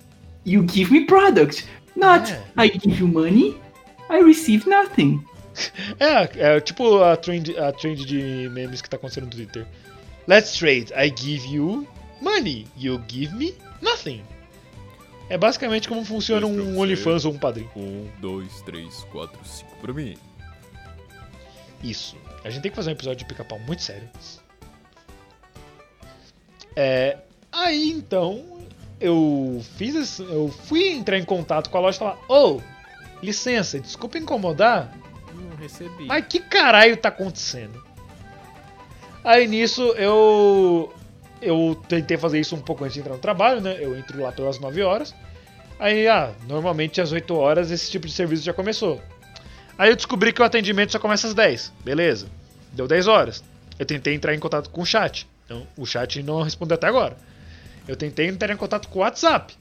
you 0.46 0.66
give 0.70 0.92
me 0.92 1.06
product. 1.06 1.66
Not 1.96 2.32
É. 2.58 2.66
I 2.66 2.72
give 2.72 3.00
you 3.00 3.08
money, 3.08 3.56
I 4.10 4.22
receive 4.24 4.68
nothing. 4.70 5.24
É, 6.00 6.56
é 6.56 6.60
tipo 6.62 7.02
a 7.04 7.16
trend, 7.16 7.58
a 7.58 7.72
trend 7.72 8.06
de 8.06 8.50
memes 8.52 8.82
que 8.82 8.90
tá 8.90 8.98
acontecendo 8.98 9.26
no 9.26 9.30
Twitter. 9.32 9.66
Let's 10.28 10.54
trade. 10.58 10.88
I 10.96 11.14
give 11.16 11.48
you 11.48 11.88
money. 12.22 12.68
You 12.78 13.02
give 13.08 13.34
me 13.36 13.54
nothing. 13.82 14.24
É 15.30 15.38
basicamente 15.38 15.88
como 15.88 16.04
funciona 16.06 16.46
um. 16.48 16.80
OnlyFans 16.80 17.26
ou 17.26 17.34
um 17.34 17.38
padrinho. 17.40 17.70
Um, 17.76 18.08
dois, 18.20 18.62
três, 18.64 19.04
quatro, 19.12 19.40
cinco 19.46 19.76
pra 19.78 19.94
mim. 19.94 20.16
Isso. 21.84 22.16
A 22.44 22.50
gente 22.50 22.62
tem 22.64 22.72
que 22.72 22.76
fazer 22.76 22.90
um 22.90 22.94
episódio 22.94 23.20
de 23.20 23.26
pica-pau 23.26 23.60
muito 23.60 23.82
sério. 23.82 24.10
É, 26.76 27.18
aí 27.52 27.90
então 27.92 28.44
eu 29.00 29.64
fiz 29.78 29.96
esse- 29.96 30.24
eu 30.24 30.50
fui 30.50 30.90
entrar 30.90 31.18
em 31.18 31.24
contato 31.26 31.70
com 31.70 31.78
a 31.78 31.82
loja 31.82 31.98
e 31.98 32.00
falar: 32.00 32.20
"Ô, 32.28 32.62
licença, 33.22 33.80
desculpa 33.80 34.18
incomodar, 34.18 34.96
recebi. 35.64 36.06
Mas 36.06 36.26
que 36.28 36.40
caralho 36.40 36.96
tá 36.98 37.10
acontecendo? 37.10 37.84
Aí 39.24 39.48
nisso 39.48 39.82
eu. 39.94 40.94
Eu 41.42 41.82
tentei 41.90 42.16
fazer 42.16 42.40
isso 42.40 42.56
um 42.56 42.62
pouco 42.62 42.84
antes 42.84 42.94
de 42.94 43.02
entrar 43.02 43.14
no 43.14 43.20
trabalho, 43.20 43.60
né? 43.60 43.78
Eu 43.80 43.98
entro 43.98 44.22
lá 44.22 44.32
pelas 44.32 44.60
9 44.60 44.82
horas. 44.82 45.14
Aí, 45.78 46.08
ah, 46.08 46.32
normalmente 46.48 47.02
às 47.02 47.12
8 47.12 47.36
horas 47.36 47.70
esse 47.70 47.92
tipo 47.92 48.08
de 48.08 48.14
serviço 48.14 48.44
já 48.44 48.54
começou. 48.54 49.02
Aí 49.78 49.90
eu 49.90 49.96
descobri 49.96 50.32
que 50.32 50.42
o 50.42 50.46
atendimento 50.46 50.92
só 50.94 51.00
começa 51.00 51.28
às 51.28 51.34
10. 51.34 51.74
Beleza. 51.84 52.28
Deu 52.72 52.88
10 52.88 53.08
horas. 53.08 53.44
Eu 53.78 53.86
tentei 53.86 54.14
entrar 54.14 54.34
em 54.34 54.40
contato 54.40 54.70
com 54.70 54.82
o 54.82 54.86
chat. 54.86 55.28
Então, 55.46 55.68
o 55.76 55.86
chat 55.86 56.24
não 56.24 56.42
respondeu 56.42 56.76
até 56.76 56.88
agora. 56.88 57.18
Eu 57.88 57.98
tentei 57.98 58.28
entrar 58.28 58.54
em 58.54 58.58
contato 58.58 58.88
com 58.88 59.00
o 59.00 59.02
WhatsApp. 59.02 59.54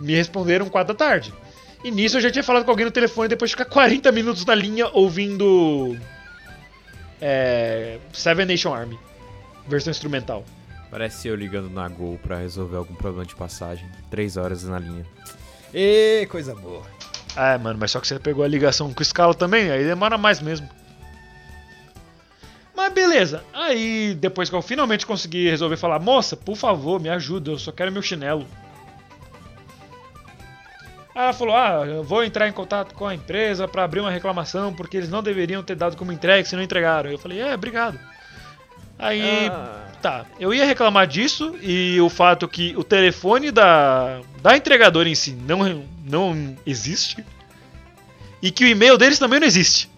Me 0.00 0.14
responderam 0.14 0.70
4 0.70 0.94
da 0.94 0.98
tarde. 0.98 1.34
E 1.84 1.90
nisso 1.90 2.16
eu 2.16 2.20
já 2.20 2.30
tinha 2.30 2.44
falado 2.44 2.64
com 2.64 2.70
alguém 2.70 2.84
no 2.86 2.92
telefone 2.92 3.28
depois 3.28 3.50
de 3.50 3.56
ficar 3.56 3.68
40 3.68 4.12
minutos 4.12 4.44
na 4.44 4.54
linha 4.54 4.88
ouvindo. 4.92 5.96
É. 7.20 7.98
Seven 8.12 8.46
Nation 8.46 8.72
Army. 8.72 8.98
Versão 9.66 9.90
instrumental. 9.90 10.44
Parece 10.90 11.28
eu 11.28 11.34
ligando 11.34 11.70
na 11.70 11.88
Gol 11.88 12.18
pra 12.22 12.38
resolver 12.38 12.76
algum 12.76 12.94
problema 12.94 13.24
de 13.24 13.34
passagem. 13.34 13.88
Três 14.10 14.36
horas 14.36 14.64
na 14.64 14.78
linha. 14.78 15.06
Ê, 15.72 16.26
coisa 16.30 16.54
boa. 16.54 16.82
Ah, 17.34 17.56
mano, 17.58 17.78
mas 17.80 17.90
só 17.90 18.00
que 18.00 18.06
você 18.06 18.18
pegou 18.18 18.44
a 18.44 18.48
ligação 18.48 18.92
com 18.92 19.00
o 19.00 19.04
Scala 19.04 19.34
também, 19.34 19.70
aí 19.70 19.84
demora 19.84 20.18
mais 20.18 20.40
mesmo. 20.40 20.68
Mas 22.76 22.92
beleza. 22.92 23.42
Aí, 23.54 24.14
depois 24.20 24.50
que 24.50 24.56
eu 24.56 24.60
finalmente 24.60 25.06
consegui 25.06 25.48
resolver 25.48 25.76
falar, 25.76 25.98
moça, 25.98 26.36
por 26.36 26.56
favor, 26.56 27.00
me 27.00 27.08
ajuda, 27.08 27.52
eu 27.52 27.58
só 27.58 27.72
quero 27.72 27.90
meu 27.90 28.02
chinelo. 28.02 28.46
Aí 31.14 31.22
ela 31.24 31.32
falou, 31.32 31.54
ah, 31.54 31.84
eu 31.86 32.02
vou 32.02 32.24
entrar 32.24 32.48
em 32.48 32.52
contato 32.52 32.94
com 32.94 33.06
a 33.06 33.14
empresa 33.14 33.68
pra 33.68 33.84
abrir 33.84 34.00
uma 34.00 34.10
reclamação, 34.10 34.72
porque 34.72 34.96
eles 34.96 35.10
não 35.10 35.22
deveriam 35.22 35.62
ter 35.62 35.74
dado 35.76 35.96
como 35.96 36.10
entregue 36.12 36.48
se 36.48 36.56
não 36.56 36.62
entregaram. 36.62 37.10
Eu 37.10 37.18
falei, 37.18 37.40
é, 37.40 37.54
obrigado. 37.54 37.98
Aí, 38.98 39.48
Ah, 39.50 39.88
tá, 40.00 40.26
eu 40.38 40.54
ia 40.54 40.64
reclamar 40.64 41.06
disso 41.06 41.56
e 41.60 42.00
o 42.00 42.08
fato 42.08 42.46
que 42.48 42.74
o 42.76 42.84
telefone 42.84 43.50
da, 43.50 44.20
da 44.40 44.56
entregadora 44.56 45.08
em 45.08 45.14
si 45.14 45.32
não, 45.32 45.84
não 46.04 46.56
existe. 46.64 47.24
E 48.40 48.50
que 48.50 48.64
o 48.64 48.68
e-mail 48.68 48.96
deles 48.96 49.18
também 49.18 49.38
não 49.38 49.46
existe. 49.46 49.90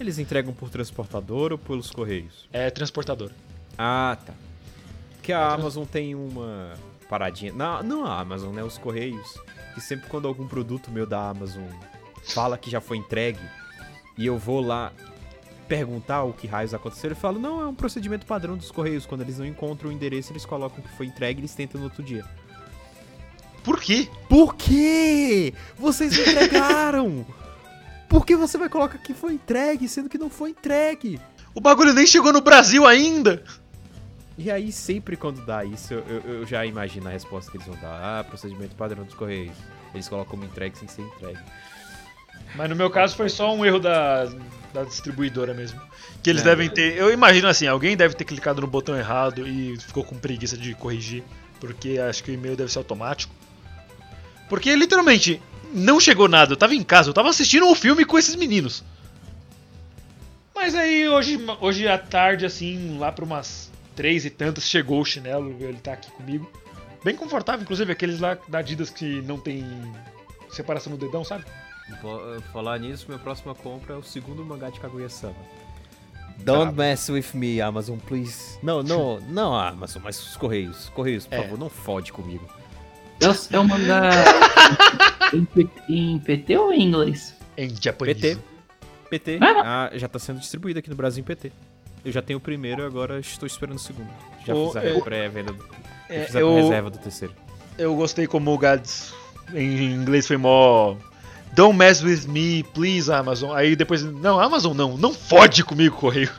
eles 0.00 0.18
entregam 0.18 0.52
por 0.52 0.68
transportador 0.70 1.52
ou 1.52 1.58
pelos 1.58 1.90
correios? 1.90 2.48
É 2.52 2.70
transportador. 2.70 3.30
Ah, 3.76 4.16
tá. 4.24 4.32
Porque 5.14 5.32
a 5.32 5.52
Amazon 5.52 5.84
tem 5.84 6.14
uma 6.14 6.72
paradinha. 7.08 7.52
Não, 7.52 7.82
não 7.82 8.04
a 8.06 8.20
Amazon, 8.20 8.52
né? 8.54 8.64
Os 8.64 8.78
correios. 8.78 9.34
Que 9.74 9.80
sempre 9.80 10.08
quando 10.08 10.28
algum 10.28 10.46
produto 10.46 10.90
meu 10.90 11.06
da 11.06 11.28
Amazon 11.28 11.64
fala 12.24 12.58
que 12.58 12.70
já 12.70 12.80
foi 12.80 12.98
entregue 12.98 13.40
e 14.16 14.26
eu 14.26 14.38
vou 14.38 14.60
lá 14.60 14.92
perguntar 15.66 16.24
o 16.24 16.32
que 16.32 16.46
raios 16.46 16.74
aconteceu, 16.74 17.10
eu 17.10 17.16
falo, 17.16 17.38
não, 17.38 17.60
é 17.62 17.66
um 17.66 17.74
procedimento 17.74 18.26
padrão 18.26 18.56
dos 18.56 18.70
correios. 18.70 19.06
Quando 19.06 19.22
eles 19.22 19.38
não 19.38 19.46
encontram 19.46 19.88
o 19.88 19.92
endereço, 19.92 20.32
eles 20.32 20.44
colocam 20.44 20.82
que 20.82 20.96
foi 20.96 21.06
entregue 21.06 21.40
e 21.40 21.42
eles 21.42 21.54
tentam 21.54 21.80
no 21.80 21.86
outro 21.86 22.02
dia. 22.02 22.24
Por 23.64 23.80
quê? 23.80 24.08
Por 24.28 24.54
quê? 24.54 25.54
Vocês 25.78 26.18
entregaram! 26.18 27.24
Por 28.08 28.26
que 28.26 28.36
você 28.36 28.58
vai 28.58 28.68
colocar 28.68 28.98
que 28.98 29.14
foi 29.14 29.32
entregue, 29.32 29.88
sendo 29.88 30.10
que 30.10 30.18
não 30.18 30.28
foi 30.28 30.50
entregue? 30.50 31.18
O 31.54 31.60
bagulho 31.60 31.94
nem 31.94 32.06
chegou 32.06 32.30
no 32.32 32.42
Brasil 32.42 32.86
ainda! 32.86 33.42
E 34.44 34.50
aí, 34.50 34.72
sempre 34.72 35.16
quando 35.16 35.44
dá 35.46 35.64
isso, 35.64 35.94
eu, 35.94 36.20
eu- 36.24 36.46
já 36.46 36.66
imagino 36.66 37.06
a 37.06 37.10
resposta 37.12 37.48
que 37.50 37.56
eles 37.58 37.66
vão 37.66 37.76
dar. 37.80 38.18
Ah, 38.20 38.24
procedimento 38.24 38.74
padrão 38.74 39.04
dos 39.04 39.14
Correios. 39.14 39.54
Eles 39.94 40.08
colocam 40.08 40.32
como 40.32 40.44
entregue 40.44 40.76
sem 40.76 40.88
ser 40.88 41.02
entregue. 41.02 41.38
Mas 42.56 42.68
no 42.68 42.74
meu 42.74 42.90
caso 42.90 43.14
foi 43.14 43.28
só 43.28 43.54
um 43.54 43.64
erro 43.64 43.78
da, 43.78 44.24
da 44.74 44.82
distribuidora 44.82 45.54
mesmo. 45.54 45.80
Que 46.22 46.30
eles 46.30 46.42
É. 46.42 46.44
devem 46.46 46.68
ter. 46.68 46.96
Eu 46.96 47.12
imagino 47.12 47.46
assim, 47.46 47.66
alguém 47.68 47.96
deve 47.96 48.14
ter 48.14 48.24
clicado 48.24 48.60
no 48.60 48.66
botão 48.66 48.96
errado 48.98 49.46
e 49.46 49.78
ficou 49.78 50.02
com 50.02 50.18
preguiça 50.18 50.56
de 50.56 50.74
corrigir. 50.74 51.22
Porque 51.60 51.98
acho 51.98 52.24
que 52.24 52.32
o 52.32 52.34
e-mail 52.34 52.56
deve 52.56 52.72
ser 52.72 52.78
automático. 52.78 53.32
Porque 54.48 54.74
literalmente 54.74 55.40
não 55.72 56.00
chegou 56.00 56.26
nada. 56.26 56.52
Eu 56.52 56.56
tava 56.56 56.74
em 56.74 56.82
casa, 56.82 57.08
eu 57.10 57.14
tava 57.14 57.28
assistindo 57.28 57.64
um 57.66 57.74
filme 57.76 58.04
com 58.04 58.18
esses 58.18 58.34
meninos. 58.34 58.82
Mas 60.54 60.74
aí 60.74 61.08
hoje, 61.08 61.38
hoje 61.60 61.86
à 61.88 61.96
tarde, 61.96 62.44
assim, 62.44 62.98
lá 62.98 63.10
pra 63.12 63.24
umas 63.24 63.70
três 63.94 64.24
e 64.24 64.30
tantas, 64.30 64.68
chegou 64.68 65.00
o 65.00 65.04
chinelo, 65.04 65.50
ele 65.60 65.78
tá 65.78 65.92
aqui 65.94 66.10
comigo. 66.12 66.50
Bem 67.04 67.16
confortável, 67.16 67.62
inclusive 67.62 67.90
aqueles 67.92 68.20
lá 68.20 68.36
da 68.48 68.58
Adidas 68.58 68.88
que 68.90 69.20
não 69.22 69.38
tem 69.38 69.64
separação 70.50 70.92
no 70.92 70.98
dedão, 70.98 71.24
sabe? 71.24 71.44
Vou, 72.00 72.16
uh, 72.16 72.40
Falar 72.52 72.78
nisso, 72.78 73.06
minha 73.08 73.18
próxima 73.18 73.54
compra 73.54 73.94
é 73.94 73.96
o 73.96 74.02
segundo 74.02 74.44
mangá 74.44 74.70
de 74.70 74.78
Kaguya-sama. 74.80 75.34
Don't 76.38 76.74
mess 76.76 77.08
with 77.10 77.26
me, 77.34 77.60
Amazon, 77.60 77.98
please. 77.98 78.58
Não, 78.62 78.82
não, 78.82 79.20
não 79.28 79.54
Amazon, 79.54 80.02
mas 80.02 80.20
os 80.20 80.36
Correios. 80.36 80.88
Correios, 80.90 81.26
por 81.26 81.34
É. 81.34 81.42
favor, 81.42 81.58
não 81.58 81.68
fode 81.68 82.12
comigo. 82.12 82.48
É 83.20 83.28
o, 83.28 83.32
é 83.32 83.62
mangá 83.64 84.10
em, 85.88 86.18
PT 86.18 86.56
ou 86.56 86.72
em 86.72 86.82
inglês? 86.88 87.36
Em 87.56 87.68
japonês. 87.80 88.16
PT. 88.18 88.38
PT. 89.10 89.38
Ah, 89.42 89.90
Ah, 89.92 89.98
já 89.98 90.08
tá 90.08 90.18
sendo 90.18 90.40
distribuído 90.40 90.78
aqui 90.78 90.88
no 90.90 90.96
Brasil 90.96 91.20
em 91.20 91.24
PT. 91.24 91.52
Eu 92.04 92.10
já 92.12 92.20
tenho 92.22 92.38
o 92.38 92.40
primeiro 92.40 92.82
e 92.82 92.86
agora 92.86 93.20
estou 93.20 93.46
esperando 93.46 93.76
o 93.76 93.80
segundo. 93.80 94.08
Já 94.46 94.54
O- 94.54 94.66
fiz 94.68 94.76
a 94.76 94.84
eu- 94.84 95.00
pré-venda. 95.02 95.52
do- 95.52 95.64
É, 96.08 96.24
fiz 96.24 96.36
a 96.36 96.40
eu- 96.40 96.54
reserva 96.56 96.90
do 96.90 96.98
terceiro. 96.98 97.34
Eu 97.78 97.94
gostei 97.94 98.26
como 98.26 98.52
o 98.52 98.58
Gads 98.58 99.14
em 99.54 99.92
inglês 99.92 100.26
foi 100.26 100.36
mó. 100.36 100.96
Don't 101.54 101.76
mess 101.76 102.02
with 102.02 102.26
me, 102.28 102.62
please, 102.74 103.12
Amazon. 103.12 103.54
Aí 103.56 103.76
depois. 103.76 104.02
Não, 104.02 104.40
Amazon 104.40 104.74
não, 104.76 104.96
não 104.96 105.12
fode 105.14 105.62
comigo, 105.64 105.96
Correio. 105.96 106.30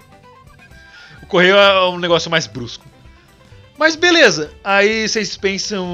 O 1.22 1.26
Correio 1.28 1.56
é 1.56 1.88
um 1.90 1.98
negócio 2.00 2.30
mais 2.30 2.46
brusco. 2.48 2.86
Mas 3.78 3.96
beleza, 3.96 4.52
aí 4.64 5.08
vocês 5.08 5.36
pensam 5.38 5.88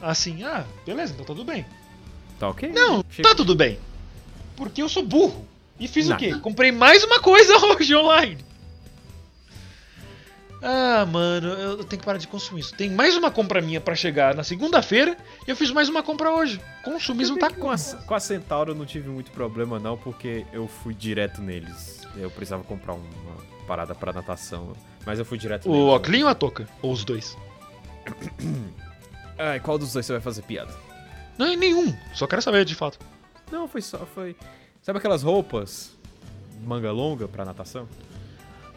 assim: 0.00 0.44
ah, 0.44 0.64
beleza, 0.86 1.12
então 1.12 1.24
tudo 1.26 1.44
bem. 1.44 1.64
Tá 2.38 2.48
ok? 2.48 2.70
Não, 2.70 3.04
Chega- 3.10 3.28
tá 3.28 3.34
tudo 3.34 3.54
bem. 3.54 3.78
Porque 4.56 4.82
eu 4.82 4.88
sou 4.88 5.02
burro. 5.02 5.46
E 5.80 5.88
fiz 5.88 6.08
o 6.08 6.16
quê? 6.16 6.34
Comprei 6.38 6.70
mais 6.70 7.02
uma 7.04 7.20
coisa 7.20 7.54
hoje 7.66 7.94
online. 7.94 8.38
Ah, 10.62 11.04
mano, 11.04 11.48
eu 11.48 11.78
tenho 11.78 11.98
que 11.98 12.06
parar 12.06 12.18
de 12.18 12.28
consumir 12.28 12.60
isso. 12.60 12.74
Tem 12.74 12.88
mais 12.88 13.16
uma 13.16 13.32
compra 13.32 13.60
minha 13.60 13.80
pra 13.80 13.96
chegar 13.96 14.32
na 14.34 14.44
segunda-feira 14.44 15.16
e 15.46 15.50
eu 15.50 15.56
fiz 15.56 15.72
mais 15.72 15.88
uma 15.88 16.04
compra 16.04 16.30
hoje. 16.30 16.60
Consumismo 16.84 17.36
tá 17.36 17.50
com 17.50 17.68
a, 17.68 17.76
com 17.76 18.14
a 18.14 18.20
Centauro 18.20 18.70
eu 18.70 18.74
não 18.76 18.86
tive 18.86 19.08
muito 19.08 19.32
problema 19.32 19.80
não, 19.80 19.98
porque 19.98 20.46
eu 20.52 20.68
fui 20.68 20.94
direto 20.94 21.42
neles. 21.42 22.06
Eu 22.16 22.30
precisava 22.30 22.62
comprar 22.62 22.94
uma 22.94 23.36
parada 23.66 23.92
pra 23.92 24.12
natação, 24.12 24.72
mas 25.04 25.18
eu 25.18 25.24
fui 25.24 25.36
direto 25.36 25.68
neles. 25.68 25.84
O 25.84 25.96
Oclean 25.96 26.24
ou 26.24 26.30
a 26.30 26.34
Toca? 26.34 26.68
Ou 26.80 26.92
os 26.92 27.04
dois? 27.04 27.36
Ai, 29.36 29.58
qual 29.58 29.78
dos 29.78 29.92
dois 29.92 30.06
você 30.06 30.12
vai 30.12 30.22
fazer 30.22 30.42
piada? 30.42 30.72
Não, 31.36 31.48
em 31.48 31.56
nenhum. 31.56 31.92
Só 32.14 32.28
quero 32.28 32.40
saber 32.40 32.64
de 32.64 32.76
fato. 32.76 33.00
Não, 33.50 33.66
foi 33.66 33.82
só, 33.82 33.98
foi... 33.98 34.36
Sabe 34.80 34.98
aquelas 34.98 35.24
roupas 35.24 35.92
manga 36.64 36.92
longa 36.92 37.26
pra 37.26 37.44
natação? 37.44 37.88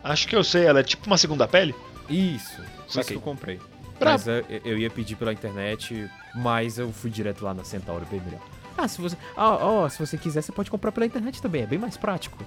Acho 0.05 0.27
que 0.27 0.35
eu 0.35 0.43
sei, 0.43 0.65
ela 0.65 0.81
é 0.81 0.83
tipo 0.83 1.07
uma 1.07 1.17
segunda 1.17 1.47
pele? 1.47 1.73
Isso, 2.07 2.55
foi 2.57 2.65
isso 2.87 2.93
Saquei. 2.93 3.03
que 3.03 3.13
eu 3.15 3.21
comprei. 3.21 3.59
Brabo. 3.99 4.23
Mas 4.23 4.27
eu, 4.27 4.45
eu 4.63 4.77
ia 4.77 4.89
pedir 4.89 5.15
pela 5.15 5.33
internet, 5.33 6.07
mas 6.35 6.77
eu 6.77 6.91
fui 6.93 7.09
direto 7.09 7.43
lá 7.43 7.55
na 7.55 7.63
Centauro, 7.63 8.05
bem 8.05 8.21
melhor. 8.21 8.39
Ah, 8.77 8.87
se 8.87 9.01
você, 9.01 9.17
ah, 9.35 9.55
ó, 9.55 9.89
se 9.89 9.97
você 9.97 10.15
quiser, 10.15 10.43
você 10.43 10.51
pode 10.51 10.69
comprar 10.69 10.91
pela 10.91 11.07
internet 11.07 11.41
também, 11.41 11.63
é 11.63 11.65
bem 11.65 11.79
mais 11.79 11.97
prático. 11.97 12.37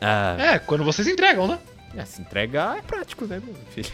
Ah, 0.00 0.36
É, 0.38 0.58
quando 0.60 0.84
vocês 0.84 1.08
entregam, 1.08 1.48
né? 1.48 1.58
é, 1.96 2.04
se 2.04 2.20
entregar 2.22 2.78
é 2.78 2.82
prático, 2.82 3.24
né, 3.26 3.42
meu 3.44 3.54
filho? 3.70 3.90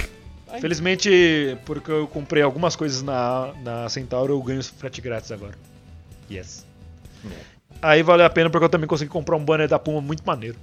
Felizmente, 0.60 1.58
porque 1.66 1.90
eu 1.90 2.06
comprei 2.06 2.42
algumas 2.42 2.76
coisas 2.76 3.02
na, 3.02 3.52
na 3.62 3.88
Centauro, 3.90 4.32
eu 4.32 4.42
ganho 4.42 4.62
frete 4.64 5.00
grátis 5.02 5.30
agora. 5.32 5.54
Yes. 6.30 6.64
É. 7.26 7.54
Aí 7.82 8.02
valeu 8.02 8.24
a 8.24 8.30
pena 8.30 8.48
porque 8.48 8.64
eu 8.64 8.68
também 8.68 8.86
consegui 8.88 9.10
comprar 9.10 9.36
um 9.36 9.44
banner 9.44 9.68
da 9.68 9.78
Puma 9.78 10.00
muito 10.00 10.24
maneiro. 10.24 10.56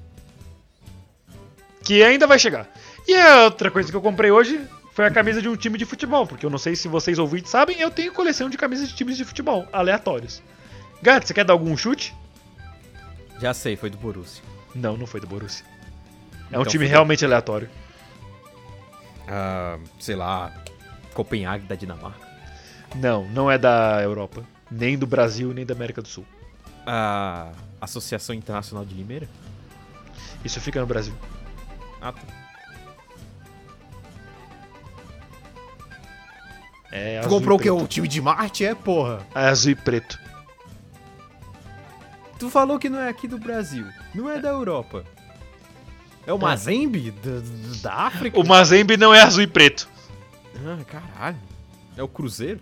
Que 1.83 2.03
ainda 2.03 2.27
vai 2.27 2.37
chegar. 2.39 2.67
E 3.07 3.15
a 3.15 3.45
outra 3.45 3.71
coisa 3.71 3.89
que 3.89 3.95
eu 3.97 4.01
comprei 4.01 4.29
hoje 4.31 4.61
foi 4.93 5.05
a 5.05 5.11
camisa 5.11 5.41
de 5.41 5.49
um 5.49 5.55
time 5.55 5.77
de 5.77 5.85
futebol, 5.85 6.27
porque 6.27 6.45
eu 6.45 6.49
não 6.49 6.57
sei 6.57 6.75
se 6.75 6.87
vocês 6.87 7.17
ouvintes 7.17 7.49
sabem, 7.51 7.79
eu 7.79 7.89
tenho 7.89 8.13
coleção 8.13 8.49
de 8.49 8.57
camisas 8.57 8.89
de 8.89 8.95
times 8.95 9.17
de 9.17 9.25
futebol, 9.25 9.65
aleatórios. 9.73 10.41
Gato, 11.01 11.27
você 11.27 11.33
quer 11.33 11.43
dar 11.45 11.53
algum 11.53 11.75
chute? 11.75 12.13
Já 13.39 13.53
sei, 13.53 13.75
foi 13.75 13.89
do 13.89 13.97
Borussia. 13.97 14.43
Não, 14.75 14.95
não 14.95 15.07
foi 15.07 15.19
do 15.19 15.25
Borussia. 15.27 15.65
É 16.51 16.57
um 16.57 16.61
Então 16.61 16.65
time 16.65 16.83
foi 16.85 16.89
do- 16.89 16.91
realmente 16.91 17.25
aleatório. 17.25 17.69
Ah, 19.27 19.77
sei 19.99 20.15
lá, 20.15 20.53
Copenhague 21.13 21.65
da 21.65 21.75
Dinamarca. 21.75 22.27
Não, 22.95 23.25
não 23.29 23.49
é 23.49 23.57
da 23.57 24.01
Europa. 24.03 24.43
Nem 24.69 24.97
do 24.97 25.07
Brasil, 25.07 25.53
nem 25.53 25.65
da 25.65 25.73
América 25.73 26.01
do 26.01 26.07
Sul. 26.07 26.25
A 26.85 27.51
Associação 27.79 28.35
Internacional 28.35 28.85
de 28.85 28.93
Limeira? 28.93 29.27
Isso 30.43 30.59
fica 30.59 30.79
no 30.79 30.85
Brasil. 30.85 31.13
Ah, 32.01 32.11
tá. 32.11 32.21
É 36.91 37.21
Tu 37.21 37.29
comprou 37.29 37.57
o 37.57 37.61
quê? 37.61 37.69
O 37.69 37.87
time 37.87 38.07
de 38.07 38.21
Marte? 38.21 38.65
É, 38.65 38.75
porra. 38.75 39.25
É 39.33 39.47
azul 39.47 39.71
e 39.71 39.75
preto. 39.75 40.19
Tu 42.37 42.49
falou 42.49 42.77
que 42.79 42.89
não 42.89 42.99
é 42.99 43.07
aqui 43.07 43.27
do 43.27 43.37
Brasil. 43.37 43.85
Não 44.13 44.29
é 44.29 44.39
da 44.39 44.49
Europa. 44.49 45.05
É 46.25 46.33
o 46.33 46.37
Mazembe? 46.39 47.11
Da, 47.11 47.31
da- 47.39 47.81
da 47.81 47.93
África? 48.07 48.39
O 48.39 48.45
Mazembe 48.45 48.97
não 48.97 49.13
é 49.13 49.21
azul 49.21 49.43
e 49.43 49.47
preto. 49.47 49.87
Ah, 50.65 50.83
caralho. 50.85 51.37
É 51.95 52.03
o 52.03 52.07
Cruzeiro? 52.07 52.59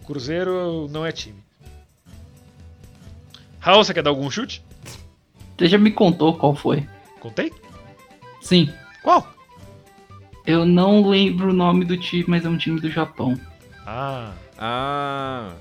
O 0.00 0.04
Cruzeiro 0.04 0.88
não 0.90 1.06
é 1.06 1.12
time. 1.12 1.42
Raul, 3.60 3.82
você 3.84 3.94
quer 3.94 4.02
dar 4.02 4.10
algum 4.10 4.30
chute? 4.30 4.62
Você 5.56 5.68
já 5.68 5.78
me 5.78 5.92
contou 5.92 6.36
qual 6.36 6.54
foi. 6.54 6.86
Contei? 7.20 7.52
Sim. 8.42 8.72
Qual? 9.02 9.26
Eu 10.44 10.66
não 10.66 11.08
lembro 11.08 11.50
o 11.50 11.52
nome 11.52 11.84
do 11.84 11.96
time, 11.96 12.24
mas 12.28 12.44
é 12.44 12.48
um 12.48 12.58
time 12.58 12.80
do 12.80 12.90
Japão. 12.90 13.38
Ah, 13.86 14.32
Ah. 14.58 15.52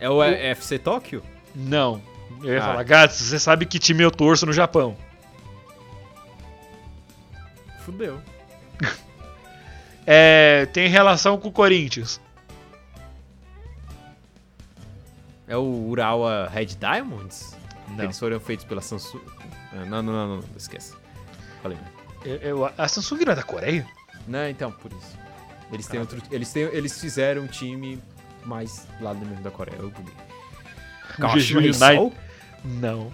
É 0.00 0.08
o 0.10 0.22
FC 0.22 0.78
Tóquio? 0.78 1.22
não. 1.54 2.02
Eu 2.42 2.54
ia 2.54 2.58
Ah. 2.58 2.66
falar, 2.66 2.82
Gats, 2.82 3.16
você 3.20 3.38
sabe 3.38 3.64
que 3.66 3.78
time 3.78 4.02
eu 4.02 4.10
torço 4.10 4.44
no 4.46 4.52
Japão? 4.52 4.96
Fudeu. 7.84 8.20
É, 10.04 10.66
tem 10.72 10.88
relação 10.88 11.38
com 11.38 11.46
o 11.48 11.52
Corinthians. 11.52 12.20
É 15.46 15.56
o 15.56 15.62
Urawa 15.88 16.48
Red 16.52 16.66
Diamonds? 16.76 17.56
Não. 17.88 18.04
Eles 18.04 18.18
foram 18.18 18.40
feitos 18.40 18.64
pela 18.64 18.80
Samsung. 18.80 19.20
Ah, 19.72 19.84
Não, 19.84 20.02
não, 20.02 20.12
não, 20.12 20.26
não, 20.28 20.36
não, 20.38 20.44
esquece. 20.56 20.94
Falei 21.62 21.78
merda. 21.78 21.92
Eu- 22.24 22.36
eu- 22.58 22.72
a 22.76 22.88
Samsung 22.88 23.24
não 23.24 23.32
é 23.32 23.36
da 23.36 23.42
Coreia? 23.42 23.86
Não, 24.26 24.48
então, 24.48 24.70
por 24.72 24.92
isso. 24.92 25.18
Eles 25.72 25.86
têm 25.86 26.00
outro. 26.00 26.20
Eles, 26.30 26.52
têm, 26.52 26.62
eles 26.64 27.00
fizeram 27.00 27.42
um 27.42 27.46
time 27.46 28.00
mais 28.44 28.86
lá 29.00 29.12
do 29.12 29.24
mesmo 29.24 29.42
da 29.42 29.50
Coreia. 29.50 29.78
Eu 29.78 29.90
buguei. 29.90 30.14
Jeju? 31.34 31.58
United? 31.58 32.12
Não. 32.64 33.12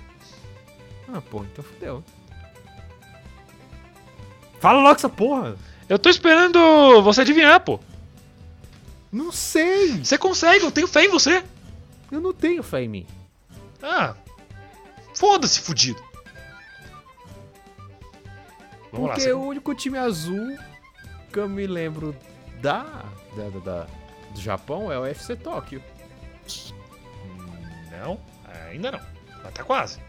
Ah, 1.13 1.21
porra, 1.21 1.47
então 1.51 1.65
fudeu. 1.65 2.05
Fala 4.61 4.81
logo 4.83 4.95
essa 4.97 5.09
porra! 5.09 5.57
Eu 5.89 5.99
tô 5.99 6.09
esperando 6.11 6.59
você 7.03 7.21
adivinhar, 7.23 7.61
pô. 7.61 7.79
Não 9.11 9.33
sei! 9.33 10.05
Você 10.05 10.19
consegue, 10.19 10.65
eu 10.65 10.71
tenho 10.71 10.87
fé 10.89 11.05
em 11.05 11.09
você. 11.09 11.43
Eu 12.11 12.21
não 12.21 12.33
tenho 12.35 12.63
fé 12.63 12.83
em 12.83 12.89
mim. 12.89 13.07
Ah. 13.83 14.15
Foda-se, 15.15 15.61
fudido. 15.61 16.03
Vamos 18.93 19.11
Porque 19.11 19.31
lá. 19.33 19.39
o 19.39 19.47
único 19.47 19.75
time 19.75 19.99
azul 19.99 20.57
que 21.33 21.39
eu 21.39 21.49
me 21.49 21.67
lembro 21.67 22.15
da, 22.61 22.83
da, 23.37 23.49
da- 23.51 23.61
da- 23.61 23.87
do 24.33 24.41
Japão 24.41 24.91
é 24.91 24.99
o 24.99 25.05
FC 25.07 25.37
Tóquio. 25.37 25.83
você- 26.47 26.73
Não, 27.91 28.19
ainda 28.71 28.93
não. 28.93 29.01
Mas 29.45 29.53
tá 29.55 29.63
quase. 29.65 30.01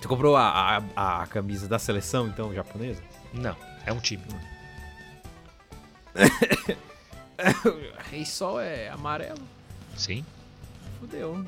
Você 0.00 0.06
comprou 0.08 0.36
a, 0.36 0.82
a, 0.94 1.22
a 1.22 1.26
camisa 1.26 1.66
da 1.66 1.78
seleção, 1.78 2.28
então, 2.28 2.54
japonesa? 2.54 3.02
Não, 3.32 3.56
é 3.84 3.92
um 3.92 3.98
time. 3.98 4.22
Rei 8.10 8.24
Sol 8.24 8.60
é 8.60 8.88
amarelo. 8.88 9.40
Sim. 9.96 10.24
Fudeu. 11.00 11.44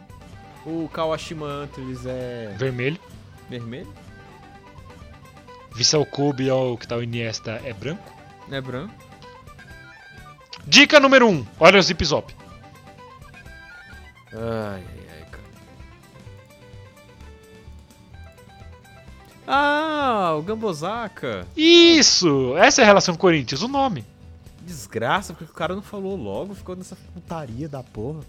O 0.67 0.89
Kawashima 0.93 1.47
Antlers 1.47 2.05
é 2.05 2.55
Vermelho. 2.59 2.99
vermelho, 3.49 3.93
Vissel 5.79 6.05
Kobe, 6.05 6.51
ó, 6.51 6.73
o 6.73 6.77
que 6.77 6.89
tá 6.89 6.97
o 6.97 7.03
Iniesta, 7.05 7.63
é 7.65 7.73
branco. 7.73 8.13
é 8.51 8.61
branco. 8.61 8.93
Dica 10.67 10.99
número 10.99 11.29
1. 11.29 11.31
Um, 11.31 11.47
olha 11.61 11.79
o 11.79 11.83
Zip 11.83 12.05
Zop. 12.05 12.35
Ai, 14.33 14.83
ai, 14.83 15.07
ai, 15.15 15.27
cara. 15.31 15.45
Ah, 19.47 20.35
o 20.37 20.43
Gambosaka. 20.43 21.47
Isso! 21.57 22.57
Essa 22.59 22.81
é 22.81 22.85
a 22.85 22.87
relação 22.89 23.15
com 23.15 23.19
o 23.19 23.21
Corinthians, 23.21 23.63
o 23.63 23.69
nome. 23.69 24.05
Desgraça, 24.63 25.33
porque 25.33 25.49
o 25.51 25.55
cara 25.55 25.77
não 25.77 25.83
falou 25.83 26.17
logo, 26.17 26.57
ficou 26.57 26.75
nessa 26.75 26.97
putaria 27.15 27.69
da 27.69 27.85
porra. 27.85 28.23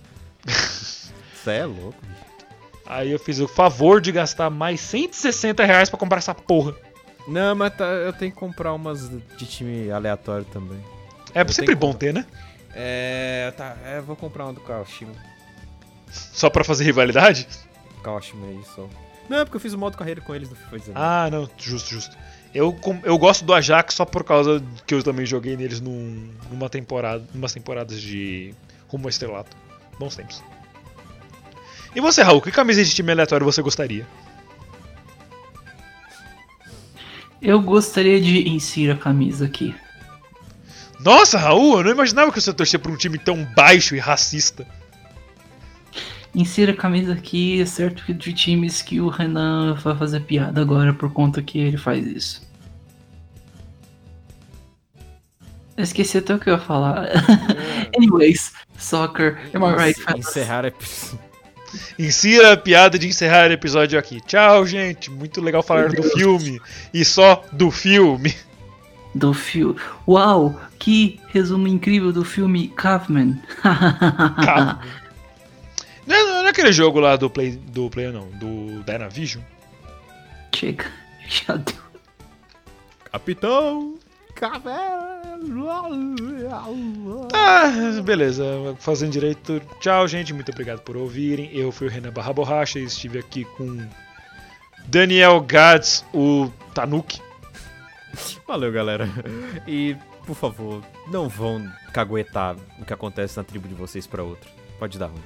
Você 0.46 1.52
é 1.52 1.66
louco, 1.66 1.98
bicho. 2.04 2.30
Aí 2.86 3.10
eu 3.10 3.18
fiz 3.18 3.40
o 3.40 3.48
favor 3.48 4.00
de 4.00 4.12
gastar 4.12 4.52
mais 4.52 4.80
160 4.82 5.66
reais 5.66 5.90
pra 5.90 5.98
comprar 5.98 6.20
essa 6.20 6.36
porra. 6.36 6.76
Não, 7.30 7.56
mas 7.56 7.76
tá- 7.76 7.86
eu 7.86 8.12
tenho 8.14 8.32
que 8.32 8.38
comprar 8.38 8.74
umas 8.74 9.10
de 9.10 9.46
time 9.46 9.92
aleatório 9.92 10.46
também. 10.46 10.80
É 11.34 11.42
Eu 11.42 11.48
sempre 11.50 11.56
tenho 11.56 11.68
que 11.68 11.76
bom 11.76 11.94
ter, 11.94 12.14
né? 12.14 12.26
É, 12.74 13.54
tá, 13.56 13.76
é, 13.86 14.02
vou 14.02 14.16
comprar 14.16 14.46
uma 14.46 14.54
do 14.54 14.62
Kawashima. 14.62 15.14
Só 16.12 16.50
pra 16.50 16.64
fazer 16.64 16.84
rivalidade? 16.86 17.48
Kawashima 18.04 18.48
aí 18.48 18.62
só. 18.76 18.88
Não, 19.30 19.38
é 19.40 19.46
porque 19.46 19.58
eu 19.58 19.62
fiz 19.62 19.74
o 19.74 19.78
modo 19.78 19.96
carreira 19.96 20.22
com 20.22 20.34
eles 20.34 20.50
no 20.50 20.56
FIFA 20.56 20.78
19. 20.80 20.94
Ah, 21.00 21.30
não, 21.32 21.48
justo, 21.58 21.92
justo. 21.92 22.18
Eu, 22.54 22.76
eu 23.04 23.18
gosto 23.20 23.46
do 23.46 23.54
Ajax 23.54 23.94
só 23.94 24.06
por 24.06 24.24
causa 24.24 24.64
que 24.88 24.96
eu 24.96 25.04
também 25.04 25.24
joguei 25.26 25.56
neles 25.56 25.80
num, 25.80 26.32
numa 26.50 26.68
temporada, 26.68 27.24
umas 27.34 27.54
temporadas 27.54 28.02
de 28.02 28.56
Rumo 28.88 29.06
ao 29.06 29.10
Estrelato. 29.10 29.56
Bons 30.00 30.16
tempos. 30.16 30.44
E 31.96 32.02
você, 32.02 32.24
Raul, 32.24 32.42
que 32.42 32.52
camisa 32.52 32.84
de 32.84 32.94
time 32.94 33.12
aleatório 33.12 33.46
você 33.46 33.62
gostaria? 33.62 34.08
Eu 37.42 37.62
gostaria 37.62 38.20
de 38.20 38.50
inserir 38.50 38.92
a 38.92 38.98
camisa 38.98 39.46
aqui. 39.46 39.74
Nossa, 41.00 41.38
Raul, 41.38 41.78
eu 41.78 41.84
não 41.86 41.92
imaginava 41.92 42.32
que 42.32 42.42
você 42.42 42.52
torcia 42.52 42.78
por 42.78 42.92
um 42.92 42.98
time 42.98 43.18
tão 43.18 43.46
baixo 43.56 43.96
e 43.96 44.00
racista. 44.00 44.68
Insira 46.36 46.74
a 46.74 46.76
camisa 46.76 47.14
aqui, 47.14 47.62
é 47.62 47.66
certo 47.66 48.06
que 48.06 48.14
de 48.14 48.34
times 48.34 48.82
que 48.82 49.00
o 49.00 49.08
Renan 49.08 49.74
vai 49.76 49.96
fazer 49.96 50.20
piada 50.22 50.62
agora 50.62 50.94
por 50.94 51.12
conta 51.12 51.42
que 51.42 51.58
ele 51.58 51.78
faz 51.78 52.06
isso. 52.06 52.50
Eu 55.76 55.84
esqueci 55.84 56.18
até 56.18 56.36
o 56.36 56.40
que 56.40 56.50
eu 56.50 56.56
ia 56.56 56.60
falar. 56.60 57.08
Anyways, 57.98 58.52
soccer, 58.78 59.40
am 59.54 59.64
I 59.64 59.76
right? 59.76 60.18
Encerrar 60.18 60.66
episódio. 60.66 61.29
Insira 61.98 62.54
a 62.54 62.58
piada 62.58 62.98
de 62.98 63.08
encerrar 63.08 63.50
o 63.50 63.54
episódio 63.54 64.00
aqui. 64.00 64.22
Tchau, 64.22 64.66
gente. 64.66 65.10
Muito 65.12 65.42
legal 65.42 65.64
falar 65.64 65.90
do 65.90 66.04
filme. 66.04 66.62
E 66.94 67.04
só 67.06 67.44
do 67.52 67.72
filme. 67.72 68.36
Do 69.14 69.34
filme. 69.34 69.76
Uau, 70.08 70.60
que 70.78 71.20
resumo 71.30 71.68
incrível 71.68 72.12
do 72.12 72.24
filme 72.24 72.70
Kaufman. 72.70 73.40
Calma. 74.44 74.82
Não 76.10 76.16
é, 76.16 76.24
não 76.24 76.48
é 76.48 76.50
aquele 76.50 76.74
jogo 76.74 77.00
lá 77.00 77.16
do 77.16 77.30
Play. 77.30 77.52
Do 77.52 77.88
Play 77.88 78.12
não, 78.12 78.32
do 78.32 78.82
Dynavision? 78.84 79.44
Chega, 80.56 80.92
já 81.30 81.56
deu. 81.56 81.76
Capitão 83.12 83.94
Caverna. 84.34 85.19
Ah, 87.34 88.02
beleza. 88.04 88.44
Fazendo 88.80 89.12
direito. 89.12 89.62
Tchau, 89.80 90.08
gente. 90.08 90.34
Muito 90.34 90.52
obrigado 90.52 90.82
por 90.82 90.98
ouvirem. 90.98 91.50
Eu 91.56 91.72
fui 91.72 91.88
o 91.88 91.90
Renan 91.90 92.12
Barra 92.12 92.34
Borracha 92.34 92.80
e 92.80 92.84
estive 92.84 93.20
aqui 93.20 93.46
com 93.46 93.88
Daniel 94.88 95.40
Gads, 95.42 96.04
o 96.14 96.52
Tanuki. 96.74 97.22
Valeu, 98.48 98.72
galera. 98.72 99.08
E, 99.68 99.96
por 100.26 100.36
favor, 100.36 100.84
não 101.12 101.30
vão 101.30 101.72
caguetar 101.94 102.56
o 102.80 102.86
que 102.86 102.94
acontece 102.94 103.38
na 103.38 103.44
tribo 103.44 103.68
de 103.68 103.76
vocês 103.76 104.08
pra 104.08 104.24
outra. 104.24 104.50
Pode 104.80 104.98
dar 104.98 105.08
ruim. 105.08 105.22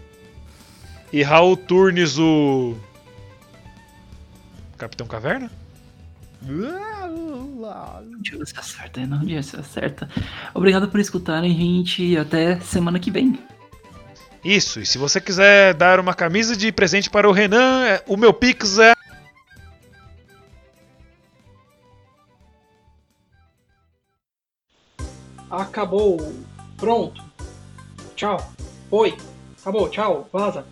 E 1.11 1.21
Raul 1.21 1.55
Turnes, 1.55 2.17
o. 2.17 2.75
Capitão 4.77 5.07
Caverna? 5.07 5.49
Deixa 8.19 8.35
eu 8.35 8.39
ver 8.39 8.47
se 8.47 8.59
acerta, 8.59 9.05
não, 9.05 9.19
deixa 9.19 9.33
eu 9.33 9.35
ver 9.37 9.43
se 9.43 9.55
acerta. 9.57 10.09
Obrigado 10.53 10.87
por 10.89 10.99
escutarem, 10.99 11.55
gente, 11.55 12.17
até 12.17 12.59
semana 12.59 12.99
que 12.99 13.11
vem. 13.11 13.39
Isso, 14.43 14.81
e 14.81 14.85
se 14.85 14.97
você 14.97 15.21
quiser 15.21 15.73
dar 15.73 15.99
uma 15.99 16.13
camisa 16.13 16.55
de 16.55 16.71
presente 16.71 17.09
para 17.09 17.29
o 17.29 17.31
Renan, 17.31 17.85
é- 17.85 18.03
o 18.07 18.17
meu 18.17 18.33
Pix 18.33 18.77
é. 18.77 18.93
Acabou. 25.49 26.33
Pronto. 26.77 27.23
Tchau. 28.15 28.53
Oi. 28.91 29.15
Acabou. 29.61 29.89
Tchau. 29.89 30.27
Vaza. 30.31 30.65